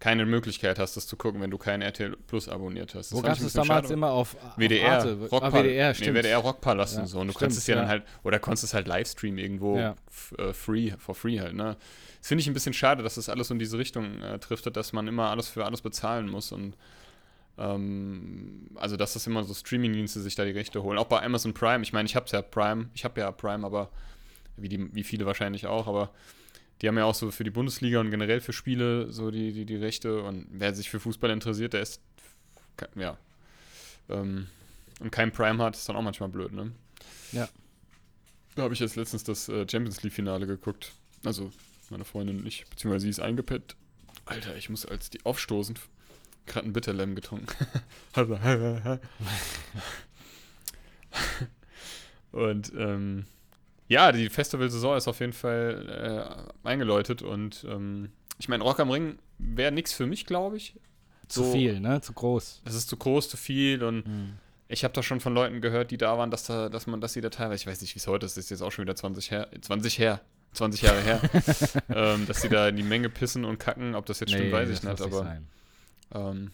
keine 0.00 0.26
Möglichkeit 0.26 0.78
hast, 0.78 0.96
das 0.96 1.06
zu 1.06 1.16
gucken, 1.16 1.40
wenn 1.40 1.50
du 1.50 1.58
kein 1.58 1.82
RTL 1.82 2.16
Plus 2.28 2.48
abonniert 2.48 2.94
hast. 2.94 3.10
Das 3.10 3.18
Wo 3.18 3.22
gab 3.22 3.38
es 3.38 3.52
damals 3.52 3.86
schade. 3.86 3.94
immer 3.94 4.10
auf, 4.10 4.36
auf 4.36 4.56
WDR, 4.56 4.92
Arte? 4.92 5.14
Rockpal- 5.28 5.42
ah, 5.42 5.52
WDR, 5.52 5.88
nee, 5.88 5.94
stimmt. 5.94 6.16
WDR 6.18 6.38
Rockpalast 6.38 6.94
Ja, 6.94 7.00
und 7.00 7.06
so. 7.08 7.18
Und 7.20 7.26
du 7.26 7.32
stimmt, 7.32 7.40
kannst 7.42 7.58
es 7.58 7.66
ja, 7.66 7.74
dann 7.74 7.84
ja. 7.84 7.90
halt, 7.90 8.04
oder 8.22 8.38
konntest 8.38 8.64
es 8.64 8.74
halt 8.74 8.86
Livestream 8.86 9.38
irgendwo 9.38 9.76
Ja. 9.76 9.96
äh, 10.38 10.52
free, 10.52 10.92
for 10.98 11.14
free 11.14 11.40
halt, 11.40 11.54
ne? 11.54 11.76
Das 12.20 12.28
finde 12.28 12.42
ich 12.42 12.46
ein 12.48 12.54
bisschen 12.54 12.72
schade, 12.74 13.02
dass 13.02 13.16
das 13.16 13.28
alles 13.28 13.50
in 13.50 13.58
diese 13.58 13.78
Richtung 13.78 14.20
äh, 14.22 14.38
driftet, 14.38 14.76
dass 14.76 14.92
man 14.92 15.08
immer 15.08 15.30
alles 15.30 15.48
für 15.48 15.64
alles 15.64 15.82
bezahlen 15.82 16.28
muss 16.28 16.52
und 16.52 16.76
ähm, 17.58 18.68
also 18.76 18.96
dass 18.96 19.14
das 19.14 19.26
immer 19.26 19.44
so 19.44 19.54
Streamingdienste 19.54 20.20
sich 20.20 20.34
da 20.34 20.44
die 20.44 20.52
Rechte 20.52 20.82
holen. 20.82 20.98
Auch 20.98 21.06
bei 21.06 21.22
Amazon 21.22 21.54
Prime. 21.54 21.82
Ich 21.82 21.92
meine, 21.92 22.06
ich 22.06 22.14
habe 22.16 22.26
ja 22.30 22.42
Prime, 22.42 22.88
ich 22.94 23.04
habe 23.04 23.20
ja 23.20 23.30
Prime, 23.32 23.64
aber 23.66 23.90
wie, 24.56 24.68
die, 24.68 24.94
wie 24.94 25.04
viele 25.04 25.26
wahrscheinlich 25.26 25.66
auch, 25.66 25.86
aber 25.86 26.10
die 26.80 26.88
haben 26.88 26.96
ja 26.96 27.04
auch 27.04 27.14
so 27.14 27.30
für 27.30 27.44
die 27.44 27.50
Bundesliga 27.50 28.00
und 28.00 28.10
generell 28.10 28.40
für 28.40 28.52
Spiele 28.52 29.12
so 29.12 29.30
die, 29.30 29.52
die, 29.52 29.64
die 29.64 29.76
Rechte 29.76 30.22
und 30.22 30.46
wer 30.50 30.74
sich 30.74 30.90
für 30.90 31.00
Fußball 31.00 31.30
interessiert, 31.30 31.72
der 31.72 31.82
ist 31.82 32.00
ja 32.94 33.18
ähm, 34.08 34.46
und 35.00 35.10
kein 35.10 35.32
Prime 35.32 35.62
hat, 35.62 35.76
ist 35.76 35.88
dann 35.88 35.96
auch 35.96 36.02
manchmal 36.02 36.28
blöd, 36.28 36.52
ne? 36.52 36.72
Ja. 37.32 37.48
Da 38.54 38.62
habe 38.62 38.74
ich 38.74 38.80
jetzt 38.80 38.96
letztens 38.96 39.22
das 39.24 39.48
äh, 39.48 39.66
Champions 39.68 40.02
League 40.02 40.12
Finale 40.12 40.46
geguckt. 40.46 40.92
Also 41.24 41.52
meine 41.90 42.04
Freundin 42.04 42.40
und 42.40 42.46
ich, 42.46 42.66
beziehungsweise 42.68 43.04
sie 43.04 43.10
ist 43.10 43.20
eingepennt. 43.20 43.76
Alter, 44.24 44.56
ich 44.56 44.68
muss 44.68 44.84
als 44.84 45.10
die 45.10 45.24
aufstoßen 45.24 45.78
gerade 46.46 46.64
einen 46.64 46.72
Bitterlem 46.72 47.14
getrunken. 47.14 47.46
und 52.32 52.72
ähm, 52.76 53.26
ja, 53.88 54.12
die 54.12 54.28
Festivalsaison 54.28 54.96
ist 54.96 55.08
auf 55.08 55.20
jeden 55.20 55.32
Fall 55.32 56.46
äh, 56.64 56.68
eingeläutet 56.68 57.22
und 57.22 57.64
ähm, 57.68 58.10
ich 58.38 58.48
meine, 58.48 58.62
Rock 58.62 58.78
am 58.80 58.90
Ring 58.90 59.18
wäre 59.38 59.72
nichts 59.72 59.92
für 59.92 60.06
mich, 60.06 60.26
glaube 60.26 60.56
ich. 60.56 60.74
Zu 61.28 61.44
So- 61.44 61.52
viel, 61.52 61.80
ne? 61.80 62.00
Zu 62.00 62.12
groß. 62.12 62.62
Es 62.64 62.74
ist 62.74 62.88
zu 62.88 62.96
groß, 62.96 63.28
zu 63.28 63.36
viel 63.36 63.82
und 63.82 64.06
Mhm. 64.06 64.32
ich 64.68 64.84
habe 64.84 64.94
da 64.94 65.02
schon 65.02 65.20
von 65.20 65.34
Leuten 65.34 65.60
gehört, 65.60 65.90
die 65.90 65.98
da 65.98 66.16
waren, 66.18 66.30
dass 66.30 66.44
da, 66.44 66.68
dass 66.68 66.86
man, 66.86 67.00
dass 67.00 67.12
sie 67.14 67.20
da 67.20 67.30
teilweise, 67.30 67.62
ich 67.62 67.66
weiß 67.66 67.80
nicht, 67.80 67.94
wie 67.94 67.98
es 67.98 68.06
heute 68.06 68.26
ist, 68.26 68.36
ist 68.38 68.50
jetzt 68.50 68.62
auch 68.62 68.70
schon 68.72 68.84
wieder 68.84 68.94
20 68.96 69.30
her, 69.30 69.48
20 69.60 69.98
her, 69.98 70.20
20 70.52 70.82
Jahre 70.82 71.00
her, 71.02 71.20
ähm, 71.90 72.26
dass 72.26 72.40
sie 72.42 72.48
da 72.48 72.68
in 72.68 72.76
die 72.76 72.82
Menge 72.82 73.08
pissen 73.10 73.44
und 73.44 73.58
kacken, 73.58 73.94
ob 73.94 74.06
das 74.06 74.20
jetzt 74.20 74.30
stimmt, 74.32 74.52
weiß 74.52 74.70
ich 74.70 74.82
nicht, 74.82 75.00
aber 75.02 75.38
ähm, 76.14 76.50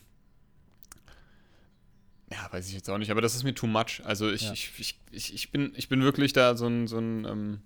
ja, 2.35 2.53
weiß 2.53 2.69
ich 2.69 2.75
jetzt 2.75 2.89
auch 2.91 2.99
nicht, 2.99 3.11
aber 3.11 3.21
das 3.21 3.35
ist 3.35 3.45
mir 3.45 3.55
too 3.55 3.67
much. 3.67 4.03
Also 4.05 4.31
ich, 4.31 4.43
Ja. 4.43 4.53
ich, 4.53 4.71
ich, 4.79 4.99
ich, 5.11 5.35
ich, 5.35 5.51
bin, 5.53 5.73
ich 5.77 5.89
bin 5.89 6.03
wirklich 6.03 6.33
da 6.33 6.57
so 6.57 6.67
ein, 6.67 6.87
so 6.87 6.99
ein 6.99 7.25
ähm, 7.25 7.61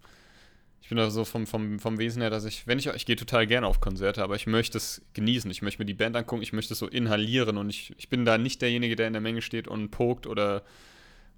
Ich 0.83 0.89
bin 0.89 0.97
da 0.99 1.11
so 1.11 1.25
vom, 1.25 1.47
vom, 1.47 1.79
vom 1.79 1.99
Wesen 1.99 2.23
her, 2.23 2.31
dass 2.31 2.45
ich, 2.45 2.67
wenn 2.67 2.79
ich, 2.79 2.87
ich 2.87 3.05
gehe 3.07 3.17
total 3.17 3.47
gerne 3.47 3.67
auf 3.67 3.81
Konzerte, 3.81 4.23
aber 4.23 4.37
ich 4.37 4.47
möchte 4.47 4.79
es 4.79 5.03
genießen. 5.15 5.51
Ich 5.51 5.61
möchte 5.63 5.81
mir 5.83 5.87
die 5.87 5.95
Band 5.95 6.17
angucken, 6.17 6.43
ich 6.43 6.53
möchte 6.53 6.73
es 6.73 6.79
so 6.79 6.87
inhalieren 6.87 7.57
und 7.59 7.69
ich, 7.71 7.93
ich 7.99 8.09
bin 8.09 8.25
da 8.25 8.39
nicht 8.39 8.63
derjenige, 8.63 8.97
der 8.97 9.07
in 9.07 9.13
der 9.13 9.21
Menge 9.23 9.43
steht 9.43 9.69
und 9.69 9.91
pokt 9.91 10.27
oder, 10.27 10.63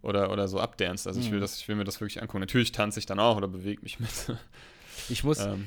oder, 0.03 0.31
oder 0.31 0.47
so 0.49 0.61
abdanzt. 0.61 1.07
Also 1.07 1.21
ich 1.21 1.31
will 1.31 1.39
Mhm. 1.39 1.43
das, 1.43 1.59
ich 1.59 1.67
will 1.69 1.77
mir 1.77 1.85
das 1.85 2.01
wirklich 2.01 2.23
angucken. 2.23 2.41
Natürlich 2.41 2.73
tanze 2.73 2.99
ich 3.01 3.07
dann 3.07 3.19
auch 3.19 3.37
oder 3.37 3.49
bewege 3.49 3.83
mich 3.83 3.99
mit. 4.01 4.11
Ich 5.09 5.25
muss, 5.25 5.39
ähm, 5.39 5.67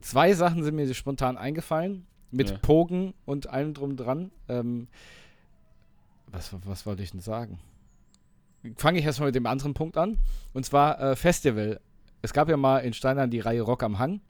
zwei 0.00 0.32
Sachen 0.32 0.62
sind 0.62 0.74
mir 0.76 0.92
spontan 0.94 1.36
eingefallen. 1.36 2.06
Mit 2.30 2.50
Ja. 2.50 2.58
Pogen 2.58 3.12
und 3.24 3.48
allem 3.48 3.72
drum 3.74 3.96
dran. 3.96 4.30
Ähm, 4.48 4.88
was, 6.32 6.54
was 6.64 6.86
wollte 6.86 7.02
ich 7.02 7.10
denn 7.12 7.20
sagen? 7.20 7.58
Fange 8.76 8.98
ich 8.98 9.04
erstmal 9.04 9.28
mit 9.28 9.34
dem 9.36 9.46
anderen 9.46 9.74
Punkt 9.74 9.96
an. 9.96 10.18
Und 10.52 10.66
zwar 10.66 11.00
äh, 11.00 11.16
Festival. 11.16 11.80
Es 12.22 12.32
gab 12.32 12.48
ja 12.48 12.56
mal 12.56 12.78
in 12.80 12.92
Steinern 12.94 13.30
die 13.30 13.40
Reihe 13.40 13.62
Rock 13.62 13.82
am 13.82 13.98
Hang. 13.98 14.20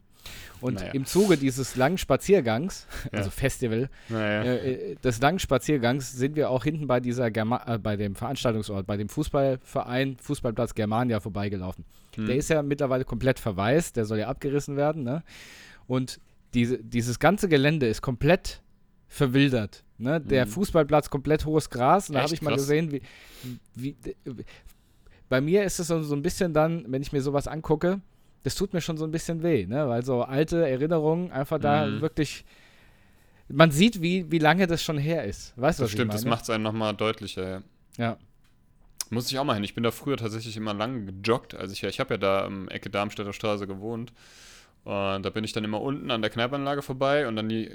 Und 0.61 0.75
Naja. 0.81 0.93
im 0.93 1.07
Zuge 1.07 1.37
dieses 1.37 1.77
langen 1.77 1.99
Spaziergangs, 1.99 2.87
Ja. 3.13 3.19
also 3.19 3.31
Festival, 3.31 3.89
naja. 4.09 4.43
äh, 4.43 4.93
äh, 4.93 4.95
des 4.97 5.21
langen 5.21 5.39
Spaziergangs 5.39 6.13
sind 6.13 6.35
wir 6.35 6.51
auch 6.51 6.65
hinten 6.65 6.89
bei 6.89 6.99
dieser 6.99 7.31
Germa 7.31 7.63
äh, 7.67 7.79
bei 7.79 7.97
dem 7.97 8.17
Veranstaltungsort, 8.17 8.87
bei 8.89 8.97
dem 8.97 9.09
Fußballverein 9.09 10.17
Fußballplatz 10.19 10.75
Germania 10.75 11.21
vorbeigelaufen. 11.21 11.85
Hm. 12.17 12.27
Der 12.27 12.37
ist 12.37 12.51
ja 12.51 12.63
mittlerweile 12.63 13.05
komplett 13.05 13.39
verwaist, 13.39 13.97
der 13.97 14.05
soll 14.05 14.19
ja 14.19 14.27
abgerissen 14.27 14.77
werden, 14.77 15.05
ne? 15.05 15.23
Und 15.87 16.19
diese, 16.55 16.79
dieses 16.83 17.21
ganze 17.21 17.49
Gelände 17.49 17.87
ist 17.87 18.03
komplett 18.03 18.61
verwildert. 19.09 19.85
Ne? 19.99 20.21
Der 20.21 20.47
Mhm. 20.47 20.51
Fußballplatz 20.51 21.09
komplett 21.11 21.45
hohes 21.47 21.71
Gras. 21.71 22.09
Und 22.09 22.15
da 22.17 22.23
habe 22.23 22.35
ich 22.35 22.43
mal 22.43 22.51
Krass. 22.51 22.63
gesehen, 22.63 22.93
wie, 22.93 23.03
wie. 23.75 23.97
Bei 25.29 25.41
mir 25.41 25.65
ist 25.65 25.79
es 25.79 25.89
so, 25.89 26.03
so 26.03 26.15
ein 26.15 26.23
bisschen 26.23 26.53
dann, 26.53 26.85
wenn 26.89 27.03
ich 27.03 27.13
mir 27.13 27.21
sowas 27.23 27.49
angucke, 27.49 28.01
das 28.43 28.55
tut 28.55 28.73
mir 28.73 28.81
schon 28.81 28.97
so 28.97 29.05
ein 29.05 29.11
bisschen 29.11 29.43
weh, 29.43 29.67
ne? 29.67 29.89
Weil 29.89 30.05
so 30.05 30.23
alte 30.23 30.69
Erinnerungen 30.69 31.33
einfach 31.33 31.59
da 31.59 31.87
Mhm. 31.87 32.01
wirklich. 32.01 32.45
Man 33.49 33.71
sieht, 33.71 34.03
wie, 34.03 34.31
wie 34.31 34.39
lange 34.39 34.67
das 34.67 34.83
schon 34.83 34.99
her 34.99 35.25
ist. 35.25 35.53
Weißt 35.57 35.79
du, 35.79 35.83
Das 35.85 35.89
was 35.91 35.93
stimmt, 35.93 36.15
das 36.15 36.25
macht 36.25 36.43
es 36.45 36.51
einem 36.51 36.65
nochmal 36.65 36.95
deutlicher. 36.95 37.49
Ja. 37.49 37.63
Ja. 37.99 38.17
Muss 39.11 39.31
ich 39.31 39.39
auch 39.39 39.45
mal 39.45 39.55
hin. 39.55 39.63
Ich 39.65 39.75
bin 39.75 39.85
da 39.85 39.93
früher 39.93 40.17
tatsächlich 40.17 40.57
immer 40.57 40.75
lang 40.75 41.07
gejoggt. 41.07 41.55
Also 41.55 41.73
ich, 41.73 41.83
ich 41.85 42.01
habe 42.01 42.15
ja 42.15 42.19
da 42.19 42.45
am 42.45 42.69
Ecke 42.69 42.91
Darmstädter 42.91 43.33
Straße 43.33 43.67
gewohnt. 43.69 44.13
Und 44.87 45.25
da 45.25 45.31
bin 45.31 45.43
ich 45.43 45.53
dann 45.53 45.65
immer 45.65 45.81
unten 45.81 46.13
an 46.13 46.23
der 46.23 46.31
Kneipanlage 46.31 46.81
vorbei 46.81 47.27
und 47.27 47.35
dann 47.35 47.49
die 47.49 47.73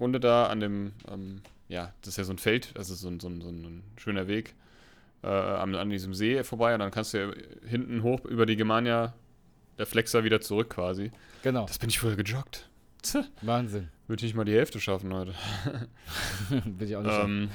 Runde 0.00 0.18
da 0.18 0.48
an 0.48 0.58
dem, 0.58 0.92
ähm, 1.08 1.42
ja, 1.68 1.94
das 2.00 2.08
ist 2.08 2.16
ja 2.16 2.24
so 2.24 2.32
ein 2.32 2.38
Feld, 2.38 2.72
also 2.76 2.92
so 2.96 3.06
ein, 3.06 3.20
so 3.20 3.28
ein, 3.28 3.40
so 3.40 3.48
ein 3.50 3.84
schöner 3.96 4.26
Weg 4.26 4.56
äh, 5.22 5.28
an, 5.28 5.76
an 5.76 5.90
diesem 5.90 6.12
See 6.12 6.42
vorbei 6.42 6.74
und 6.74 6.80
dann 6.80 6.90
kannst 6.90 7.14
du 7.14 7.18
ja 7.18 7.32
hinten 7.68 8.02
hoch 8.02 8.24
über 8.24 8.46
die 8.46 8.56
Germania, 8.56 9.14
der 9.78 9.86
Flexer 9.86 10.24
wieder 10.24 10.40
zurück 10.40 10.70
quasi. 10.70 11.12
Genau. 11.44 11.66
Das 11.66 11.78
bin 11.78 11.88
ich 11.88 12.00
früher 12.00 12.16
gejoggt. 12.16 12.68
Tja, 13.00 13.22
Wahnsinn. 13.42 13.86
würde 14.08 14.18
ich 14.18 14.24
nicht 14.24 14.34
mal 14.34 14.44
die 14.44 14.54
Hälfte 14.54 14.80
schaffen 14.80 15.14
heute. 15.14 15.34
Will 16.48 16.88
ich 16.88 16.96
auch 16.96 17.02
nicht. 17.04 17.14
Ähm, 17.14 17.50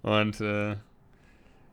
und 0.00 0.40
äh, 0.40 0.76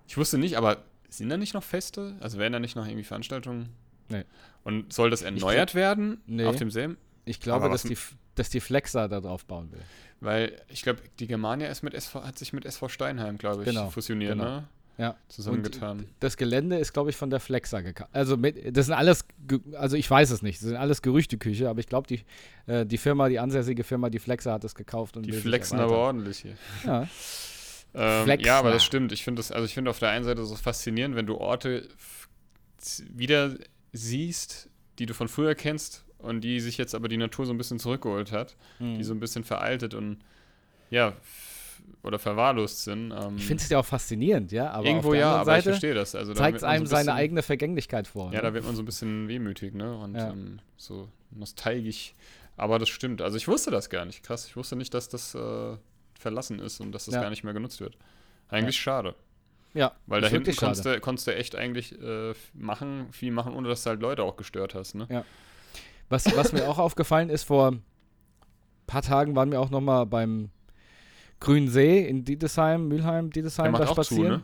ich 0.05 0.17
wusste 0.17 0.37
nicht, 0.37 0.57
aber 0.57 0.83
sind 1.07 1.29
da 1.29 1.37
nicht 1.37 1.53
noch 1.53 1.63
Feste? 1.63 2.17
Also 2.19 2.39
werden 2.39 2.51
da 2.51 2.59
nicht 2.59 2.75
noch 2.75 2.85
irgendwie 2.85 3.05
Veranstaltungen? 3.05 3.69
Nee. 4.09 4.23
Und 4.63 4.91
soll 4.91 5.09
das 5.09 5.21
erneuert 5.21 5.75
werden 5.75 6.21
Nee. 6.25 6.45
auf 6.45 6.55
demselben? 6.57 6.97
Ich 7.25 7.39
glaube, 7.39 7.69
dass 7.69 7.83
die, 7.83 7.97
dass 8.35 8.49
die 8.49 8.59
Flexer 8.59 9.07
da 9.07 9.19
drauf 9.21 9.45
bauen 9.45 9.71
will. 9.71 9.81
Weil 10.19 10.61
ich 10.69 10.81
glaube, 10.81 10.99
die 11.19 11.27
Germania 11.27 11.67
ist 11.67 11.83
mit 11.83 11.93
SV, 11.93 12.23
hat 12.23 12.37
sich 12.39 12.53
mit 12.53 12.65
SV 12.65 12.89
Steinheim, 12.89 13.37
glaube 13.37 13.61
ich, 13.61 13.67
Genau, 13.69 13.89
fusioniert, 13.89 14.33
genau. 14.33 14.43
ne? 14.45 14.67
Ja. 14.97 15.15
Zusammengetan. 15.27 16.07
Das 16.19 16.37
Gelände 16.37 16.77
ist, 16.79 16.91
glaube 16.91 17.11
ich, 17.11 17.15
von 17.15 17.29
der 17.29 17.39
Flexer 17.39 17.83
gekauft. 17.83 18.09
Also, 18.13 18.35
mit, 18.35 18.75
das 18.75 18.87
sind 18.87 18.95
alles, 18.95 19.25
also 19.73 19.95
ich 19.95 20.09
weiß 20.09 20.31
es 20.31 20.41
nicht, 20.41 20.59
das 20.59 20.69
sind 20.69 20.75
alles 20.77 21.03
Gerüchteküche, 21.03 21.69
aber 21.69 21.79
ich 21.79 21.85
glaube, 21.85 22.07
die, 22.07 22.23
äh, 22.65 22.83
die 22.83 22.97
Firma, 22.97 23.29
die 23.29 23.37
ansässige 23.37 23.83
Firma, 23.83 24.09
die 24.09 24.17
Flexer 24.17 24.53
hat 24.53 24.63
es 24.63 24.73
gekauft 24.73 25.15
und 25.15 25.23
Die 25.27 25.33
flexen 25.33 25.79
aber 25.79 25.97
ordentlich 25.97 26.39
hier. 26.39 26.57
Ja. 26.85 27.07
Ähm, 27.93 28.29
ja, 28.41 28.59
aber 28.59 28.71
das 28.71 28.83
stimmt. 28.83 29.11
Ich 29.11 29.23
finde 29.23 29.39
das, 29.39 29.51
also 29.51 29.65
ich 29.65 29.73
finde 29.73 29.89
auf 29.89 29.97
der 29.97 30.09
einen 30.09 30.23
Seite 30.25 30.45
so 30.45 30.55
faszinierend, 30.55 31.15
wenn 31.15 31.25
du 31.25 31.37
Orte 31.37 31.87
wieder 33.11 33.55
siehst, 33.97 34.69
die 34.99 35.05
du 35.05 35.13
von 35.13 35.27
früher 35.27 35.55
kennst 35.55 36.05
und 36.19 36.41
die 36.41 36.59
sich 36.59 36.77
jetzt 36.77 36.95
aber 36.95 37.07
die 37.09 37.17
Natur 37.17 37.45
so 37.45 37.51
ein 37.53 37.57
bisschen 37.57 37.79
zurückgeholt 37.79 38.31
hat, 38.31 38.55
Mhm. 38.79 38.97
die 38.97 39.03
so 39.03 39.13
ein 39.13 39.19
bisschen 39.19 39.43
veraltet 39.43 39.93
und 39.93 40.17
ja, 40.89 41.13
oder 42.03 42.19
verwahrlost 42.19 42.83
sind. 42.83 43.11
Ähm, 43.11 43.35
Ich 43.37 43.45
finde 43.45 43.63
es 43.63 43.69
ja 43.69 43.79
auch 43.79 43.85
faszinierend, 43.85 44.51
ja, 44.51 44.71
aber 44.71 44.85
irgendwo 44.85 45.13
ja, 45.13 45.31
aber 45.35 45.41
ich 45.57 45.63
Seite 45.63 45.69
verstehe 45.71 45.93
das. 45.93 46.15
Also 46.15 46.33
zeigt 46.33 46.53
man 46.55 46.59
so 46.61 46.65
einem 46.65 46.83
ein 46.83 46.87
seine 46.87 47.01
bisschen- 47.05 47.17
eigene 47.17 47.41
Vergänglichkeit 47.43 48.07
vor. 48.07 48.31
Ja, 48.31 48.37
ne? 48.37 48.41
da 48.43 48.53
wird 48.53 48.65
man 48.65 48.75
so 48.75 48.81
ein 48.81 48.85
bisschen 48.85 49.27
wehmütig, 49.27 49.73
ne? 49.73 49.95
Und 49.97 50.15
Ja. 50.15 50.29
ähm, 50.31 50.59
so 50.77 51.09
nostalgisch. 51.31 52.13
Aber 52.55 52.79
das 52.79 52.89
stimmt. 52.89 53.21
Also 53.21 53.37
ich 53.37 53.47
wusste 53.47 53.69
das 53.71 53.89
gar 53.89 54.05
nicht. 54.05 54.23
Krass. 54.23 54.47
Ich 54.47 54.55
wusste 54.55 54.75
nicht, 54.75 54.93
dass 54.93 55.09
das 55.09 55.35
äh, 55.35 55.77
verlassen 56.19 56.59
ist 56.59 56.79
und 56.81 56.91
dass 56.91 57.05
das 57.05 57.13
Ja. 57.15 57.21
gar 57.21 57.29
nicht 57.29 57.43
mehr 57.43 57.53
genutzt 57.53 57.79
wird. 57.81 57.97
Eigentlich 58.49 58.77
schade. 58.77 59.13
Ja, 59.73 59.91
Weil 60.07 60.21
da 60.21 60.27
hinten 60.27 60.55
konntest 60.55 60.85
du, 60.85 60.99
konntest 60.99 61.27
du 61.27 61.35
echt 61.35 61.55
eigentlich 61.55 61.99
äh, 62.01 62.33
machen, 62.53 63.07
viel 63.11 63.31
machen, 63.31 63.53
ohne 63.53 63.67
dass 63.67 63.83
du 63.83 63.89
halt 63.91 64.01
Leute 64.01 64.23
auch 64.23 64.35
gestört 64.37 64.73
hast, 64.75 64.95
ne? 64.95 65.23
Was, 66.09 66.25
was 66.35 66.53
mir 66.53 66.67
auch 66.67 66.77
aufgefallen 66.79 67.29
ist, 67.29 67.43
vor 67.43 67.71
ein 67.71 67.83
paar 68.87 69.01
Tagen 69.01 69.35
waren 69.35 69.51
wir 69.51 69.59
auch 69.59 69.69
noch 69.69 69.81
mal 69.81 70.05
beim 70.05 70.49
Grünen 71.39 71.67
See 71.67 72.07
in 72.07 72.23
Dietesheim, 72.23 72.87
Mülheim, 72.87 73.29
Dietesheim 73.29 73.73
da 73.73 73.79
auch 73.79 73.87
zu, 73.87 73.93
spazieren. 73.93 74.27
ne? 74.29 74.43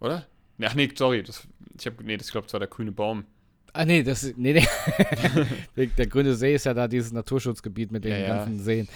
Oder? 0.00 0.26
Ach 0.62 0.74
nee, 0.74 0.90
sorry. 0.94 1.22
Das, 1.22 1.46
ich 1.78 1.86
hab, 1.86 2.00
nee, 2.02 2.16
das 2.16 2.30
glaube 2.30 2.52
war 2.52 2.60
der 2.60 2.68
grüne 2.68 2.92
Baum. 2.92 3.24
Ah, 3.72 3.84
nee, 3.84 4.02
das 4.02 4.22
nee, 4.36 4.52
nee. 4.52 4.66
der, 5.76 5.86
der 5.86 6.06
grüne 6.06 6.34
See 6.34 6.54
ist 6.54 6.64
ja 6.64 6.74
da 6.74 6.86
dieses 6.88 7.12
Naturschutzgebiet 7.12 7.90
mit 7.90 8.04
den 8.04 8.12
Ja, 8.12 8.18
ja. 8.18 8.26
ganzen 8.36 8.60
Seen. 8.60 8.88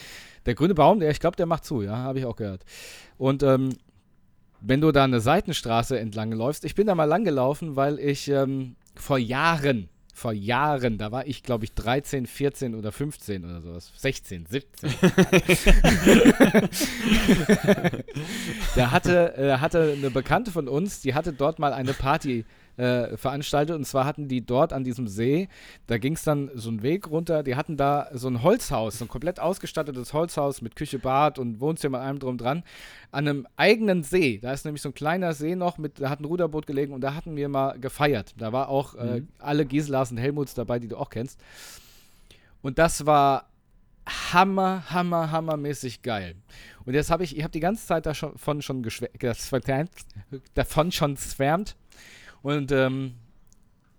Der 0.47 0.55
grüne 0.55 0.75
Baum, 0.75 1.01
der, 1.01 1.11
ich 1.11 1.19
glaube, 1.21 1.37
der 1.37 1.47
macht 1.47 1.65
zu, 1.65 1.83
ja, 1.83 1.97
habe 1.97 2.21
ich 2.21 2.25
auch 2.25 2.37
gehört. 2.37 2.65
Und 3.17 3.43
ähm, 3.43 3.71
wenn 4.61 4.81
du 4.81 4.93
da 4.93 5.05
eine 5.05 5.21
Seitenstraße 5.21 5.99
entlang 5.99 6.33
läufst, 6.33 6.65
ich 6.65 6.75
bin 6.75 6.87
da 6.87 6.95
mal 6.95 7.05
lang 7.05 7.25
gelaufen, 7.25 7.77
weil 7.77 7.99
ich 7.99 8.29
ähm, 8.29 8.77
vor 8.95 9.19
Jahren, 9.19 9.89
vor 10.13 10.33
Jahren, 10.33 10.99
da 10.99 11.13
war 11.13 11.27
ich, 11.27 11.43
glaube 11.43 11.65
ich, 11.65 11.75
13, 11.75 12.27
14 12.27 12.75
oder 12.75 12.91
15 12.91 13.45
oder 13.45 13.61
sowas, 13.61 13.93
16, 13.97 14.47
17. 14.47 14.91
da 18.75 18.91
hatte, 18.91 19.37
äh, 19.37 19.59
hatte 19.59 19.95
eine 19.97 20.11
Bekannte 20.11 20.51
von 20.51 20.69
uns, 20.69 21.01
die 21.01 21.15
hatte 21.15 21.33
dort 21.33 21.59
mal 21.59 21.73
eine 21.73 21.95
Party 21.95 22.45
äh, 22.79 23.17
veranstaltet 23.17 23.77
und 23.77 23.85
zwar 23.85 24.07
hatten 24.07 24.29
die 24.29 24.41
dort 24.47 24.73
an 24.73 24.85
diesem 24.85 25.07
See, 25.09 25.49
da 25.87 25.99
ging 25.99 26.15
es 26.15 26.23
dann 26.25 26.51
so 26.55 26.71
einen 26.71 26.83
Weg 26.83 27.11
runter, 27.11 27.43
die 27.43 27.55
hatten 27.57 27.77
da 27.77 28.09
so 28.15 28.29
ein 28.29 28.43
Holzhaus, 28.43 28.99
so 28.99 29.05
ein 29.05 29.09
komplett 29.09 29.41
ausgestattetes 29.41 30.15
Holzhaus 30.15 30.63
mit 30.63 30.77
Küche, 30.77 30.99
Bad 30.99 31.39
und 31.39 31.61
Wohnzimmer, 31.61 32.01
allem 32.01 32.19
drum 32.19 32.39
dran, 32.39 32.63
an 33.11 33.29
einem 33.29 33.47
eigenen 33.57 34.03
See. 34.05 34.39
Da 34.39 34.53
ist 34.53 34.65
nämlich 34.65 34.81
so 34.81 34.89
ein 34.89 34.95
kleiner 34.95 35.35
See 35.35 35.55
noch, 35.57 35.77
mit, 35.77 36.01
da 36.01 36.09
hat 36.09 36.21
ein 36.21 36.25
Ruderboot 36.25 36.67
gelegen 36.67 36.93
und 36.95 37.03
da 37.03 37.15
hatten 37.15 37.37
wir 37.37 37.49
mal 37.49 37.79
gefeiert. 37.79 38.35
Da 38.39 38.53
war 38.53 38.69
auch 38.69 38.95
äh, 38.95 39.21
Mhm. 39.21 39.29
alle 39.39 39.67
Giselas 39.67 40.11
und 40.11 40.17
Helmuts 40.19 40.55
dabei, 40.55 40.79
die 40.79 40.89
du 40.89 40.97
auch 40.97 41.11
kennst. 41.11 41.39
Und 42.63 42.79
das 42.79 43.07
war 43.07 43.49
hammer, 44.33 44.85
hammer, 44.91 45.31
hammermäßig 45.31 46.03
geil. 46.03 46.35
Und 46.87 46.95
jetzt 46.95 47.11
habe 47.11 47.25
ich, 47.25 47.37
ich 47.37 47.43
habe 47.43 47.53
die 47.53 47.61
ganze 47.61 47.87
Zeit 47.87 48.07
davon 48.07 48.63
schon 48.63 48.83
geschwärmt, 48.83 49.91
davon 50.55 50.93
schon 50.93 51.17
schwärmt. 51.17 51.77
Und 52.43 52.73
ähm, 52.73 53.15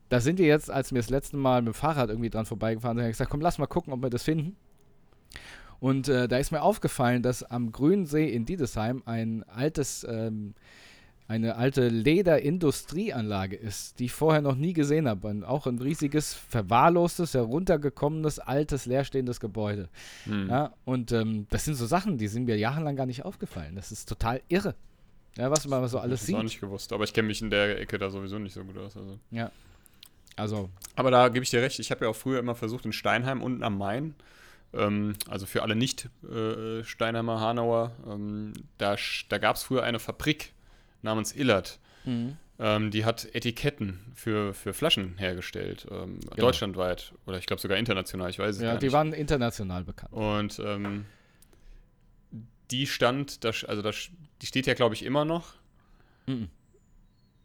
da 0.10 0.20
sind 0.20 0.40
wir 0.40 0.48
jetzt, 0.48 0.72
als 0.72 0.92
wir 0.92 1.00
das 1.00 1.10
letzte 1.10 1.38
Mal 1.38 1.62
mit 1.62 1.74
dem 1.74 1.76
Fahrrad 1.76 2.10
irgendwie 2.10 2.30
dran 2.30 2.46
vorbeigefahren 2.46 2.98
sind, 2.98 3.04
habe 3.04 3.12
ich 3.12 3.18
gesagt, 3.18 3.30
komm, 3.30 3.42
lass 3.42 3.58
mal 3.58 3.68
gucken, 3.68 3.94
ob 3.94 4.02
wir 4.02 4.10
das 4.10 4.24
finden. 4.24 4.56
Und 5.80 6.10
äh, 6.10 6.28
da 6.28 6.38
ist 6.38 6.52
mir 6.52 6.62
aufgefallen, 6.62 7.22
dass 7.22 7.44
am 7.44 7.72
Grünen 7.72 8.06
See 8.06 8.28
in 8.28 8.46
Diedesheim 8.46 9.02
ein 9.06 9.44
altes, 9.48 10.06
ähm, 10.10 10.56
eine 11.28 11.56
alte 11.56 11.88
Lederindustrieanlage 11.88 13.56
ist, 13.56 14.00
die 14.00 14.06
ich 14.06 14.12
vorher 14.12 14.42
noch 14.42 14.56
nie 14.56 14.74
gesehen 14.74 15.08
habe. 15.08 15.28
Und 15.28 15.44
auch 15.44 15.68
ein 15.68 15.78
riesiges, 15.78 16.34
verwahrlostes, 16.34 17.34
heruntergekommenes, 17.34 18.40
altes, 18.40 18.88
leerstehendes 18.88 19.40
Gebäude. 19.40 19.90
Hm. 20.26 20.50
Ja, 20.50 20.74
und 20.86 21.12
ähm, 21.12 21.46
das 21.50 21.66
sind 21.66 21.76
so 21.76 21.86
Sachen, 21.86 22.18
die 22.18 22.28
sind 22.28 22.46
mir 22.46 22.58
jahrelang 22.58 22.96
gar 22.96 23.06
nicht 23.06 23.24
aufgefallen. 23.24 23.76
Das 23.76 23.92
ist 23.92 24.10
total 24.10 24.42
irre. 24.50 24.76
Ja, 25.38 25.50
was 25.52 25.68
man 25.68 25.88
so 25.88 26.00
alles 26.00 26.28
ich 26.28 26.36
auch 26.36 26.40
sieht. 26.40 26.44
nicht 26.46 26.62
gewusst. 26.62 26.92
Aber 26.94 27.04
ich 27.04 27.14
kenne 27.14 27.28
mich 27.28 27.42
in 27.42 27.50
der 27.50 27.80
Ecke 27.80 27.98
da 27.98 28.10
sowieso 28.10 28.40
nicht 28.40 28.54
so 28.54 28.64
gut 28.64 28.78
aus. 28.78 28.98
Also. 28.98 29.20
Also, 30.36 30.70
Aber 30.96 31.12
da 31.12 31.28
gebe 31.28 31.44
ich 31.44 31.50
dir 31.50 31.62
recht. 31.62 31.80
Ich 31.80 31.92
habe 31.92 32.06
ja 32.06 32.12
auch 32.12 32.16
früher 32.16 32.40
immer 32.40 32.56
versucht, 32.56 32.86
in 32.86 32.94
Steinheim 32.94 33.42
unten 33.42 33.62
am 33.62 33.78
Main, 33.78 34.16
ähm, 34.74 35.16
also 35.28 35.46
für 35.46 35.64
alle 35.64 35.76
Nicht-Steinheimer, 35.76 37.40
Hanauer, 37.42 37.92
ähm, 38.08 38.54
da, 38.78 38.96
da 39.28 39.38
gab 39.38 39.58
es 39.58 39.64
früher 39.64 39.84
eine 39.84 40.00
Fabrik 40.00 40.54
namens 41.02 41.36
Illert. 41.36 41.80
Ähm, 42.62 42.92
die 42.92 43.06
hat 43.06 43.28
Etiketten 43.36 44.00
für, 44.16 44.54
für 44.54 44.74
Flaschen 44.74 45.18
hergestellt, 45.18 45.86
ähm, 45.92 46.20
deutschlandweit 46.36 47.14
oder 47.26 47.38
ich 47.38 47.46
glaube 47.46 47.62
sogar 47.62 47.78
international, 47.78 48.30
ich 48.30 48.40
weiß 48.40 48.56
es 48.56 48.62
ja, 48.62 48.72
gar 48.72 48.80
die 48.80 48.88
nicht. 48.88 48.94
waren 48.94 49.14
international 49.14 49.84
bekannt. 49.84 50.12
Und 50.14 50.60
ähm, 50.60 51.06
die 52.72 52.88
stand, 52.88 53.44
da, 53.44 53.50
sch- 53.50 53.66
also 53.66 53.82
da, 53.82 53.90
sch- 53.90 54.10
die 54.42 54.46
steht 54.46 54.68
ja 54.68 54.74
glaube 54.74 54.96
ich 54.96 55.04
immer 55.04 55.26
noch. 55.26 55.54
Mhm. 56.28 56.50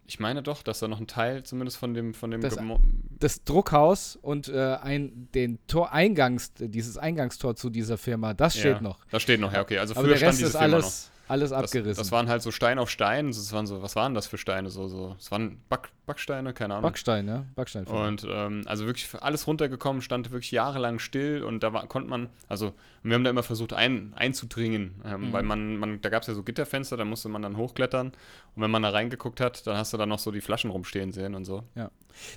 ich 0.07 0.21
meine 0.21 0.43
doch, 0.43 0.63
dass 0.63 0.81
da 0.81 0.89
noch 0.89 1.01
ein 1.01 1.07
Teil 1.07 1.43
zumindest 1.45 1.79
von 1.79 1.95
dem, 1.95 2.13
von 2.13 2.31
dem 2.31 2.41
Das- 2.43 2.59
Gemo- 2.59 2.81
Das 3.19 3.43
Druckhaus 3.45 4.17
und 4.21 4.49
äh, 4.49 4.77
ein, 4.83 5.29
den 5.35 5.59
Toreingangs, 5.67 6.53
dieses 6.59 6.99
Eingangstor 6.99 7.57
zu 7.57 7.71
dieser 7.71 7.97
Firma, 7.97 8.35
das 8.35 8.53
steht 8.55 8.77
ja, 8.77 8.81
noch. 8.83 8.99
Das 9.11 9.23
steht 9.23 9.41
noch, 9.41 9.53
ja, 9.53 9.63
okay. 9.63 9.79
Also 9.79 9.95
früher 9.95 10.09
der 10.09 10.17
stand 10.17 10.29
Rest 10.29 10.39
diese 10.41 10.49
ist 10.51 10.59
Firma 10.59 10.75
alles, 10.77 11.11
alles 11.29 11.51
noch. 11.51 11.61
Das, 11.63 11.71
abgerissen. 11.71 12.01
das 12.03 12.13
waren 12.13 12.29
halt 12.29 12.43
so 12.43 12.51
Stein 12.51 12.79
auf 12.79 12.91
Stein. 12.91 13.29
Das 13.29 13.53
waren 13.53 13.67
so, 13.67 13.83
was 13.83 13.97
waren 13.97 14.15
das 14.15 14.27
für 14.27 14.39
Steine? 14.39 14.71
So, 14.71 14.89
so, 14.89 15.17
es 15.19 15.31
waren 15.31 15.59
Back, 15.69 15.91
Backsteine, 16.07 16.53
keine 16.53 16.75
Ahnung. 16.75 16.83
Backstein, 16.91 17.27
ja? 17.29 17.45
Backstein. 17.55 17.87
Und 17.87 18.27
ähm, 18.29 18.63
also 18.67 18.85
wirklich 18.87 19.09
alles 19.21 19.47
runtergekommen, 19.47 20.03
stand 20.03 20.31
wirklich 20.31 20.51
jahrelang 20.51 20.99
still 20.99 21.43
und 21.43 21.63
da 21.63 21.73
war, 21.73 21.87
konnte 21.87 22.11
man, 22.11 22.29
also 22.49 22.75
wir 23.03 23.15
haben 23.15 23.25
da 23.25 23.31
immer 23.31 23.43
versucht 23.43 23.73
ein, 23.73 24.13
einzudringen, 24.17 25.01
ähm, 25.05 25.29
Mhm. 25.29 25.33
weil 25.33 25.43
man, 25.45 25.77
man 25.79 26.01
da 26.03 26.09
gab 26.11 26.23
es 26.23 26.29
ja 26.29 26.35
so 26.35 26.43
Gitterfenster, 26.43 26.97
da 26.97 27.05
musste 27.05 27.29
man 27.29 27.41
dann 27.43 27.57
hochklettern 27.57 28.09
und 28.09 28.63
wenn 28.63 28.71
man 28.71 28.83
da 28.83 28.91
reingeguckt 28.91 29.41
hat, 29.41 29.67
dann 29.67 29.77
hast 29.79 29.93
du 29.93 29.97
dann 29.97 30.09
noch 30.11 30.19
so 30.19 30.31
die 30.31 30.41
Flaschen 30.43 30.71
rumstehen 30.71 31.13
sehen 31.13 31.35
und 31.35 31.45
so. 31.45 31.63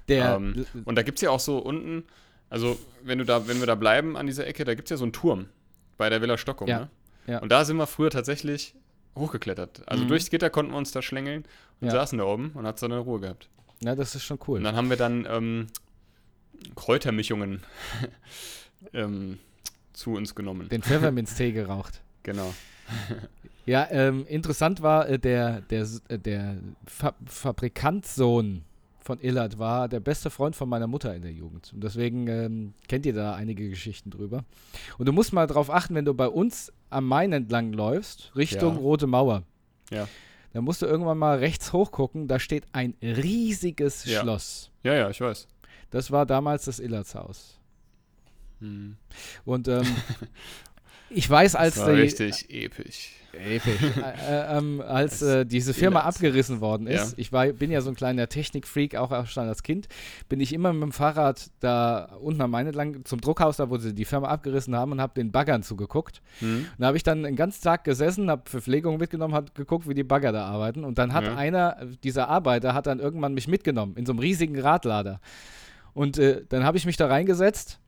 der, 0.07 0.35
ähm, 0.35 0.65
Und 0.85 0.95
da 0.95 1.03
gibt 1.03 1.17
es 1.17 1.21
ja 1.21 1.29
auch 1.29 1.39
so 1.39 1.57
unten, 1.59 2.03
also 2.49 2.77
wenn 3.03 3.17
du 3.17 3.25
da, 3.25 3.47
wenn 3.47 3.59
wir 3.59 3.67
da 3.67 3.75
bleiben 3.75 4.15
an 4.15 4.27
dieser 4.27 4.47
Ecke, 4.47 4.63
da 4.63 4.73
gibt 4.75 4.88
es 4.88 4.91
ja 4.91 4.97
so 4.97 5.03
einen 5.03 5.13
Turm 5.13 5.47
bei 5.97 6.09
der 6.09 6.21
Villa 6.21 6.38
Stockholm, 6.38 6.69
Ja, 6.69 6.79
ne? 6.81 6.89
Ja. 7.28 7.39
Und 7.39 7.51
da 7.51 7.63
sind 7.65 7.78
wir 7.78 7.86
früher 7.88 8.09
tatsächlich 8.09 8.73
hochgeklettert. 9.15 9.88
Also 9.88 10.03
Mhm. 10.03 10.07
durchs 10.09 10.30
Gitter 10.30 10.49
konnten 10.49 10.71
wir 10.71 10.78
uns 10.78 10.91
da 10.91 11.01
schlängeln 11.01 11.43
und 11.82 11.88
Ja. 11.88 11.91
saßen 11.93 12.17
da 12.17 12.25
oben 12.25 12.51
und 12.55 12.65
hat 12.65 12.80
seine 12.80 12.97
Ruhe 12.99 13.19
gehabt. 13.19 13.49
ja, 13.82 13.95
das 13.95 14.15
ist 14.15 14.23
schon 14.23 14.39
cool. 14.47 14.57
Und 14.57 14.63
dann 14.63 14.75
haben 14.75 14.89
wir 14.89 14.97
dann 14.97 15.28
ähm, 15.30 15.67
Kräutermischungen 16.75 17.61
ähm, 18.93 19.39
zu 19.93 20.11
uns 20.13 20.36
genommen. 20.36 20.69
Den 20.69 20.82
Pfefferminztee 20.84 21.51
geraucht. 21.51 22.01
Genau. 22.23 22.53
Ja, 23.65 23.88
ähm, 23.89 24.25
interessant 24.28 24.82
war, 24.82 25.07
äh, 25.07 25.17
der, 25.17 25.61
der, 25.61 25.88
äh, 26.09 26.19
der 26.19 26.57
Fa 26.86 27.13
Fabrikantsohn 27.25 28.63
von 29.08 29.20
Illert 29.22 29.58
war 29.58 29.88
der 29.88 30.01
beste 30.01 30.30
Freund 30.30 30.55
von 30.55 30.68
meiner 30.68 30.86
Mutter 30.86 31.16
in 31.16 31.22
der 31.22 31.32
Jugend. 31.32 31.72
Und 31.74 31.82
deswegen 31.82 32.28
ähm, 32.28 32.74
kennt 32.89 33.05
ihr 33.05 33.14
da 33.14 33.36
einige 33.36 33.70
Geschichten 33.70 34.10
drüber. 34.12 34.43
Und 34.97 35.05
du 35.08 35.14
musst 35.14 35.32
mal 35.32 35.47
drauf 35.47 35.70
achten, 35.70 35.95
wenn 35.95 36.03
du 36.03 36.14
bei 36.14 36.28
uns 36.28 36.74
am 36.89 37.08
Main 37.08 37.32
entlang 37.32 37.72
läufst, 37.72 38.34
Richtung 38.36 38.76
Ja. 38.76 38.80
Rote 38.82 39.08
Mauer. 39.08 39.43
Ja. 39.91 40.10
Dann 40.51 40.66
musst 40.66 40.82
du 40.82 40.86
irgendwann 40.88 41.18
mal 41.18 41.38
rechts 41.39 41.72
hochgucken, 41.72 42.28
da 42.28 42.38
steht 42.38 42.66
ein 42.74 42.95
riesiges 43.01 44.03
Ja. 44.03 44.22
Schloss. 44.22 44.72
Ja, 44.84 44.93
ja, 44.93 45.10
ich 45.10 45.22
weiß. 45.22 45.47
Das 45.89 46.12
war 46.12 46.26
damals 46.26 46.66
das 46.66 46.80
Illerts 46.80 47.16
Haus. 47.16 47.60
Hm. 48.60 48.97
Und 49.45 49.70
ähm, 49.70 49.86
ich 51.10 51.30
weiß, 51.30 51.55
als 51.55 51.76
Das 51.76 51.86
war 51.86 51.93
die, 51.93 52.01
richtig 52.01 52.49
episch. 52.49 53.12
Episch. 53.34 53.74
äh, 53.97 54.32
äh, 54.53 54.58
ähm, 54.58 54.82
als 54.82 55.22
äh, 55.22 55.45
diese 55.45 55.74
Firma 55.76 55.99
abgerissen 55.99 56.60
worden 56.60 56.88
ist, 56.88 57.12
Ja. 57.12 57.14
ich 57.18 57.32
war, 57.32 57.45
bin 57.47 57.70
ja 57.70 57.82
so 57.82 57.89
ein 57.89 57.95
kleiner 57.95 58.28
Technikfreak, 58.30 58.95
auch 58.95 59.28
schon 59.28 59.47
als 59.47 59.62
Kind, 59.62 59.88
bin 60.28 60.39
ich 60.39 60.53
immer 60.53 60.74
mit 60.74 60.82
dem 60.82 60.91
Fahrrad 60.91 61.51
da 61.60 62.16
unten 62.20 62.41
am 62.41 62.49
Main 62.49 62.66
entlang 62.66 63.05
zum 63.05 63.22
Druckhaus, 63.22 63.58
da 63.58 63.70
wo 63.70 63.78
sie 63.78 63.93
die 63.93 64.05
Firma 64.05 64.30
abgerissen 64.30 64.76
haben 64.76 64.91
und 64.91 65.01
habe 65.01 65.14
den 65.14 65.32
Baggern 65.32 65.62
zugeguckt. 65.62 66.22
Hm? 66.39 66.62
Und 66.62 66.68
da 66.80 66.88
habe 66.88 66.97
ich 66.97 67.03
dann 67.03 67.22
den 67.24 67.36
ganzen 67.36 67.62
Tag 67.64 67.84
gesessen, 67.84 68.32
habe 68.32 68.49
Verpflegung 68.49 68.97
mitgenommen, 68.97 69.36
habe 69.36 69.51
geguckt, 69.53 69.88
wie 69.88 69.93
die 69.93 70.03
Bagger 70.03 70.32
da 70.32 70.45
arbeiten. 70.45 70.84
Und 70.84 70.97
dann 70.97 71.14
hat 71.14 71.26
Ja. 71.26 71.36
einer 71.36 71.78
dieser 72.03 72.30
Arbeiter 72.30 72.74
hat 72.74 72.88
dann 72.88 72.99
irgendwann 72.99 73.36
mich 73.36 73.47
mitgenommen 73.47 73.95
in 73.97 74.05
so 74.08 74.14
einem 74.14 74.20
riesigen 74.20 74.60
Radlader. 74.60 75.20
Und 75.93 76.18
äh, 76.18 76.43
dann 76.49 76.64
habe 76.64 76.78
ich 76.78 76.86
mich 76.88 76.97
da 76.97 77.05
reingesetzt 77.08 77.80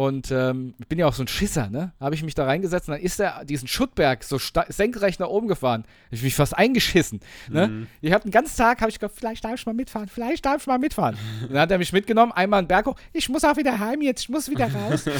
und 0.00 0.30
ähm, 0.30 0.72
ich 0.78 0.86
bin 0.86 0.98
ja 0.98 1.06
auch 1.06 1.12
so 1.12 1.22
ein 1.22 1.28
Schisser, 1.28 1.68
ne? 1.68 1.92
Habe 2.00 2.14
ich 2.14 2.22
mich 2.22 2.34
da 2.34 2.46
reingesetzt 2.46 2.88
und 2.88 2.94
dann 2.94 3.02
ist 3.02 3.20
er 3.20 3.44
diesen 3.44 3.68
Schuttberg 3.68 4.24
so 4.24 4.38
senkrecht 4.70 5.20
nach 5.20 5.28
oben 5.28 5.46
gefahren. 5.46 5.84
Ich 6.10 6.22
mich 6.22 6.34
fast 6.34 6.56
eingeschissen. 6.56 7.20
Ne? 7.50 7.68
Mhm. 7.68 7.86
Ich 8.00 8.10
habe 8.14 8.22
den 8.22 8.30
ganzen 8.30 8.56
Tag, 8.56 8.80
habe 8.80 8.88
ich 8.88 8.98
gedacht, 8.98 9.14
vielleicht 9.14 9.44
darf 9.44 9.56
ich 9.56 9.66
mal 9.66 9.74
mitfahren, 9.74 10.08
vielleicht 10.08 10.46
darf 10.46 10.62
ich 10.62 10.66
mal 10.66 10.78
mitfahren. 10.78 11.18
Und 11.42 11.50
dann 11.52 11.60
hat 11.60 11.70
er 11.70 11.76
mich 11.76 11.92
mitgenommen, 11.92 12.32
einmal 12.32 12.60
einen 12.60 12.68
Berg 12.68 12.86
hoch. 12.86 12.96
Ich 13.12 13.28
muss 13.28 13.44
auch 13.44 13.58
wieder 13.58 13.78
heim 13.78 14.00
jetzt, 14.00 14.22
ich 14.22 14.28
muss 14.30 14.48
wieder 14.48 14.72
raus. 14.72 15.04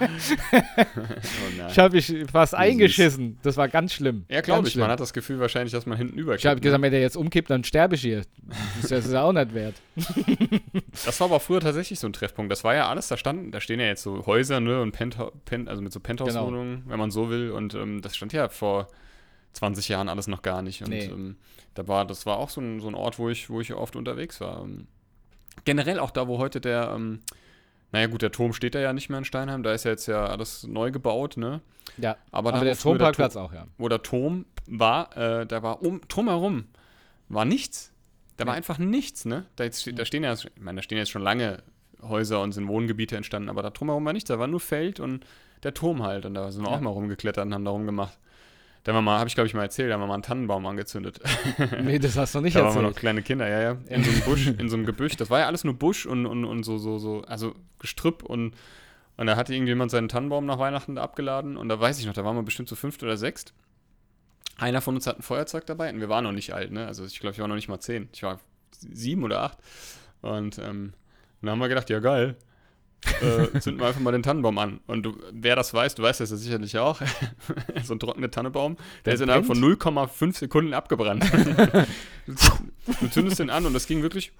Oh. 0.00 1.66
Ich 1.68 1.78
habe 1.78 1.94
mich 1.94 2.14
fast 2.32 2.54
eingeschissen. 2.54 3.38
Das 3.42 3.58
war 3.58 3.68
ganz 3.68 3.92
schlimm. 3.92 4.24
Ja, 4.30 4.40
glaube 4.40 4.66
ich. 4.66 4.72
schlimm. 4.72 4.82
Man 4.82 4.90
hat 4.90 5.00
das 5.00 5.12
Gefühl 5.12 5.38
wahrscheinlich, 5.40 5.72
dass 5.72 5.84
man 5.84 5.98
hinten 5.98 6.18
über 6.18 6.36
Ich 6.36 6.46
habe 6.46 6.58
gesagt, 6.58 6.82
wenn 6.82 6.90
der 6.90 7.02
jetzt 7.02 7.16
umkippt, 7.16 7.50
dann 7.50 7.64
sterbe 7.64 7.96
ich 7.96 8.00
hier. 8.00 8.22
Das 8.80 8.90
ist 8.90 9.12
ja 9.12 9.22
auch 9.22 9.32
nicht 9.32 9.52
wert. 9.52 9.74
Das 11.04 11.20
war 11.20 11.26
aber 11.28 11.40
früher 11.40 11.60
tatsächlich 11.60 11.98
so 12.00 12.06
ein 12.06 12.12
Treffpunkt. 12.12 12.50
Das 12.50 12.64
war 12.64 12.74
ja 12.74 12.88
alles, 12.88 13.08
da 13.08 13.16
standen, 13.16 13.50
da 13.52 13.60
stehen 13.60 13.80
ja 13.80 13.86
jetzt 13.86 14.02
so 14.02 14.26
Häuser, 14.26 14.60
ne, 14.60 14.80
und 14.82 14.92
Pentha 14.92 15.30
Pen 15.44 15.68
also 15.68 15.82
mit 15.82 15.92
so 15.92 16.00
Penthouse-Wohnungen, 16.00 16.84
wenn 16.86 16.98
man 16.98 17.10
so 17.10 17.30
will. 17.30 17.50
Und 17.50 17.74
ähm, 17.74 18.00
das 18.02 18.16
stand 18.16 18.32
ja 18.32 18.48
vor 18.48 18.88
20 19.54 19.88
Jahren 19.88 20.08
alles 20.08 20.26
noch 20.26 20.42
gar 20.42 20.62
nicht. 20.62 20.82
Und 20.82 20.90
Nee. 20.90 21.04
ähm, 21.06 21.36
da 21.74 21.86
war, 21.88 22.04
das 22.04 22.26
war 22.26 22.38
auch 22.38 22.50
so 22.50 22.60
ein, 22.60 22.80
so 22.80 22.88
ein 22.88 22.94
Ort, 22.94 23.18
wo 23.18 23.28
ich, 23.28 23.50
wo 23.50 23.60
ich 23.60 23.72
oft 23.74 23.96
unterwegs 23.96 24.40
war. 24.40 24.62
Ähm, 24.62 24.86
generell 25.64 25.98
auch 25.98 26.10
da, 26.10 26.28
wo 26.28 26.38
heute 26.38 26.60
der, 26.60 26.92
ähm, 26.94 27.20
naja 27.92 28.06
gut, 28.06 28.22
der 28.22 28.30
Turm 28.32 28.52
steht 28.52 28.74
da 28.74 28.80
ja 28.80 28.92
nicht 28.92 29.08
mehr 29.08 29.18
in 29.18 29.24
Steinheim, 29.24 29.62
da 29.62 29.72
ist 29.72 29.84
ja 29.84 29.90
jetzt 29.90 30.06
ja 30.06 30.24
alles 30.26 30.64
neu 30.66 30.90
gebaut, 30.92 31.36
ne? 31.36 31.60
Ja, 31.98 32.16
Aber, 32.30 32.50
aber, 32.50 32.58
da, 32.58 32.64
der 32.64 32.76
Turmparkplatz 32.78 33.32
Turm- 33.32 33.46
auch, 33.46 33.52
ja. 33.52 33.66
wo 33.78 33.88
der 33.88 34.02
Turm 34.02 34.46
war, 34.66 35.16
äh, 35.16 35.46
da 35.46 35.62
war 35.62 35.82
um, 35.82 36.00
drumherum 36.08 36.66
war 37.28 37.44
nichts. 37.44 37.92
Da 38.40 38.46
war 38.46 38.54
Nee. 38.54 38.58
einfach 38.58 38.78
nichts, 38.78 39.24
ne? 39.24 39.44
Da, 39.56 39.64
jetzt, 39.64 39.88
da 39.98 40.04
stehen 40.04 40.24
ja, 40.24 40.32
ich 40.32 40.48
meine, 40.60 40.76
da 40.76 40.82
stehen 40.82 40.98
jetzt 40.98 41.10
schon 41.10 41.22
lange 41.22 41.62
Häuser 42.02 42.40
und 42.40 42.52
sind 42.52 42.66
Wohngebiete 42.68 43.16
entstanden, 43.16 43.48
aber 43.50 43.62
da 43.62 43.70
drumherum 43.70 44.04
war 44.04 44.12
nichts. 44.12 44.28
Da 44.28 44.38
war 44.38 44.46
nur 44.46 44.60
Feld 44.60 44.98
und 45.00 45.24
der 45.62 45.74
Turm 45.74 46.02
halt. 46.02 46.24
Und 46.26 46.34
da 46.34 46.50
sind 46.50 46.62
wir 46.64 46.70
Ja. 46.70 46.76
auch 46.76 46.80
mal 46.80 46.90
rumgeklettert 46.90 47.44
und 47.46 47.52
haben 47.54 47.64
da 47.64 47.70
rumgemacht. 47.70 48.18
Da 48.84 48.92
haben 48.92 48.96
wir 48.98 49.02
mal, 49.02 49.18
habe 49.18 49.28
ich 49.28 49.34
glaube 49.34 49.46
ich 49.46 49.52
mal 49.52 49.64
erzählt, 49.64 49.90
da 49.90 49.94
haben 49.94 50.00
wir 50.00 50.06
mal 50.06 50.14
einen 50.14 50.22
Tannenbaum 50.22 50.64
angezündet. 50.64 51.20
Nee, 51.82 51.98
das 51.98 52.16
hast 52.16 52.34
du 52.34 52.40
nicht 52.40 52.56
da 52.56 52.64
waren 52.64 52.74
wir 52.74 52.80
noch 52.80 52.88
erzählt. 52.88 53.00
kleine 53.00 53.22
Kinder, 53.22 53.46
ja, 53.46 53.60
ja. 53.60 53.76
In 53.88 54.02
so 54.02 54.10
einem 54.10 54.20
Busch, 54.22 54.46
in 54.46 54.68
so 54.70 54.76
einem 54.76 54.86
Gebüsch. 54.86 55.16
Das 55.16 55.28
war 55.28 55.40
ja 55.40 55.46
alles 55.46 55.64
nur 55.64 55.74
Busch 55.74 56.06
und, 56.06 56.24
und, 56.24 56.46
und 56.46 56.62
so, 56.62 56.78
so, 56.78 56.96
so, 56.98 57.20
also 57.26 57.54
Gestrüpp 57.78 58.22
und, 58.22 58.54
und 59.18 59.26
da 59.26 59.36
hatte 59.36 59.52
irgendjemand 59.52 59.90
seinen 59.90 60.08
Tannenbaum 60.08 60.46
nach 60.46 60.58
Weihnachten 60.58 60.94
da 60.94 61.02
abgeladen 61.02 61.58
und 61.58 61.68
da 61.68 61.78
weiß 61.78 61.98
ich 62.00 62.06
noch, 62.06 62.14
da 62.14 62.24
waren 62.24 62.36
wir 62.36 62.42
bestimmt 62.42 62.70
zu 62.70 62.74
fünft 62.76 63.02
oder 63.02 63.18
sechst. 63.18 63.52
Einer 64.60 64.82
von 64.82 64.94
uns 64.94 65.06
hat 65.06 65.18
ein 65.18 65.22
Feuerzeug 65.22 65.64
dabei 65.64 65.90
und 65.90 66.00
wir 66.00 66.10
waren 66.10 66.24
noch 66.24 66.32
nicht 66.32 66.52
alt, 66.52 66.70
ne? 66.70 66.86
Also 66.86 67.04
ich 67.06 67.18
glaube, 67.18 67.32
ich 67.32 67.40
war 67.40 67.48
noch 67.48 67.54
nicht 67.54 67.68
mal 67.68 67.80
zehn. 67.80 68.10
Ich 68.12 68.22
war 68.22 68.40
sieben 68.72 69.24
oder 69.24 69.40
acht. 69.40 69.58
Und 70.20 70.58
ähm, 70.58 70.92
dann 71.40 71.50
haben 71.50 71.58
wir 71.60 71.68
gedacht, 71.68 71.88
ja 71.88 71.98
geil. 72.00 72.36
äh, 73.22 73.58
zünden 73.60 73.80
wir 73.80 73.86
einfach 73.86 74.02
mal 74.02 74.12
den 74.12 74.22
Tannenbaum 74.22 74.58
an. 74.58 74.80
Und 74.86 75.02
du, 75.04 75.16
wer 75.32 75.56
das 75.56 75.72
weiß, 75.72 75.94
du 75.94 76.02
weißt 76.02 76.20
das 76.20 76.30
ja 76.30 76.36
sicherlich 76.36 76.76
auch. 76.78 77.00
so 77.84 77.94
ein 77.94 77.98
trockener 78.00 78.30
Tannenbaum, 78.30 78.76
der, 78.76 78.84
Der 79.06 79.14
ist 79.14 79.20
innerhalb 79.22 79.46
von 79.46 79.58
0,5 79.58 80.36
Sekunden 80.36 80.74
abgebrannt. 80.74 81.24
du 82.26 83.08
zündest 83.08 83.38
den 83.38 83.48
an 83.48 83.64
und 83.64 83.72
das 83.72 83.86
ging 83.86 84.02
wirklich. 84.02 84.32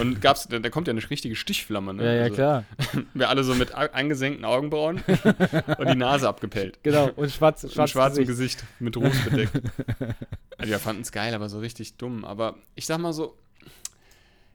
Und 0.00 0.20
gab's, 0.20 0.46
da, 0.48 0.58
da 0.58 0.68
kommt 0.70 0.86
ja 0.86 0.92
eine 0.92 1.10
richtige 1.10 1.34
Stichflamme. 1.36 1.94
Ne? 1.94 2.04
Ja, 2.04 2.12
ja, 2.12 2.22
Also, 2.24 2.34
klar. 2.34 2.64
Wir 3.14 3.28
alle 3.28 3.42
so 3.44 3.54
mit 3.54 3.74
a- 3.74 3.90
eingesenkten 3.92 4.44
Augenbrauen 4.44 5.02
und 5.78 5.88
die 5.88 5.96
Nase 5.96 6.28
abgepellt. 6.28 6.78
Genau. 6.82 7.10
Und 7.16 7.30
schwarz, 7.30 7.64
Und 7.64 7.72
schwarz 7.72 7.90
schwarzem 7.90 8.26
Gesicht. 8.26 8.58
Gesicht 8.60 8.80
mit 8.80 8.96
Ruß 8.96 9.24
bedeckt. 9.24 9.52
also 10.58 10.70
wir 10.70 10.78
fanden 10.78 11.02
es 11.02 11.12
geil, 11.12 11.34
aber 11.34 11.48
so 11.48 11.58
richtig 11.60 11.96
dumm. 11.96 12.24
Aber 12.24 12.56
ich 12.74 12.86
sag 12.86 12.98
mal 12.98 13.12
so, 13.12 13.36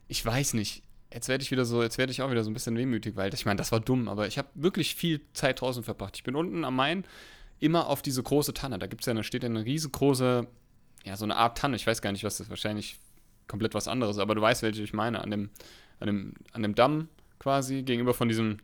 ich 0.07 0.26
weiß 0.26 0.53
nicht. 0.53 0.84
Jetzt 1.13 1.30
werde 1.30 1.41
ich 1.41 1.51
wieder 1.51 1.63
so, 1.65 1.82
jetzt 1.84 1.97
werde 1.97 2.11
ich 2.11 2.22
auch 2.22 2.30
wieder 2.30 2.43
so 2.43 2.49
ein 2.49 2.53
bisschen 2.53 2.76
wehmütig, 2.78 3.15
weil 3.15 3.34
ich 3.34 3.45
meine, 3.45 3.57
das 3.57 3.72
war 3.72 3.80
dumm, 3.80 4.09
aber 4.09 4.28
ich 4.28 4.38
habe 4.38 4.49
wirklich 4.55 4.93
viel 4.95 5.22
Zeit 5.34 5.61
draußen 5.61 5.84
verbracht. 5.84 6.15
Ich 6.18 6.24
bin 6.24 6.36
unten 6.36 6.65
am 6.65 6.76
Main 6.76 7.05
immer 7.59 7.88
auf 7.88 8.01
diese 8.01 8.22
große 8.22 8.53
Tanne. 8.53 8.78
Da 8.78 8.88
gibt 8.88 9.01
es 9.01 9.05
ja, 9.07 9.13
da 9.13 9.24
steht 9.24 9.43
ja 9.43 9.49
eine 9.49 9.63
riesengroße, 9.63 10.45
ja, 11.05 11.15
so 11.15 11.24
eine 11.24 11.38
Art 11.38 11.57
Tanne. 11.57 11.78
Ich 11.78 11.88
weiß 11.88 12.01
gar 12.01 12.11
nicht, 12.11 12.24
was 12.26 12.38
das 12.38 12.47
ist. 12.47 12.49
Wahrscheinlich 12.49 12.97
komplett 13.47 13.73
was 13.73 13.87
anderes, 13.87 14.17
aber 14.19 14.35
du 14.35 14.41
weißt, 14.41 14.61
welche 14.63 14.83
ich 14.83 14.93
meine. 14.93 15.21
An 15.21 15.31
dem, 15.31 15.49
an 15.99 16.07
dem, 16.07 16.33
an 16.53 16.61
dem 16.63 16.75
Damm 16.75 17.09
quasi, 17.39 17.83
gegenüber 17.83 18.13
von 18.13 18.27
diesem, 18.27 18.57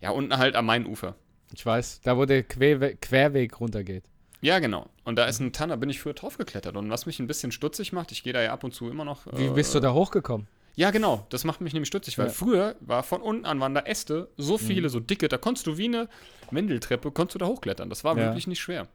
ja, 0.00 0.10
unten 0.10 0.36
halt 0.36 0.56
am 0.56 0.66
Mainufer. 0.66 1.14
Ich 1.52 1.64
weiß, 1.64 2.00
da 2.02 2.16
wo 2.16 2.24
der 2.24 2.42
Querwe 2.42 2.96
Querweg 2.96 3.60
runtergeht. 3.60 4.04
Ja, 4.40 4.58
genau. 4.58 4.88
Und 5.04 5.16
da 5.16 5.24
ist 5.26 5.40
ein 5.40 5.52
Tanner, 5.52 5.76
bin 5.76 5.88
ich 5.88 6.00
früher 6.00 6.12
drauf 6.12 6.36
geklettert. 6.36 6.76
Und 6.76 6.90
was 6.90 7.06
mich 7.06 7.18
ein 7.18 7.26
bisschen 7.26 7.50
stutzig 7.52 7.92
macht, 7.92 8.12
ich 8.12 8.22
gehe 8.22 8.32
da 8.32 8.42
ja 8.42 8.52
ab 8.52 8.64
und 8.64 8.74
zu 8.74 8.90
immer 8.90 9.04
noch. 9.04 9.26
Wie 9.32 9.46
äh, 9.46 9.50
bist 9.50 9.74
du 9.74 9.80
da 9.80 9.94
hochgekommen? 9.94 10.46
Ja, 10.76 10.90
genau. 10.90 11.24
Das 11.30 11.44
macht 11.44 11.60
mich 11.60 11.72
nämlich 11.72 11.86
stutzig, 11.88 12.18
weil 12.18 12.26
Ja. 12.26 12.32
früher 12.32 12.74
war 12.80 13.04
von 13.04 13.22
unten 13.22 13.46
an 13.46 13.60
waren 13.60 13.74
da 13.74 13.80
Äste, 13.82 14.28
so 14.36 14.54
Mhm. 14.54 14.58
viele, 14.58 14.88
so 14.90 15.00
dicke, 15.00 15.28
da 15.28 15.38
konntest 15.38 15.66
du 15.66 15.78
wie 15.78 15.84
eine 15.86 16.08
Wendeltreppe, 16.50 17.10
konntest 17.12 17.36
du 17.36 17.38
da 17.38 17.46
hochklettern. 17.46 17.88
Das 17.88 18.04
war 18.04 18.16
Ja. 18.18 18.24
wirklich 18.24 18.46
nicht 18.46 18.60
schwer. 18.60 18.88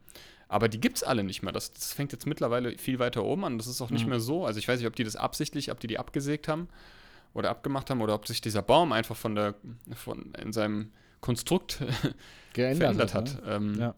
Aber 0.52 0.68
die 0.68 0.80
gibt's 0.80 1.02
alle 1.04 1.22
nicht 1.22 1.42
mehr. 1.42 1.52
Das, 1.52 1.70
das 1.70 1.92
fängt 1.92 2.10
jetzt 2.12 2.26
mittlerweile 2.26 2.76
viel 2.76 2.98
weiter 2.98 3.22
oben 3.24 3.44
an. 3.44 3.56
Das 3.56 3.68
ist 3.68 3.80
auch 3.80 3.90
nicht 3.90 4.02
Mhm. 4.02 4.10
mehr 4.10 4.20
so. 4.20 4.44
Also 4.44 4.58
ich 4.58 4.66
weiß 4.66 4.80
nicht, 4.80 4.88
ob 4.88 4.96
die 4.96 5.04
das 5.04 5.14
absichtlich, 5.14 5.70
ob 5.70 5.78
die 5.78 5.86
die 5.86 5.98
abgesägt 5.98 6.48
haben 6.48 6.68
oder 7.34 7.50
abgemacht 7.50 7.88
haben 7.88 8.00
oder 8.00 8.14
ob 8.14 8.26
sich 8.26 8.40
dieser 8.40 8.60
Baum 8.60 8.90
einfach 8.92 9.16
von 9.16 9.36
der, 9.36 9.54
von, 9.94 10.32
in 10.34 10.52
seinem 10.52 10.90
Konstrukt 11.20 11.78
Geändert, 12.52 12.78
verändert 12.78 13.14
hat. 13.14 13.44
Ne? 13.46 13.52
Ähm, 13.52 13.74
Ja. 13.78 13.94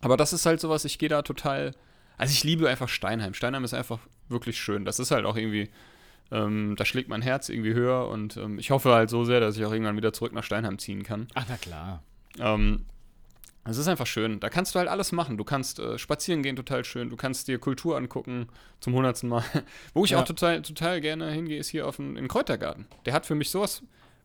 Aber 0.00 0.16
das 0.16 0.32
ist 0.32 0.44
halt 0.44 0.60
sowas, 0.60 0.84
ich 0.84 0.98
gehe 0.98 1.08
da 1.08 1.22
total. 1.22 1.72
Also 2.18 2.32
ich 2.32 2.42
liebe 2.42 2.68
einfach 2.68 2.88
Steinheim. 2.88 3.32
Steinheim 3.34 3.62
ist 3.62 3.72
einfach 3.72 4.00
wirklich 4.28 4.58
schön. 4.58 4.84
Das 4.84 4.98
ist 4.98 5.12
halt 5.12 5.24
auch 5.24 5.36
irgendwie, 5.36 5.70
ähm, 6.32 6.74
da 6.76 6.84
schlägt 6.84 7.08
mein 7.08 7.22
Herz 7.22 7.48
irgendwie 7.48 7.74
höher 7.74 8.08
und 8.08 8.36
ähm, 8.38 8.58
ich 8.58 8.72
hoffe 8.72 8.92
halt 8.92 9.08
so 9.08 9.24
sehr, 9.24 9.38
dass 9.38 9.56
ich 9.56 9.64
auch 9.64 9.72
irgendwann 9.72 9.96
wieder 9.96 10.12
zurück 10.12 10.32
nach 10.32 10.42
Steinheim 10.42 10.78
ziehen 10.78 11.04
kann. 11.04 11.28
Ach, 11.34 11.44
na 11.48 11.56
klar. 11.56 12.02
Ähm, 12.40 12.86
Es 13.68 13.78
ist 13.78 13.88
einfach 13.88 14.06
schön. 14.06 14.38
Da 14.40 14.48
kannst 14.48 14.74
du 14.74 14.78
halt 14.78 14.88
alles 14.88 15.12
machen. 15.12 15.36
Du 15.36 15.44
kannst 15.44 15.78
äh, 15.78 15.98
spazieren 15.98 16.42
gehen, 16.42 16.56
total 16.56 16.84
schön. 16.84 17.10
Du 17.10 17.16
kannst 17.16 17.48
dir 17.48 17.58
Kultur 17.58 17.96
angucken, 17.96 18.48
zum 18.80 18.94
hundertsten 18.94 19.28
Mal. 19.28 19.42
Wo 19.94 20.04
ich 20.04 20.12
Ja. 20.12 20.20
auch 20.20 20.24
total, 20.24 20.62
total 20.62 21.00
gerne 21.00 21.30
hingehe, 21.30 21.58
ist 21.58 21.68
hier 21.68 21.86
auf 21.86 21.96
den, 21.96 22.10
in 22.10 22.24
den 22.24 22.28
Kräutergarten. 22.28 22.86
Der 23.06 23.12
hat 23.12 23.26
für 23.26 23.34
mich 23.34 23.50
sowas 23.50 23.82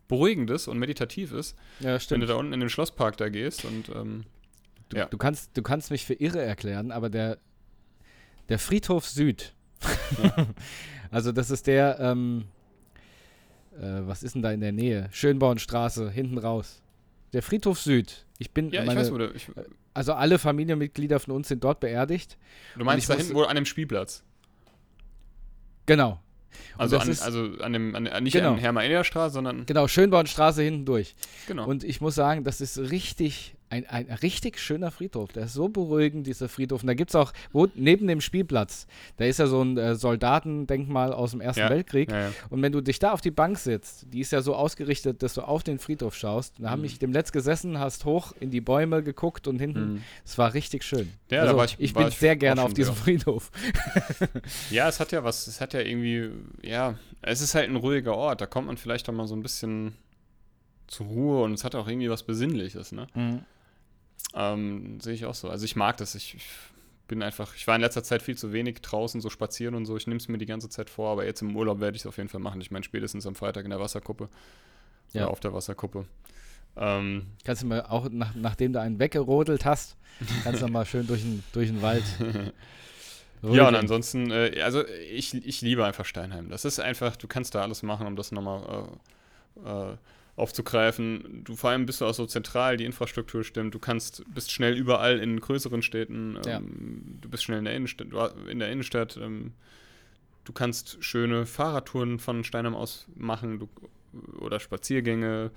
Beruhigendes 0.08 0.68
und 0.68 0.78
Meditatives, 0.78 1.54
Ja, 1.80 1.98
wenn 2.08 2.20
du 2.20 2.26
da 2.26 2.34
unten 2.34 2.52
in 2.52 2.60
den 2.60 2.68
Schlosspark 2.68 3.16
da 3.16 3.28
gehst. 3.28 3.64
Und 3.64 3.88
ähm, 3.88 4.24
Du, 4.90 4.98
Ja. 4.98 5.06
du, 5.06 5.16
kannst, 5.16 5.56
du 5.56 5.62
kannst 5.62 5.90
mich 5.90 6.04
für 6.04 6.12
irre 6.14 6.42
erklären, 6.42 6.90
aber 6.92 7.08
der, 7.08 7.38
der 8.50 8.58
Friedhof 8.58 9.08
Süd, 9.08 9.54
also 11.10 11.32
das 11.32 11.50
ist 11.50 11.66
der, 11.66 11.98
ähm, 11.98 12.44
äh, 13.74 14.00
was 14.06 14.22
ist 14.22 14.34
denn 14.34 14.42
da 14.42 14.52
in 14.52 14.60
der 14.60 14.72
Nähe? 14.72 15.08
Schönbornstraße, 15.12 16.10
hinten 16.10 16.36
raus. 16.36 16.81
Der 17.32 17.42
Friedhof 17.42 17.80
Süd. 17.80 18.26
Ich 18.38 18.50
bin, 18.52 18.70
ja, 18.70 18.80
ich 18.80 18.86
meine, 18.86 19.00
weiß, 19.00 19.12
wo 19.12 19.18
der. 19.18 19.34
Ich, 19.34 19.46
also 19.94 20.14
alle 20.14 20.38
Familienmitglieder 20.38 21.20
von 21.20 21.34
uns 21.34 21.48
sind 21.48 21.62
dort 21.64 21.80
beerdigt. 21.80 22.36
du 22.76 22.84
meinst 22.84 23.08
ich 23.08 23.14
da 23.14 23.20
hinten, 23.20 23.34
wo 23.34 23.42
an 23.42 23.54
dem 23.56 23.64
Spielplatz. 23.66 24.22
Genau. 25.86 26.20
Also, 26.76 26.98
an, 26.98 27.08
ist- 27.08 27.22
also 27.22 27.44
an 27.60 27.72
dem, 27.72 27.94
an, 27.94 28.22
nicht 28.22 28.32
Genau. 28.34 28.52
an 28.52 28.58
Hermann-Straße, 28.58 29.32
sondern. 29.34 29.64
Genau, 29.66 29.88
Schönbornstraße 29.88 30.62
hinten 30.62 30.84
durch. 30.84 31.14
Genau. 31.46 31.66
Und 31.66 31.82
ich 31.84 32.00
muss 32.00 32.14
sagen, 32.14 32.44
das 32.44 32.60
ist 32.60 32.78
richtig, 32.78 33.54
ein, 33.72 33.86
ein 33.86 34.06
richtig 34.22 34.58
schöner 34.58 34.90
Friedhof. 34.90 35.32
Der 35.32 35.44
ist 35.46 35.54
so 35.54 35.68
beruhigend, 35.68 36.26
dieser 36.26 36.48
Friedhof. 36.48 36.82
Und 36.82 36.86
da 36.88 36.94
gibt 36.94 37.10
es 37.10 37.14
auch, 37.16 37.32
wo, 37.52 37.66
neben 37.74 38.06
dem 38.06 38.20
Spielplatz, 38.20 38.86
da 39.16 39.24
ist 39.24 39.38
ja 39.38 39.46
so 39.46 39.62
ein 39.62 39.78
äh, 39.78 39.94
Soldatendenkmal 39.94 41.12
aus 41.12 41.30
dem 41.32 41.40
Ersten 41.40 41.60
Ja, 41.62 41.70
Weltkrieg. 41.70 42.10
ja, 42.10 42.20
ja. 42.26 42.32
Und 42.50 42.60
wenn 42.62 42.72
du 42.72 42.80
dich 42.80 42.98
da 42.98 43.12
auf 43.12 43.20
die 43.20 43.30
Bank 43.30 43.58
sitzt, 43.58 44.06
die 44.12 44.20
ist 44.20 44.30
ja 44.32 44.42
so 44.42 44.54
ausgerichtet, 44.54 45.22
dass 45.22 45.34
du 45.34 45.40
auf 45.42 45.62
den 45.62 45.78
Friedhof 45.78 46.14
schaust. 46.14 46.54
Da 46.58 46.76
Mhm. 46.76 46.84
ich 46.84 46.98
dem 46.98 47.12
Letzt 47.12 47.32
gesessen, 47.32 47.78
hast 47.78 48.04
hoch 48.04 48.32
in 48.40 48.50
die 48.50 48.60
Bäume 48.60 49.02
geguckt 49.02 49.48
und 49.48 49.58
hinten. 49.58 49.94
Mhm. 49.94 50.02
Es 50.24 50.36
war 50.38 50.54
richtig 50.54 50.84
schön. 50.84 51.10
Ja, 51.30 51.38
da 51.38 51.42
also, 51.44 51.56
war 51.56 51.64
ich- 51.64 51.76
ich 51.78 51.94
war 51.94 52.02
bin 52.02 52.12
ich 52.12 52.18
sehr 52.18 52.36
gerne 52.36 52.62
auf 52.62 52.74
diesem 52.74 52.94
Friedhof. 52.94 53.50
Ja, 54.70 54.88
es 54.88 55.00
hat 55.00 55.12
ja 55.12 55.24
was, 55.24 55.46
es 55.46 55.60
hat 55.60 55.72
ja 55.74 55.80
irgendwie, 55.80 56.30
ja, 56.62 56.94
es 57.22 57.40
ist 57.40 57.54
halt 57.54 57.68
ein 57.70 57.76
ruhiger 57.76 58.14
Ort, 58.16 58.40
da 58.40 58.46
kommt 58.46 58.66
man 58.66 58.76
vielleicht 58.76 59.08
auch 59.08 59.12
mal 59.14 59.26
so 59.26 59.34
ein 59.34 59.42
bisschen 59.42 59.94
zur 60.86 61.06
Ruhe 61.06 61.42
und 61.44 61.54
es 61.54 61.64
hat 61.64 61.74
auch 61.74 61.88
irgendwie 61.88 62.10
was 62.10 62.22
Besinnliches, 62.22 62.92
ne? 62.92 63.06
Ähm, 64.34 65.00
sehe 65.00 65.14
ich 65.14 65.24
auch 65.26 65.34
so. 65.34 65.48
Also 65.50 65.64
ich 65.64 65.76
mag 65.76 65.96
das, 65.98 66.14
ich, 66.14 66.34
ich 66.34 66.46
bin 67.08 67.22
einfach, 67.22 67.54
ich 67.54 67.66
war 67.66 67.74
in 67.76 67.82
letzter 67.82 68.02
Zeit 68.02 68.22
viel 68.22 68.36
zu 68.38 68.52
wenig 68.52 68.80
draußen, 68.80 69.20
so 69.20 69.28
spazieren 69.28 69.74
und 69.74 69.84
so, 69.86 69.96
ich 69.96 70.06
nehme 70.06 70.18
es 70.18 70.28
mir 70.28 70.38
die 70.38 70.46
ganze 70.46 70.68
Zeit 70.70 70.88
vor, 70.88 71.10
aber 71.12 71.26
jetzt 71.26 71.42
im 71.42 71.54
Urlaub 71.56 71.80
werde 71.80 71.96
ich 71.96 72.02
es 72.02 72.06
auf 72.06 72.16
jeden 72.16 72.28
Fall 72.28 72.40
machen. 72.40 72.60
Ich 72.60 72.70
meine, 72.70 72.84
spätestens 72.84 73.26
am 73.26 73.34
Freitag 73.34 73.64
in 73.64 73.70
der 73.70 73.80
Wasserkuppe 73.80 74.28
Ja. 75.12 75.22
oder 75.24 75.30
auf 75.32 75.40
der 75.40 75.52
Wasserkuppe. 75.52 76.06
Ähm, 76.76 77.26
Kannst 77.44 77.62
du 77.62 77.66
mal 77.66 77.82
auch, 77.82 78.08
nach, 78.10 78.34
nachdem 78.34 78.72
du 78.72 78.80
einen 78.80 78.98
weggerodelt 78.98 79.66
hast, 79.66 79.96
kannst 80.42 80.62
du 80.62 80.68
mal 80.68 80.86
schön 80.86 81.06
durch 81.06 81.20
den, 81.20 81.42
durch 81.52 81.68
den 81.68 81.82
Wald. 81.82 82.04
Ja, 83.44 83.66
und 83.66 83.74
ansonsten, 83.74 84.30
äh, 84.30 84.60
also 84.62 84.86
ich, 84.86 85.34
ich 85.34 85.62
liebe 85.62 85.84
einfach 85.84 86.04
Steinheim. 86.04 86.48
Das 86.48 86.64
ist 86.64 86.78
einfach, 86.78 87.16
du 87.16 87.26
kannst 87.26 87.56
da 87.56 87.62
alles 87.62 87.82
machen, 87.82 88.06
um 88.06 88.14
das 88.14 88.30
nochmal 88.30 88.86
äh, 89.64 89.68
äh, 89.68 89.96
aufzugreifen. 90.42 91.42
Du 91.44 91.56
vor 91.56 91.70
allem 91.70 91.86
bist 91.86 92.00
du 92.00 92.06
auch 92.06 92.14
so 92.14 92.26
zentral, 92.26 92.76
die 92.76 92.84
Infrastruktur 92.84 93.44
stimmt. 93.44 93.74
Du 93.74 93.78
kannst, 93.78 94.24
bist 94.34 94.50
schnell 94.50 94.76
überall 94.76 95.18
in 95.18 95.40
größeren 95.40 95.82
Städten. 95.82 96.38
Ja. 96.44 96.58
Ähm, 96.58 97.18
Du 97.20 97.28
bist 97.28 97.44
schnell 97.44 97.58
in 97.58 97.64
der 97.64 97.74
Innenstadt. 97.74 98.08
In 98.48 98.58
der 98.58 98.70
Innenstadt 98.70 99.16
ähm, 99.16 99.52
du 100.44 100.52
kannst 100.52 101.02
schöne 101.04 101.46
Fahrradtouren 101.46 102.18
von 102.18 102.44
Steinheim 102.44 102.74
aus 102.74 103.06
machen 103.14 103.60
du, 103.60 103.68
oder 104.38 104.60
Spaziergänge. 104.60 105.50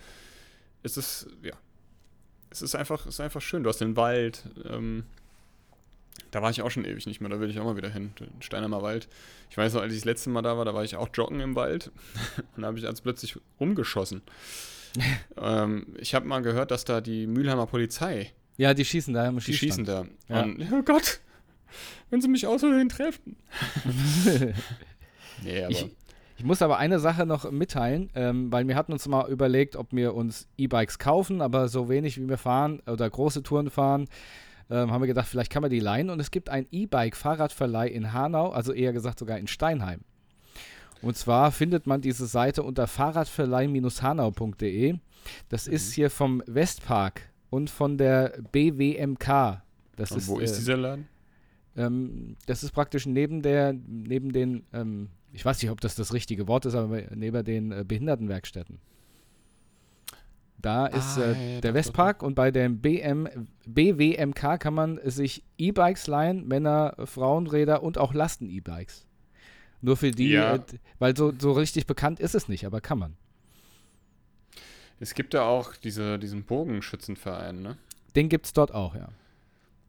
Es 0.84 0.98
ist, 0.98 1.28
ja, 1.42 1.54
es 2.50 2.62
ist 2.62 2.76
einfach, 2.76 3.06
es 3.06 3.16
ist 3.16 3.20
einfach 3.20 3.42
schön. 3.42 3.64
Du 3.64 3.70
hast 3.70 3.82
den 3.82 3.96
Wald. 3.96 4.44
Ähm, 4.70 5.04
da 6.32 6.42
war 6.42 6.50
ich 6.50 6.62
auch 6.62 6.72
schon 6.72 6.86
ewig 6.86 7.06
nicht 7.08 7.22
mehr, 7.22 7.30
da 7.30 7.40
will 7.40 7.50
ich 7.50 7.60
auch 7.60 7.66
mal 7.66 7.78
wieder 7.78 7.90
hin. 7.90 8.14
Steinheimer 8.40 8.82
Wald. 8.82 9.08
Ich 9.50 9.58
weiß 9.58 9.74
noch, 9.74 9.82
als 9.82 9.94
ich 9.94 10.00
das 10.00 10.06
letzte 10.06 10.30
Mal 10.30 10.42
da 10.42 10.58
war, 10.58 10.66
da 10.66 10.74
war 10.74 10.84
ich 10.84 10.96
auch 10.96 11.10
joggen 11.14 11.40
im 11.40 11.56
Wald. 11.56 11.92
Und 12.56 12.62
da 12.62 12.68
habe 12.68 12.78
ich 12.78 12.86
als 12.86 13.02
plötzlich 13.02 13.38
rumgeschossen. 13.60 14.22
ähm, 15.42 15.88
ich 16.00 16.14
habe 16.16 16.26
mal 16.28 16.42
gehört, 16.42 16.72
dass 16.72 16.86
da 16.86 17.02
die 17.02 17.28
Mülheimer 17.28 17.66
Polizei, 17.68 18.32
Ja, 18.58 18.74
die 18.74 18.86
schießen 18.86 19.14
da 19.14 19.32
die 19.32 19.54
schießen 19.54 19.86
da. 19.86 20.06
Ja. 20.30 20.44
Und, 20.44 20.66
oh 20.72 20.82
Gott, 20.84 21.20
wenn 22.10 22.22
sie 22.22 22.28
mich 22.30 22.48
aus 22.48 22.62
Versehen 22.62 22.90
treffen. 22.90 23.36
nee, 25.44 25.64
aber. 25.64 25.72
Ich- 25.72 25.90
Ich 26.38 26.44
muss 26.44 26.62
aber 26.62 26.78
eine 26.80 27.00
Sache 27.00 27.26
noch 27.26 27.50
mitteilen, 27.50 28.10
ähm, 28.14 28.52
weil 28.52 28.68
wir 28.68 28.76
hatten 28.76 28.92
uns 28.92 29.08
mal 29.08 29.30
überlegt, 29.32 29.78
ob 29.78 29.94
wir 29.94 30.14
uns 30.16 30.50
E-Bikes 30.58 31.00
kaufen, 31.00 31.42
aber 31.42 31.70
so 31.70 31.88
wenig 31.88 32.20
wie 32.20 32.28
wir 32.28 32.38
fahren 32.38 32.82
oder 32.88 33.10
große 33.10 33.42
Touren 33.42 33.70
fahren, 33.70 34.10
ähm, 34.70 34.92
haben 34.92 35.02
wir 35.02 35.08
gedacht, 35.08 35.30
vielleicht 35.30 35.50
kann 35.50 35.62
man 35.62 35.72
die 35.72 35.80
leihen. 35.80 36.10
Und 36.10 36.20
es 36.20 36.32
gibt 36.32 36.50
ein 36.50 36.68
E-Bike-Fahrradverleih 36.72 37.88
in 37.88 38.12
Hanau, 38.12 38.50
also 38.50 38.74
eher 38.74 38.92
gesagt 38.92 39.18
sogar 39.20 39.38
in 39.40 39.48
Steinheim. 39.48 40.02
Und 41.02 41.18
zwar 41.18 41.52
findet 41.52 41.88
man 41.88 42.02
diese 42.02 42.26
Seite 42.26 42.64
unter 42.64 42.88
fahrradverleih-hanau.de. 42.88 44.98
Das 45.50 45.68
ist 45.68 45.94
hier 45.94 46.10
vom 46.10 46.42
Westpark 46.46 47.22
und 47.50 47.70
von 47.70 47.98
der 47.98 48.38
BWMK. 48.52 49.62
Das 49.96 50.12
und 50.12 50.18
ist, 50.18 50.28
wo 50.28 50.40
ist 50.40 50.54
äh, 50.54 50.58
dieser 50.58 50.78
Laden? 50.78 51.08
ähm, 51.78 52.36
das 52.46 52.64
ist 52.64 52.72
praktisch 52.72 53.06
neben 53.06 53.42
der, 53.42 53.74
neben 53.74 54.32
den, 54.32 54.66
ähm, 54.74 55.10
ich 55.32 55.46
weiß 55.46 55.62
nicht, 55.62 55.72
ob 55.72 55.82
das 55.82 55.96
das 55.96 56.14
richtige 56.14 56.48
Wort 56.48 56.66
ist, 56.66 56.76
aber 56.76 57.02
neben 57.14 57.44
den 57.44 57.72
äh, 57.72 57.84
Behindertenwerkstätten. 57.88 58.80
Da 60.58 60.88
ist 60.88 61.20
Ah, 61.20 61.32
äh, 61.32 61.56
ja, 61.56 61.62
der 61.62 61.74
Westpark 61.76 62.24
und 62.24 62.34
bei 62.34 62.50
dem 62.50 62.82
BM, 62.82 63.28
BWMK 63.68 64.60
kann 64.60 64.74
man 64.74 65.00
sich 65.04 65.44
E-Bikes 65.58 66.08
leihen, 66.08 66.48
Männer, 66.48 66.96
Frauenräder 67.06 67.84
und 67.84 67.98
auch 67.98 68.14
Lasten-E-Bikes. 68.14 69.06
Nur 69.82 69.98
für 69.98 70.12
die, 70.12 70.30
Ja. 70.30 70.56
äh, 70.56 70.60
weil 71.00 71.16
so, 71.16 71.34
so 71.38 71.52
richtig 71.52 71.86
bekannt 71.86 72.20
ist 72.20 72.34
es 72.36 72.48
nicht, 72.48 72.66
aber 72.66 72.82
kann 72.82 73.00
man. 73.00 73.16
Es 75.00 75.14
gibt 75.14 75.34
da 75.34 75.44
auch 75.44 75.76
diese, 75.76 76.18
diesen 76.18 76.44
Bogenschützenverein, 76.44 77.62
ne? 77.62 77.78
Den 78.16 78.30
gibt 78.30 78.46
es 78.46 78.54
dort 78.54 78.74
auch, 78.74 78.96
ja. 78.96 79.10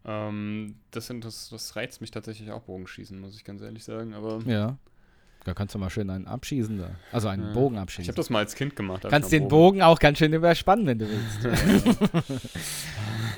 Ähm, 0.04 0.74
das, 0.90 1.06
sind- 1.06 1.24
das, 1.24 1.48
das 1.48 1.76
reizt 1.76 2.00
mich 2.00 2.10
tatsächlich 2.10 2.50
auch, 2.50 2.62
Bogenschießen, 2.62 3.18
muss 3.20 3.36
ich 3.36 3.44
ganz 3.44 3.62
ehrlich 3.62 3.84
sagen. 3.84 4.14
Aber 4.14 4.40
Ja. 4.46 4.76
Da 5.44 5.54
kannst 5.54 5.76
du 5.76 5.78
mal 5.78 5.90
schön 5.90 6.10
einen 6.10 6.26
abschießen 6.26 6.76
da. 6.76 6.90
Also 7.12 7.28
einen 7.28 7.46
Ja. 7.48 7.52
Bogen 7.52 7.76
ich 7.76 7.80
abschießen. 7.82 8.08
habe 8.08 8.16
das 8.16 8.30
mal 8.30 8.40
als 8.40 8.56
Kind 8.56 8.74
gemacht. 8.74 9.04
ich 9.04 9.10
kannst 9.10 9.30
den 9.30 9.46
Bogen 9.46 9.80
auch 9.80 10.00
ganz 10.00 10.18
schön 10.18 10.32
überspannen, 10.32 10.86
wenn 10.86 10.98
du 10.98 11.06
willst. 11.08 12.40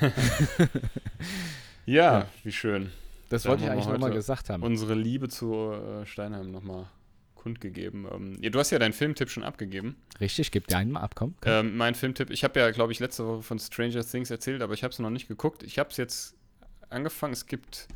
Ja, 1.85 2.19
Ja. 2.19 2.25
wie 2.43 2.51
schön. 2.51 2.91
Das 3.29 3.43
Da 3.43 3.49
wollte 3.49 3.63
ich 3.63 3.69
eigentlich 3.69 3.87
nochmal 3.87 4.11
gesagt 4.11 4.49
haben. 4.49 4.63
Unsere 4.63 4.95
Liebe 4.95 5.29
zu 5.29 5.71
äh, 5.71 6.05
Steinheim 6.05 6.51
nochmal 6.51 6.87
kundgegeben. 7.35 8.05
Ähm, 8.11 8.37
ja, 8.41 8.49
du 8.49 8.59
hast 8.59 8.71
ja 8.71 8.79
deinen 8.79 8.93
Filmtipp 8.93 9.29
schon 9.29 9.43
abgegeben. 9.43 9.95
Richtig, 10.19 10.51
gib 10.51 10.67
dir 10.67 10.77
einen 10.77 10.91
mal 10.91 11.01
ab, 11.01 11.15
komm. 11.15 11.35
komm. 11.41 11.51
Ähm, 11.51 11.77
mein 11.77 11.95
Filmtipp, 11.95 12.29
ich 12.29 12.43
habe 12.43 12.59
ja, 12.59 12.69
glaube 12.71 12.91
ich, 12.91 12.99
letzte 12.99 13.25
Woche 13.25 13.41
von 13.41 13.59
Stranger 13.59 14.03
Things 14.03 14.29
erzählt, 14.29 14.61
aber 14.61 14.73
ich 14.73 14.83
habe 14.83 14.91
es 14.91 14.99
noch 14.99 15.09
nicht 15.09 15.27
geguckt. 15.27 15.63
Ich 15.63 15.79
habe 15.79 15.89
es 15.89 15.97
jetzt 15.97 16.35
angefangen. 16.89 17.33
Es 17.33 17.45
gibt, 17.45 17.87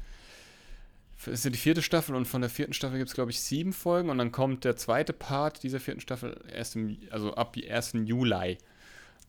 es 1.18 1.28
ist 1.28 1.46
ja 1.46 1.52
die 1.52 1.58
vierte 1.58 1.82
Staffel 1.82 2.16
und 2.16 2.26
von 2.26 2.42
der 2.42 2.50
vierten 2.50 2.74
Staffel 2.74 2.98
gibt 2.98 3.10
es, 3.10 3.16
glaube 3.16 3.32
ich, 3.32 3.42
sieben 3.42 3.74
Folgen 3.74 4.10
und 4.10 4.18
dann 4.18 4.32
kommt 4.32 4.64
der 4.64 4.76
zweite 4.76 5.14
Part 5.14 5.64
dieser 5.64 5.80
vierten 5.80 6.00
Staffel 6.00 6.40
erst 6.52 6.76
im, 6.76 6.98
also 7.10 7.36
ab 7.36 7.58
1. 7.58 7.94
Juli. 8.06 8.58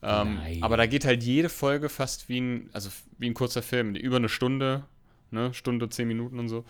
Ähm, 0.01 0.39
aber 0.61 0.77
da 0.77 0.85
geht 0.85 1.03
halt 1.05 1.23
jede 1.23 1.49
Folge 1.49 1.89
fast 1.89 2.29
wie 2.29 2.39
ein, 2.39 2.69
also 2.73 2.89
wie 3.17 3.27
ein 3.27 3.33
kurzer 3.33 3.63
Film, 3.63 3.95
über 3.95 4.17
eine 4.17 4.29
Stunde, 4.29 4.83
ne, 5.31 5.53
Stunde, 5.53 5.89
zehn 5.89 6.07
Minuten 6.07 6.39
und 6.39 6.49
so. 6.49 6.65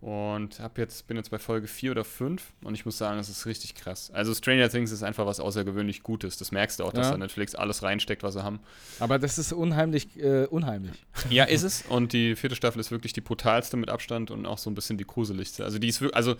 Und 0.00 0.60
hab 0.60 0.76
jetzt, 0.76 1.06
bin 1.06 1.16
jetzt 1.16 1.30
bei 1.30 1.38
Folge 1.38 1.66
4 1.66 1.92
oder 1.92 2.04
5 2.04 2.52
und 2.62 2.74
ich 2.74 2.84
muss 2.84 2.98
sagen, 2.98 3.16
das 3.16 3.30
ist 3.30 3.46
richtig 3.46 3.74
krass. 3.74 4.10
Also 4.12 4.34
Stranger 4.34 4.68
Things 4.68 4.90
ist 4.92 5.02
einfach 5.02 5.24
was 5.24 5.40
außergewöhnlich 5.40 6.02
Gutes. 6.02 6.36
Das 6.36 6.52
merkst 6.52 6.78
du 6.80 6.84
auch, 6.84 6.92
dass 6.92 7.06
Ja. 7.06 7.12
da 7.12 7.18
Netflix 7.18 7.54
alles 7.54 7.82
reinsteckt, 7.82 8.22
was 8.22 8.34
sie 8.34 8.42
haben. 8.44 8.60
Aber 9.00 9.18
das 9.18 9.38
ist 9.38 9.54
unheimlich, 9.54 10.20
äh, 10.20 10.44
unheimlich. 10.44 10.92
Ja, 11.30 11.44
ist 11.44 11.62
es. 11.62 11.82
Und 11.88 12.12
die 12.12 12.36
vierte 12.36 12.54
Staffel 12.54 12.80
ist 12.80 12.90
wirklich 12.90 13.14
die 13.14 13.22
brutalste 13.22 13.78
mit 13.78 13.88
Abstand 13.88 14.30
und 14.30 14.44
auch 14.44 14.58
so 14.58 14.68
ein 14.68 14.74
bisschen 14.74 14.98
die 14.98 15.06
gruseligste. 15.06 15.64
Also 15.64 15.78
die 15.78 15.88
ist 15.88 16.02
wirklich, 16.02 16.16
also 16.16 16.34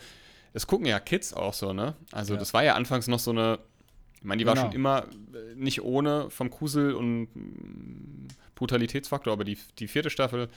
es 0.53 0.67
gucken 0.67 0.85
ja 0.87 1.01
Kids 1.01 1.33
auch 1.33 1.55
so, 1.55 1.73
ne? 1.73 1.95
Also 2.13 2.35
Ja. 2.35 2.41
das 2.41 2.53
war 2.53 2.65
ja 2.65 2.75
anfangs 2.75 3.07
noch 3.07 3.19
so 3.19 3.31
eine, 3.31 3.61
ich 4.25 4.29
meine, 4.29 4.39
die 4.39 4.47
war 4.47 4.55
Genau. 4.55 4.67
schon 4.69 4.75
immer 4.75 5.05
äh, 5.35 5.55
nicht 5.55 5.83
ohne 5.83 6.31
vom 6.31 6.49
Grusel 6.49 6.95
und 6.95 7.29
mm, 7.35 8.29
Brutalitätsfaktor, 8.55 9.35
aber 9.35 9.45
die, 9.45 9.59
die 9.79 9.87
vierte 9.87 10.09
Staffel, 10.09 10.49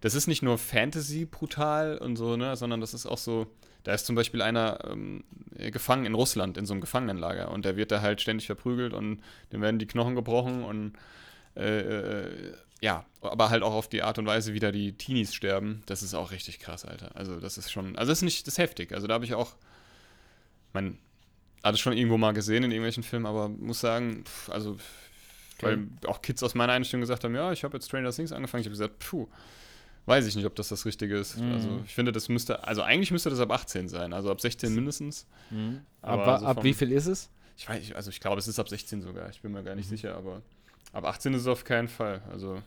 das 0.00 0.14
ist 0.14 0.28
nicht 0.28 0.42
nur 0.42 0.58
Fantasy 0.58 1.24
brutal 1.24 1.98
und 1.98 2.14
so, 2.14 2.36
ne, 2.36 2.54
sondern 2.54 2.80
das 2.80 2.94
ist 2.94 3.04
auch 3.04 3.18
so, 3.18 3.48
da 3.82 3.94
ist 3.94 4.06
zum 4.06 4.14
Beispiel 4.14 4.42
einer 4.42 4.78
ähm, 4.88 5.24
äh, 5.56 5.72
gefangen 5.72 6.06
in 6.06 6.14
Russland, 6.14 6.56
in 6.56 6.66
so 6.66 6.74
einem 6.74 6.80
Gefangenenlager 6.80 7.50
und 7.50 7.64
der 7.64 7.76
wird 7.76 7.90
da 7.90 8.00
halt 8.00 8.20
ständig 8.20 8.46
verprügelt 8.46 8.92
und 8.92 9.20
dem 9.52 9.60
werden 9.60 9.80
die 9.80 9.88
Knochen 9.88 10.14
gebrochen 10.14 10.62
und 10.62 10.92
äh, 11.56 11.80
äh, 11.80 12.54
ja, 12.80 13.06
aber 13.22 13.50
halt 13.50 13.64
auch 13.64 13.74
auf 13.74 13.88
die 13.88 14.02
Art 14.02 14.20
und 14.20 14.26
Weise, 14.26 14.54
wie 14.54 14.60
da 14.60 14.70
die 14.70 14.92
Teenies 14.92 15.34
sterben, 15.34 15.82
das 15.86 16.04
ist 16.04 16.14
auch 16.14 16.30
richtig 16.30 16.60
krass, 16.60 16.84
Alter. 16.84 17.10
Also 17.16 17.40
das 17.40 17.58
ist 17.58 17.72
schon, 17.72 17.96
also 17.96 18.12
das 18.12 18.18
ist 18.18 18.22
nicht, 18.22 18.46
das 18.46 18.54
ist 18.54 18.58
heftig. 18.58 18.92
Also 18.92 19.08
da 19.08 19.14
habe 19.14 19.24
ich 19.24 19.34
auch, 19.34 19.56
man, 20.72 20.98
alles 21.66 21.80
schon 21.80 21.92
irgendwo 21.92 22.16
mal 22.18 22.32
gesehen 22.32 22.62
in 22.64 22.70
irgendwelchen 22.70 23.02
Filmen, 23.02 23.26
aber 23.26 23.48
muss 23.48 23.80
sagen, 23.80 24.24
pff, 24.24 24.48
also 24.50 24.76
Weil 25.60 25.86
auch 26.06 26.22
Kids 26.22 26.42
aus 26.42 26.54
meiner 26.54 26.72
Einstellung 26.74 27.00
gesagt 27.00 27.24
haben, 27.24 27.34
ja, 27.34 27.50
ich 27.52 27.64
habe 27.64 27.76
jetzt 27.76 27.86
Stranger 27.86 28.10
Things 28.12 28.32
angefangen. 28.32 28.60
Ich 28.60 28.66
habe 28.66 28.72
gesagt, 28.72 28.98
puh, 28.98 29.26
weiß 30.06 30.26
ich 30.26 30.36
nicht, 30.36 30.44
ob 30.46 30.54
das 30.54 30.68
das 30.68 30.84
Richtige 30.84 31.16
ist. 31.16 31.38
Mhm. 31.38 31.52
Also 31.52 31.80
ich 31.84 31.94
finde, 31.94 32.12
das 32.12 32.28
müsste, 32.28 32.62
also 32.64 32.82
eigentlich 32.82 33.10
müsste 33.10 33.30
das 33.30 33.40
ab 33.40 33.50
18 33.50 33.88
sein, 33.88 34.12
also 34.12 34.30
ab 34.30 34.40
16 34.40 34.74
mindestens. 34.74 35.26
Mhm. 35.50 35.80
Aber 36.02 36.22
Aber 36.26 36.38
so 36.40 36.46
ab 36.46 36.64
wie 36.64 36.74
viel 36.74 36.92
ist 36.92 37.06
es? 37.06 37.30
Ich 37.56 37.68
weiß, 37.68 37.78
nicht, 37.80 37.96
also 37.96 38.10
ich 38.10 38.20
glaube, 38.20 38.38
es 38.38 38.46
ist 38.48 38.58
ab 38.58 38.68
16 38.68 39.00
sogar. 39.02 39.30
Ich 39.30 39.40
bin 39.40 39.52
mir 39.52 39.62
gar 39.64 39.74
nicht 39.74 39.86
Mhm. 39.90 39.96
sicher, 39.96 40.14
aber 40.14 40.42
ab 40.92 41.04
18 41.06 41.32
ist 41.34 41.40
es 41.42 41.46
auf 41.48 41.64
keinen 41.64 41.88
Fall. 41.88 42.22
Also 42.30 42.62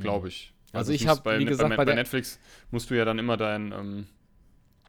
glaube 0.00 0.28
ich. 0.28 0.52
Also 0.72 0.90
es 0.92 0.96
ich 1.00 1.06
muss 1.06 1.18
hab, 1.18 1.24
bei, 1.24 1.38
wie 1.38 1.44
bei, 1.44 1.50
gesagt, 1.50 1.70
bei, 1.70 1.76
bei 1.76 1.84
der- 1.84 1.94
Netflix 1.94 2.40
musst 2.72 2.90
du 2.90 2.94
ja 2.96 3.04
dann 3.04 3.18
immer 3.20 3.36
dein, 3.36 3.70
ähm, 3.70 4.06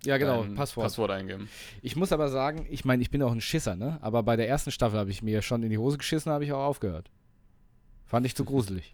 Ja, 0.03 0.17
genau, 0.17 0.43
Passwort. 0.55 0.85
Passwort 0.85 1.11
eingeben. 1.11 1.49
Ich 1.81 1.95
muss 1.95 2.11
aber 2.11 2.29
sagen, 2.29 2.67
ich 2.69 2.85
meine, 2.85 3.01
ich 3.01 3.09
bin 3.09 3.21
auch 3.23 3.31
ein 3.31 3.41
Schisser, 3.41 3.75
ne? 3.75 3.97
Aber 4.01 4.21
bei 4.23 4.35
der 4.35 4.47
ersten 4.47 4.71
Staffel 4.71 4.99
habe 4.99 5.09
ich 5.09 5.21
mir 5.23 5.41
schon 5.41 5.63
in 5.63 5.69
die 5.69 5.77
Hose 5.77 5.97
geschissen, 5.97 6.31
habe 6.31 6.43
ich 6.43 6.51
auch 6.53 6.63
aufgehört. 6.63 7.09
Fand 8.05 8.25
ich 8.25 8.35
zu 8.35 8.45
gruselig. 8.45 8.93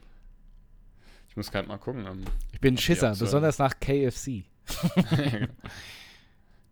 Ich 1.30 1.36
muss 1.38 1.52
gerade 1.52 1.68
mal 1.68 1.78
gucken. 1.78 2.06
Ähm, 2.06 2.24
Ich 2.52 2.60
bin 2.60 2.76
ein 2.76 2.78
Schisser, 2.78 3.16
besonders 3.18 3.58
nach 3.58 3.80
KFC. 3.80 4.44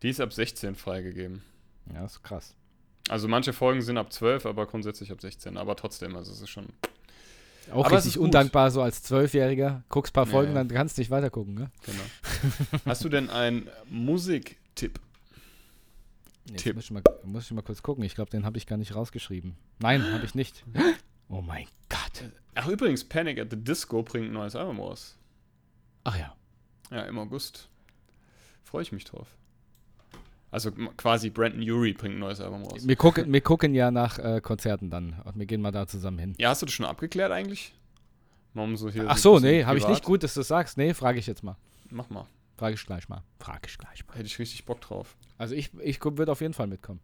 die 0.02 0.10
ist 0.10 0.22
ab 0.22 0.34
16 0.34 0.76
freigegeben. 0.76 1.42
Ja, 1.94 2.06
ist 2.06 2.22
krass. 2.24 2.56
Also 3.10 3.28
manche 3.28 3.54
Folgen 3.54 3.82
sind 3.82 3.98
ab 3.98 4.14
12, 4.14 4.46
aber 4.46 4.66
grundsätzlich 4.68 5.12
ab 5.12 5.22
16. 5.22 5.58
Aber 5.58 5.76
trotzdem, 5.76 6.16
also 6.16 6.32
es 6.32 6.42
ist 6.42 6.50
schon. 6.50 6.68
Auch 7.72 7.86
Aber 7.86 7.98
richtig 7.98 8.18
undankbar, 8.18 8.72
so 8.72 8.82
als 8.82 9.04
Zwölfjähriger. 9.04 9.84
Guckst 9.90 10.12
ein 10.12 10.14
paar 10.14 10.26
Folgen, 10.26 10.54
ja. 10.54 10.64
dann 10.64 10.68
kannst 10.70 10.98
du 10.98 11.02
nicht 11.02 11.12
weiter 11.12 11.30
gucken, 11.30 11.54
ne? 11.54 11.72
Genau. 11.86 12.82
Hast 12.86 13.04
du 13.04 13.10
denn 13.10 13.30
einen 13.30 13.70
Musiktipp? 13.90 15.00
Jetzt 16.46 16.64
Tipp. 16.64 16.76
Muss 16.76 16.86
ich, 16.86 16.92
mal, 16.92 17.04
muss 17.24 17.46
ich 17.46 17.52
mal 17.52 17.62
kurz 17.62 17.84
gucken. 17.84 18.04
Ich 18.04 18.16
glaube, 18.16 18.32
den 18.32 18.46
habe 18.46 18.58
ich 18.58 18.66
gar 18.66 18.78
nicht 18.78 18.96
rausgeschrieben. 18.96 19.56
Nein, 19.80 20.04
habe 20.12 20.26
ich 20.26 20.36
nicht. 20.36 20.64
Oh 21.32 21.42
mein 21.42 21.68
Gott. 21.90 22.24
Ach, 22.56 22.68
übrigens, 22.68 23.04
Panic 23.04 23.40
at 23.40 23.52
the 23.52 23.64
Disco 23.64 24.02
bringt 24.02 24.30
ein 24.30 24.34
neues 24.34 24.56
Album 24.56 24.80
raus. 24.80 25.16
Ach 26.04 26.18
ja. 26.18 26.36
Ja, 26.90 27.04
im 27.04 27.20
August. 27.20 27.70
Freue 28.64 28.82
ich 28.82 28.92
mich 28.92 29.06
drauf. 29.06 29.28
Also 30.52 30.72
quasi 30.72 31.30
Brandon 31.30 31.62
Urie 31.62 31.94
bringt 31.94 32.16
ein 32.16 32.20
neues 32.20 32.42
Album 32.42 32.64
raus. 32.64 32.88
Wir 32.88 32.96
gucken, 32.96 33.32
wir 33.32 33.42
gucken 33.42 33.76
ja 33.76 33.92
nach 33.92 34.18
äh, 34.18 34.42
Konzerten 34.42 34.90
dann. 34.90 35.16
Und 35.24 35.38
wir 35.38 35.46
gehen 35.46 35.62
mal 35.62 35.72
da 35.72 35.86
zusammen 35.86 36.18
hin. 36.18 36.34
Ja, 36.38 36.50
hast 36.50 36.62
du 36.62 36.66
das 36.66 36.74
schon 36.74 36.86
abgeklärt 36.86 37.32
eigentlich? 37.32 37.74
Warum 38.54 38.76
so 38.76 38.90
hier 38.90 39.06
Ach 39.08 39.18
so 39.18 39.40
nee, 39.40 39.64
habe 39.64 39.78
ich 39.78 39.88
nicht 39.88 40.04
gut, 40.04 40.24
dass 40.24 40.34
du 40.34 40.42
sagst. 40.42 40.78
Nee, 40.78 40.94
frage 40.94 41.20
ich 41.20 41.28
jetzt 41.28 41.44
mal. 41.44 41.56
Mach 41.92 42.10
mal. 42.10 42.26
Frage 42.58 42.76
ich 42.76 42.86
gleich 42.86 43.08
mal. 43.08 43.24
Frage 43.40 43.68
ich 43.68 43.78
gleich 43.78 44.06
mal. 44.08 44.16
Hätte 44.16 44.26
ich 44.26 44.40
richtig 44.40 44.66
Bock 44.66 44.82
drauf. 44.82 45.16
Also 45.38 45.56
ich, 45.56 45.72
ich 45.82 46.04
würde 46.04 46.32
auf 46.32 46.42
jeden 46.42 46.54
Fall 46.54 46.68
mitkommen. 46.68 47.00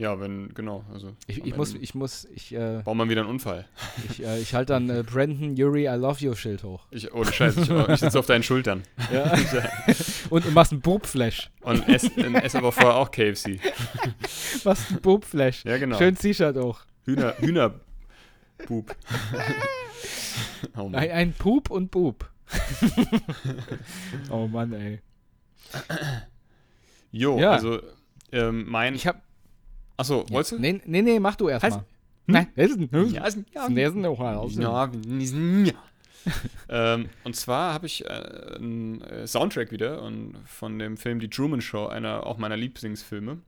Ja, 0.00 0.18
wenn, 0.18 0.48
genau. 0.54 0.82
Also 0.90 1.14
Ich, 1.26 1.44
ich 1.44 1.54
muss, 1.56 1.74
ich 1.74 1.94
muss, 1.94 2.26
ich, 2.34 2.54
äh, 2.54 2.80
Bauen 2.86 2.96
wir 2.96 3.10
wieder 3.10 3.20
einen 3.20 3.28
Unfall. 3.28 3.66
ich, 4.08 4.24
äh, 4.24 4.40
ich 4.40 4.54
halte 4.54 4.72
dann 4.72 4.88
äh, 4.88 5.02
Brandon 5.06 5.54
Yuri 5.54 5.84
I 5.84 5.96
Love 5.98 6.24
You 6.24 6.34
Schild 6.34 6.64
hoch. 6.64 6.86
Ich, 6.90 7.12
ohne 7.12 7.30
Scheiß, 7.30 7.58
ich, 7.58 7.68
ich 7.70 8.00
sitze 8.00 8.18
auf 8.18 8.24
deinen 8.24 8.42
Schultern. 8.42 8.82
Ja. 9.12 9.30
und 10.30 10.46
du 10.46 10.50
machst 10.52 10.72
einen 10.72 10.80
Boobflash. 10.80 11.50
Und 11.60 11.86
ess, 11.86 12.04
ess 12.16 12.54
aber 12.54 12.72
vorher 12.72 12.96
auch 12.96 13.10
KFC. 13.10 13.60
Machst 14.64 14.90
einen 14.90 15.00
Boobflash. 15.02 15.64
Ja, 15.66 15.76
genau. 15.76 15.98
Schön 15.98 16.14
T-Shirt 16.14 16.56
auch. 16.56 16.80
Hühner, 17.04 17.34
Hühnerbub. 17.38 17.76
oh 20.76 20.88
Mann. 20.88 20.94
Ein, 20.94 21.10
ein 21.10 21.32
Pup 21.34 21.70
und 21.70 21.90
Bub. 21.90 22.30
oh 24.30 24.46
Mann, 24.46 24.72
ey. 24.72 25.00
Jo, 27.12 27.38
Ja. 27.38 27.50
also 27.50 27.80
ähm, 28.32 28.64
mein. 28.66 28.94
Ich 28.94 29.06
hab. 29.06 29.29
Achso, 30.00 30.24
wolltest 30.30 30.52
du? 30.52 30.58
Nee, 30.58 30.80
nee, 30.86 31.02
nee, 31.02 31.20
mach 31.20 31.36
du 31.36 31.48
erst 31.48 31.64
Heißt- 31.64 31.70
mal. 31.76 31.78
Hm? 31.80 31.84
Nein, 32.26 32.46
das 32.56 32.70
ist 32.70 32.78
ein- 32.78 32.90
das 32.90 33.12
Ja, 33.12 33.24
ist- 33.26 33.38
ja, 33.52 33.66
ist 33.66 33.94
ein 33.96 34.06
Hochhaus. 34.06 34.56
Ja, 34.56 34.90
ja. 34.90 35.74
ähm, 36.68 37.08
und 37.24 37.34
zwar 37.36 37.72
habe 37.74 37.86
ich 37.86 38.04
äh, 38.04 38.08
einen 38.08 39.00
äh, 39.02 39.26
Soundtrack 39.26 39.72
wieder 39.72 40.02
und 40.02 40.36
von 40.46 40.78
dem 40.78 40.96
Film 40.96 41.18
Die 41.20 41.28
Truman 41.28 41.60
Show, 41.60 41.86
einer 41.86 42.26
auch 42.26 42.38
meiner 42.38 42.56
Lieblingsfilme. 42.56 43.38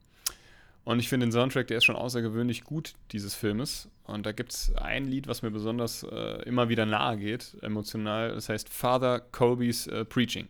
Und 0.84 0.98
ich 0.98 1.08
finde 1.08 1.26
den 1.26 1.32
Soundtrack, 1.32 1.68
der 1.68 1.78
ist 1.78 1.84
schon 1.84 1.96
außergewöhnlich 1.96 2.64
gut, 2.64 2.94
dieses 3.12 3.34
Filmes. 3.34 3.88
Und 4.04 4.26
da 4.26 4.32
gibt 4.32 4.52
es 4.52 4.74
ein 4.74 5.04
Lied, 5.06 5.28
was 5.28 5.42
mir 5.42 5.50
besonders 5.50 6.02
äh, 6.02 6.42
immer 6.42 6.68
wieder 6.68 6.84
nahe 6.86 7.16
geht, 7.18 7.56
emotional. 7.62 8.34
Das 8.34 8.48
heißt 8.48 8.68
Father 8.68 9.20
Colby's 9.20 9.86
äh, 9.86 10.04
Preaching 10.04 10.48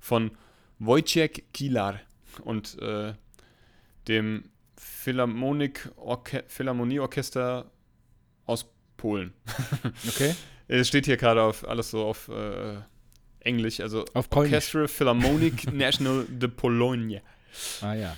von 0.00 0.32
Wojciech 0.80 1.44
Kilar 1.54 1.98
und 2.44 2.78
äh, 2.82 3.14
dem 4.08 4.44
Philharmonieorchester 5.00 7.70
aus 8.46 8.66
Polen. 8.96 9.34
Okay. 10.08 10.34
Es 10.72 10.86
steht 10.86 11.06
hier 11.06 11.16
gerade 11.16 11.42
auf 11.42 11.66
alles 11.66 11.90
so 11.90 12.04
auf 12.04 12.28
äh, 12.28 12.76
Englisch, 13.40 13.80
also 13.80 14.04
Auf. 14.14 14.28
Orchestra 14.30 14.86
Philharmonic 14.86 15.72
National 15.72 16.24
de 16.28 16.48
Pologne. 16.48 17.22
Ah 17.80 17.94
ja. 17.94 18.16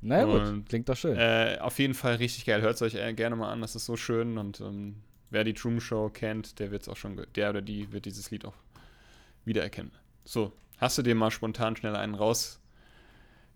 Na 0.00 0.20
ja, 0.20 0.24
gut, 0.24 0.40
Und, 0.42 0.68
klingt 0.68 0.88
doch 0.88 0.96
schön. 0.96 1.18
Äh, 1.18 1.58
auf 1.60 1.78
jeden 1.78 1.92
Fall 1.92 2.14
richtig 2.14 2.46
geil. 2.46 2.62
Hört 2.62 2.76
es 2.76 2.82
euch 2.82 2.94
äh, 2.94 3.12
gerne 3.12 3.36
mal 3.36 3.52
an, 3.52 3.60
das 3.60 3.76
ist 3.76 3.84
so 3.84 3.96
schön 3.96 4.38
und 4.38 4.62
ähm, 4.62 5.02
wer 5.30 5.44
die 5.44 5.52
Truman 5.52 5.80
Show 5.80 6.08
kennt, 6.08 6.58
der 6.58 6.70
wird 6.70 6.82
es 6.82 6.88
auch 6.88 6.96
schon, 6.96 7.20
der 7.34 7.50
oder 7.50 7.60
die 7.60 7.92
wird 7.92 8.06
dieses 8.06 8.30
Lied 8.30 8.46
auch 8.46 8.54
wiedererkennen. 9.44 9.92
So, 10.24 10.54
hast 10.78 10.96
du 10.96 11.02
dir 11.02 11.14
mal 11.14 11.30
spontan 11.30 11.76
schnell 11.76 11.96
einen 11.96 12.14
raus 12.14 12.60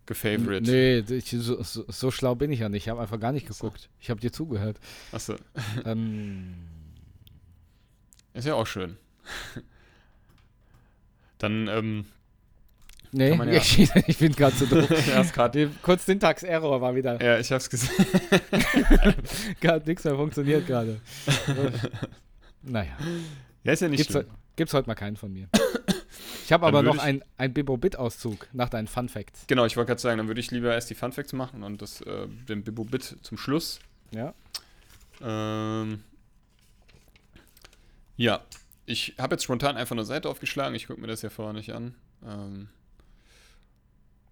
gefavorit? 0.05 0.63
nee, 0.67 0.99
ich, 0.99 1.29
so, 1.29 1.61
so, 1.63 1.85
so 1.87 2.11
schlau 2.11 2.35
bin 2.35 2.51
ich 2.51 2.59
ja 2.59 2.69
nicht. 2.69 2.83
Ich 2.83 2.89
habe 2.89 3.01
einfach 3.01 3.19
gar 3.19 3.31
nicht 3.31 3.47
geguckt. 3.47 3.89
Ich 3.99 4.09
habe 4.09 4.19
dir 4.19 4.31
zugehört. 4.31 4.77
Achso, 5.11 5.35
ähm, 5.85 6.53
ist 8.33 8.47
ja 8.47 8.53
auch 8.55 8.67
schön. 8.67 8.97
Dann, 11.37 11.67
ähm, 11.67 12.05
nee, 13.11 13.29
ja- 13.33 13.43
ich, 13.53 13.89
ich 14.07 14.17
bin 14.17 14.31
gerade 14.33 14.55
so 14.55 14.65
doof. 14.67 14.87
Die- 15.53 15.69
Kurz 15.81 16.05
Syntax-Error 16.05 16.81
war 16.81 16.95
wieder. 16.95 17.21
ja, 17.21 17.39
ich 17.39 17.51
hab's 17.51 17.69
gesehen. 17.69 18.05
Gar 19.59 19.79
nichts 19.85 20.03
mehr 20.03 20.15
funktioniert 20.15 20.67
gerade. 20.67 20.99
naja. 22.61 22.91
Ja, 23.63 23.73
ist 23.73 23.81
ja 23.81 23.87
nicht 23.89 23.97
Gibt's, 23.97 24.13
schlimm. 24.13 24.25
gibt's 24.55 24.73
heute 24.73 24.87
mal 24.87 24.95
keinen 24.95 25.17
von 25.17 25.31
mir. 25.33 25.47
Ich 26.51 26.53
habe 26.53 26.67
aber 26.67 26.81
noch 26.83 26.95
ich- 26.95 27.01
ein, 27.01 27.23
ein 27.37 27.53
Bibo-Bit-Auszug 27.53 28.49
nach 28.51 28.67
deinen 28.67 28.87
Fun 28.89 29.07
Facts. 29.07 29.45
Genau, 29.47 29.65
ich 29.65 29.77
wollte 29.77 29.87
gerade 29.87 30.01
sagen, 30.01 30.17
dann 30.17 30.27
würde 30.27 30.41
ich 30.41 30.51
lieber 30.51 30.73
erst 30.73 30.89
die 30.89 30.95
Fun 30.95 31.13
Facts 31.13 31.31
machen 31.31 31.63
und 31.63 31.81
das, 31.81 32.01
äh, 32.01 32.27
den 32.27 32.65
Bibo-Bit 32.65 33.19
zum 33.21 33.37
Schluss. 33.37 33.79
Ja. 34.13 34.33
Ähm, 35.21 36.03
ja, 38.17 38.41
ich 38.85 39.15
habe 39.17 39.35
jetzt 39.35 39.45
spontan 39.45 39.77
einfach 39.77 39.95
eine 39.95 40.03
Seite 40.03 40.27
aufgeschlagen. 40.27 40.75
Ich 40.75 40.87
gucke 40.87 40.99
mir 40.99 41.07
das 41.07 41.21
ja 41.21 41.29
vorher 41.29 41.53
nicht 41.53 41.71
an. 41.71 41.95
Ähm, 42.27 42.67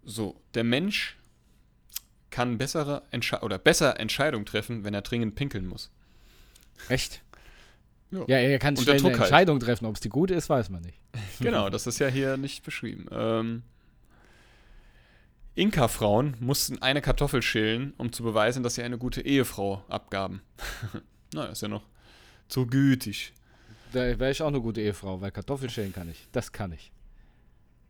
so, 0.03 0.41
der 0.55 0.65
Mensch 0.65 1.15
kann 2.31 2.57
bessere 2.57 3.03
Entsche 3.11 3.39
oder 3.43 3.57
besser 3.57 3.97
Entscheidungen 3.97 4.45
treffen, 4.45 4.83
wenn 4.83 4.93
er 4.93 5.03
dringend 5.03 5.35
pinkeln 5.35 5.67
muss. 5.67 5.89
Echt? 6.89 7.21
Ja. 8.11 8.25
Ja, 8.27 8.37
er 8.37 8.59
kann 8.59 8.75
schnell 8.75 8.97
eine 8.97 9.03
halt. 9.03 9.19
Entscheidung 9.19 9.59
treffen. 9.59 9.85
Ob 9.85 9.95
es 9.95 10.01
die 10.01 10.09
gut 10.09 10.31
ist, 10.31 10.49
weiß 10.49 10.69
man 10.69 10.81
nicht. 10.81 10.99
Genau, 11.39 11.69
das 11.71 11.87
ist 11.87 11.99
ja 11.99 12.07
hier 12.07 12.37
nicht 12.37 12.63
beschrieben. 12.63 13.05
Ähm, 13.11 13.63
Inka-Frauen 15.55 16.35
mussten 16.39 16.81
eine 16.81 17.01
Kartoffel 17.01 17.41
schälen, 17.41 17.93
um 17.97 18.11
zu 18.11 18.23
beweisen, 18.23 18.63
dass 18.63 18.75
sie 18.75 18.83
eine 18.83 18.97
gute 18.97 19.21
Ehefrau 19.21 19.83
abgaben. 19.87 20.41
Na, 21.33 21.45
ist 21.45 21.61
ja 21.61 21.67
noch 21.67 21.83
zu 22.47 22.65
gütig. 22.65 23.33
Da 23.91 24.19
wäre 24.19 24.31
ich 24.31 24.41
auch 24.41 24.47
eine 24.47 24.61
gute 24.61 24.81
Ehefrau, 24.81 25.21
weil 25.21 25.31
Kartoffelschälen 25.31 25.93
kann 25.93 26.09
ich. 26.09 26.27
Das 26.31 26.51
kann 26.51 26.71
ich. 26.71 26.91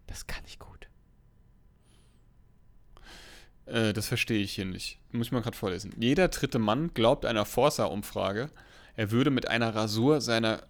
Das 0.07 0.27
kann 0.27 0.43
ich 0.45 0.59
gut. 0.59 0.87
Äh, 3.65 3.93
das 3.93 4.07
verstehe 4.07 4.41
ich 4.41 4.53
hier 4.53 4.65
nicht. 4.65 4.99
Muss 5.11 5.27
ich 5.27 5.31
mal 5.31 5.41
gerade 5.41 5.57
vorlesen. 5.57 5.93
Jeder 5.97 6.27
dritte 6.27 6.59
Mann 6.59 6.93
glaubt 6.93 7.25
einer 7.25 7.45
Forsa-Umfrage, 7.45 8.49
er 8.99 9.11
würde 9.11 9.31
mit 9.31 9.47
einer 9.47 9.73
Rasur 9.73 10.19
seiner 10.19 10.63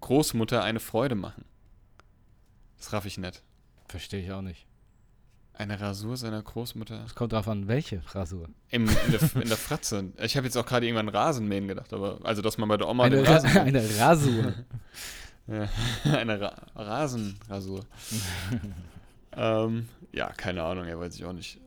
Großmutter 0.00 0.62
eine 0.62 0.78
Freude 0.78 1.16
machen. 1.16 1.44
Das 2.78 2.92
raff 2.92 3.04
ich 3.04 3.18
nicht. 3.18 3.42
Verstehe 3.88 4.22
ich 4.22 4.30
auch 4.30 4.42
nicht. 4.42 4.64
Eine 5.52 5.80
Rasur 5.80 6.16
seiner 6.16 6.40
Großmutter 6.40 7.02
Es 7.04 7.16
kommt 7.16 7.32
drauf 7.32 7.48
an, 7.48 7.66
welche 7.66 8.00
Rasur. 8.14 8.48
im, 8.70 8.88
in, 8.88 9.10
der, 9.10 9.42
in 9.42 9.48
der 9.48 9.56
Fratze. 9.56 10.12
Ich 10.22 10.36
habe 10.36 10.46
jetzt 10.46 10.56
auch 10.56 10.64
gerade 10.64 10.86
irgendwann 10.86 11.08
Rasenmähen 11.08 11.66
gedacht, 11.66 11.92
aber 11.92 12.20
also 12.22 12.42
dass 12.42 12.58
man 12.58 12.68
bei 12.68 12.76
der 12.76 12.88
Oma 12.88 13.02
Eine, 13.02 13.26
Ra 13.26 13.32
Rasen 13.32 13.58
eine 13.58 13.98
Rasur. 13.98 14.54
Ja, 15.48 15.68
eine 16.12 16.40
Ra 16.40 16.54
Rasenrasur. 16.76 17.84
ähm, 19.36 19.88
ja, 20.12 20.28
keine 20.28 20.62
Ahnung, 20.62 20.86
ja, 20.86 20.96
weiß 20.96 21.16
ich 21.16 21.24
auch 21.24 21.32
nicht. 21.32 21.58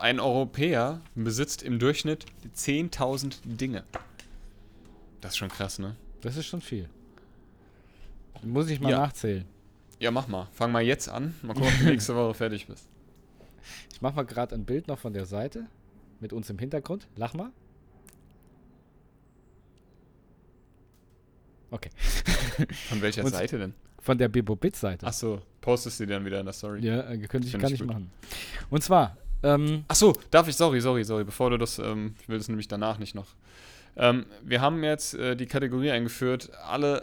Ein 0.00 0.20
Europäer 0.20 1.00
besitzt 1.16 1.64
im 1.64 1.80
Durchschnitt 1.80 2.24
10.000 2.56 3.38
Dinge. 3.44 3.82
Das 5.24 5.32
ist 5.32 5.38
schon 5.38 5.48
krass, 5.48 5.78
ne? 5.78 5.96
Das 6.20 6.36
ist 6.36 6.44
schon 6.44 6.60
viel. 6.60 6.86
Muss 8.42 8.68
ich 8.68 8.78
mal 8.78 8.90
Ja. 8.90 8.98
nachzählen. 8.98 9.46
Ja, 9.98 10.10
mach 10.10 10.28
mal. 10.28 10.48
Fang 10.52 10.70
mal 10.70 10.82
jetzt 10.82 11.08
an. 11.08 11.34
Mal 11.40 11.54
gucken, 11.54 11.70
ob 11.72 11.78
du 11.78 11.84
nächste 11.90 12.14
Woche 12.14 12.34
fertig 12.34 12.66
bist. 12.66 12.86
Ich 13.90 14.02
mache 14.02 14.16
mal 14.16 14.24
gerade 14.24 14.54
ein 14.54 14.66
Bild 14.66 14.86
noch 14.86 14.98
von 14.98 15.14
der 15.14 15.24
Seite. 15.24 15.64
Mit 16.20 16.34
uns 16.34 16.50
im 16.50 16.58
Hintergrund. 16.58 17.08
Lach 17.16 17.32
mal. 17.32 17.50
Okay. 21.70 21.88
Von 22.90 23.00
welcher 23.02 23.24
Und- 23.24 23.30
Seite 23.30 23.58
denn? 23.58 23.74
Von 24.00 24.18
der 24.18 24.28
Bibo-Bit-Seite. 24.28 25.06
Achso, 25.06 25.40
postest 25.62 25.98
du 26.00 26.06
dann 26.06 26.22
wieder 26.26 26.38
in 26.38 26.44
der 26.44 26.52
Story? 26.52 26.80
Ja, 26.84 27.08
äh, 27.10 27.16
könnte 27.26 27.48
ich, 27.48 27.54
ich 27.54 27.62
ich 27.72 27.78
gut. 27.80 27.88
machen. 27.88 28.10
Und 28.68 28.84
zwar, 28.84 29.16
ähm, 29.42 29.84
Ach 29.88 29.94
so, 29.94 30.12
darf 30.30 30.46
ich, 30.46 30.56
sorry, 30.56 30.82
sorry, 30.82 31.02
sorry, 31.04 31.24
bevor 31.24 31.48
du 31.48 31.56
das, 31.56 31.78
ähm, 31.78 32.14
ich 32.20 32.28
will 32.28 32.36
das 32.36 32.48
nämlich 32.48 32.68
danach 32.68 32.98
nicht 32.98 33.14
noch. 33.14 33.28
Ähm, 33.96 34.26
wir 34.42 34.60
haben 34.60 34.82
jetzt 34.82 35.14
äh, 35.14 35.36
die 35.36 35.46
Kategorie 35.46 35.90
eingeführt, 35.90 36.50
alle, 36.66 36.98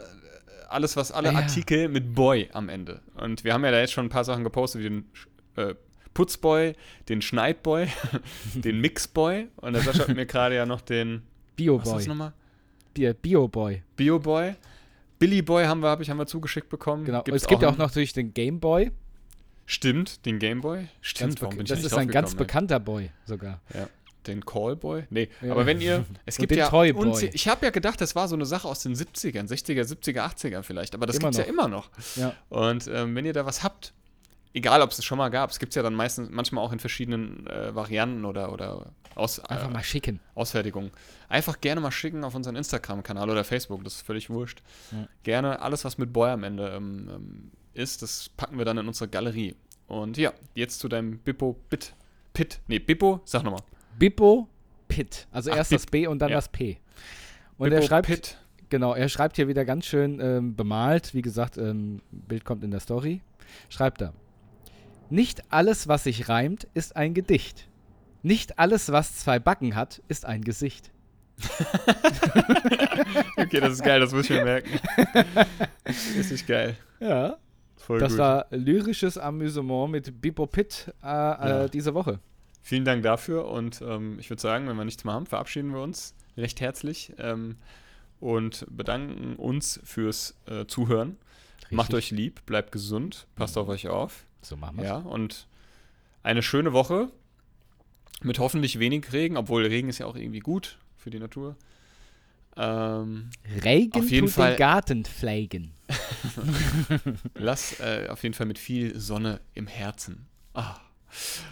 alles, 0.68 0.96
was, 0.96 1.10
alle 1.12 1.30
Ah, 1.30 1.32
ja. 1.32 1.38
Artikel 1.38 1.88
mit 1.88 2.14
Boy 2.14 2.48
am 2.52 2.68
Ende. 2.68 3.00
Und 3.14 3.44
wir 3.44 3.54
haben 3.54 3.64
ja 3.64 3.70
da 3.70 3.80
jetzt 3.80 3.92
schon 3.92 4.06
ein 4.06 4.10
paar 4.10 4.24
Sachen 4.24 4.44
gepostet, 4.44 4.80
wie 4.82 4.84
den 4.88 5.04
äh, 5.56 5.74
Putzboy, 6.14 6.74
den 7.08 7.22
Schneidboy, 7.22 7.86
den 8.54 8.80
Mixboy 8.80 9.48
und 9.56 9.72
der 9.72 9.82
Sascha 9.82 10.06
hat 10.08 10.14
mir 10.16 10.26
gerade 10.26 10.54
ja 10.56 10.66
noch 10.66 10.82
den, 10.82 11.22
was 11.22 11.22
ist 11.22 11.56
Bio-Boy. 11.56 12.06
nochmal? 12.08 12.32
Bi- 12.94 13.14
Bio-Boy. 13.14 13.82
Bioboy. 13.96 14.54
Billy 15.18 15.40
Boy 15.40 15.64
haben 15.66 15.80
wir, 15.80 15.88
hab 15.88 16.00
ich, 16.00 16.10
haben 16.10 16.18
wir 16.18 16.26
zugeschickt 16.26 16.68
bekommen. 16.68 17.04
Genau. 17.04 17.22
Gibt's 17.22 17.42
es 17.42 17.48
gibt 17.48 17.62
ja 17.62 17.68
auch 17.68 17.72
noch 17.72 17.86
natürlich 17.86 18.12
den 18.12 18.34
Gameboy. 18.34 18.90
Stimmt, 19.66 20.26
den 20.26 20.38
Gameboy. 20.40 20.88
Stimmt, 21.00 21.30
Ganz 21.36 21.42
warum 21.42 21.56
bin 21.56 21.64
ich 21.64 21.70
das 21.70 21.84
ist 21.84 21.94
ein 21.94 22.08
ganz 22.08 22.34
bekannter 22.34 22.80
Boy 22.80 23.10
sogar. 23.24 23.60
Ja. 23.72 23.86
Den 24.26 24.44
Callboy? 24.44 25.04
Nee, 25.10 25.28
Ja. 25.40 25.52
aber 25.52 25.66
wenn 25.66 25.80
ihr. 25.80 26.04
Es 26.26 26.36
gibt 26.38 26.52
ja. 26.54 26.68
Toyboy. 26.68 27.30
Ich 27.32 27.48
habe 27.48 27.64
ja 27.66 27.70
gedacht, 27.70 28.00
das 28.00 28.14
war 28.14 28.28
so 28.28 28.34
eine 28.36 28.46
Sache 28.46 28.68
aus 28.68 28.80
den 28.82 28.94
70ern, 28.94 29.48
60er, 29.48 29.82
70er, 29.82 30.20
80er 30.34 30.62
vielleicht. 30.62 30.94
Aber 30.94 31.06
das 31.06 31.16
Immer 31.16 31.30
gibt's 31.30 31.38
ja 31.38 31.44
immer 31.44 31.68
noch. 31.68 31.90
Ja. 32.16 32.34
Und 32.48 32.88
ähm, 32.88 33.14
wenn 33.16 33.24
ihr 33.26 33.32
da 33.32 33.44
was 33.46 33.62
habt, 33.62 33.92
egal 34.54 34.82
ob 34.82 34.90
es 34.90 34.98
es 34.98 35.04
schon 35.04 35.18
mal 35.18 35.28
gab, 35.30 35.50
es 35.50 35.58
gibt 35.58 35.70
es 35.72 35.76
ja 35.76 35.82
dann 35.82 35.94
meistens, 35.94 36.30
manchmal 36.30 36.64
auch 36.64 36.72
in 36.72 36.78
verschiedenen 36.78 37.46
äh, 37.46 37.74
Varianten 37.74 38.24
oder, 38.24 38.52
oder 38.52 38.92
aus, 39.14 39.40
Einfach 39.40 39.68
äh, 39.68 39.72
mal 39.72 39.82
schicken. 39.84 40.20
Ausfertigungen. 40.34 40.90
Einfach 41.28 41.60
gerne 41.60 41.80
mal 41.80 41.90
schicken 41.90 42.24
auf 42.24 42.34
unseren 42.34 42.56
Instagram-Kanal 42.56 43.28
oder 43.30 43.44
Facebook, 43.44 43.84
das 43.84 43.96
ist 43.96 44.06
völlig 44.06 44.30
wurscht. 44.30 44.62
Ja. 44.90 45.08
Gerne 45.22 45.60
alles, 45.60 45.84
was 45.84 45.98
mit 45.98 46.12
Boy 46.12 46.30
am 46.30 46.44
Ende 46.44 46.68
ähm, 46.70 47.10
ähm, 47.12 47.50
ist, 47.74 48.02
das 48.02 48.30
packen 48.36 48.58
wir 48.58 48.64
dann 48.64 48.78
in 48.78 48.86
unsere 48.86 49.08
Galerie. 49.08 49.54
Und 49.86 50.16
ja, 50.16 50.32
jetzt 50.54 50.78
zu 50.78 50.88
deinem 50.88 51.18
Bippo 51.18 51.56
Bit. 51.68 51.94
Pit. 52.32 52.60
Nee, 52.66 52.78
Bippo, 52.78 53.20
sag 53.24 53.42
nochmal. 53.42 53.60
Bippo 53.98 54.48
Pit. 54.88 55.26
Also 55.30 55.50
Ach, 55.52 55.56
erst 55.56 55.70
Bip. 55.70 55.78
das 55.78 55.86
B 55.86 56.06
und 56.06 56.18
dann 56.20 56.30
Ja. 56.30 56.36
das 56.36 56.48
P. 56.48 56.78
Und 57.58 57.70
Bippo 57.70 57.80
er 57.82 57.86
schreibt, 57.86 58.06
Pit. 58.08 58.38
genau, 58.68 58.94
er 58.94 59.08
schreibt 59.08 59.36
hier 59.36 59.48
wieder 59.48 59.64
ganz 59.64 59.86
schön 59.86 60.20
ähm, 60.20 60.54
bemalt. 60.56 61.14
Wie 61.14 61.22
gesagt, 61.22 61.56
ähm, 61.58 62.00
Bild 62.10 62.44
kommt 62.44 62.64
in 62.64 62.70
der 62.70 62.80
Story. 62.80 63.20
Schreibt 63.68 64.00
er. 64.02 64.12
Nicht 65.10 65.42
alles, 65.52 65.88
was 65.88 66.04
sich 66.04 66.28
reimt, 66.28 66.66
ist 66.74 66.96
ein 66.96 67.12
Gedicht. 67.14 67.68
Nicht 68.22 68.58
alles, 68.58 68.92
was 68.92 69.16
zwei 69.16 69.38
Backen 69.38 69.74
hat, 69.76 70.00
ist 70.08 70.24
ein 70.26 70.42
Gesicht. 70.42 70.90
Okay, 73.36 73.60
das 73.60 73.74
ist 73.74 73.82
geil, 73.84 74.00
das 74.00 74.12
muss 74.12 74.24
ich 74.24 74.30
mir 74.30 74.44
merken. 74.44 74.70
Richtig 76.16 76.46
geil. 76.46 76.76
Ja. 77.00 77.36
Voll 77.76 77.98
das 77.98 78.12
gut. 78.12 78.18
war 78.20 78.46
lyrisches 78.50 79.18
Amüsement 79.18 79.90
mit 79.90 80.20
Bippo 80.20 80.46
Pitt 80.46 80.92
äh, 81.02 81.06
Ja. 81.06 81.64
äh, 81.64 81.70
diese 81.70 81.92
Woche. 81.94 82.20
Vielen 82.62 82.84
Dank 82.84 83.02
dafür 83.02 83.46
und 83.48 83.82
ähm, 83.82 84.18
ich 84.20 84.30
würde 84.30 84.40
sagen, 84.40 84.68
wenn 84.68 84.76
wir 84.76 84.84
nichts 84.84 85.04
mehr 85.04 85.14
haben, 85.14 85.26
verabschieden 85.26 85.72
wir 85.72 85.82
uns 85.82 86.14
recht 86.36 86.60
herzlich 86.60 87.12
ähm, 87.18 87.56
und 88.20 88.66
bedanken 88.70 89.34
uns 89.36 89.80
fürs 89.84 90.36
äh, 90.46 90.66
Zuhören. 90.66 91.16
Macht 91.70 91.92
euch 91.94 92.10
lieb, 92.10 92.44
bleibt 92.46 92.70
gesund, 92.70 93.26
passt 93.34 93.56
auf 93.58 93.68
euch 93.68 93.88
auf. 93.88 94.26
So 94.42 94.56
machen 94.56 94.76
wir's. 94.76 94.86
Ja, 94.86 94.96
und 94.98 95.46
eine 96.22 96.42
schöne 96.42 96.72
Woche 96.72 97.10
mit 98.22 98.38
hoffentlich 98.38 98.78
wenig 98.78 99.12
Regen, 99.12 99.36
obwohl 99.36 99.64
Regen 99.66 99.88
ist 99.88 99.98
ja 99.98 100.06
auch 100.06 100.16
irgendwie 100.16 100.40
gut 100.40 100.78
für 100.96 101.10
die 101.10 101.18
Natur. 101.18 101.56
Ähm, 102.56 103.30
Regen 103.64 103.98
Auf 103.98 104.10
jeden 104.10 104.28
Fall- 104.28 104.52
den 104.52 104.58
Garten 104.58 105.04
pflegen. 105.04 105.72
lass 107.34 107.80
äh, 107.80 108.06
auf 108.08 108.22
jeden 108.22 108.34
Fall 108.34 108.46
mit 108.46 108.58
viel 108.58 108.98
Sonne 108.98 109.40
im 109.54 109.66
Herzen. 109.66 110.26
Ah. 110.54 110.76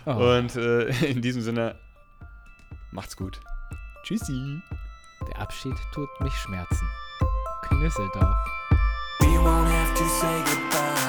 Oh. 0.07 0.13
Und 0.13 0.57
äh, 0.57 0.89
in 1.07 1.23
diesem 1.23 1.43
Sinne, 1.43 1.77
macht's 2.91 3.17
gut. 3.17 3.41
Tschüssi. 4.03 4.61
Der 5.29 5.39
Abschied 5.41 5.77
tut 5.93 6.09
mich 6.21 6.35
schmerzen. 6.35 6.89
Knüsseldorf. 7.63 8.37
We 9.21 9.39
won't 9.39 9.69
have 9.69 9.95
to 9.95 10.05
say 10.05 11.00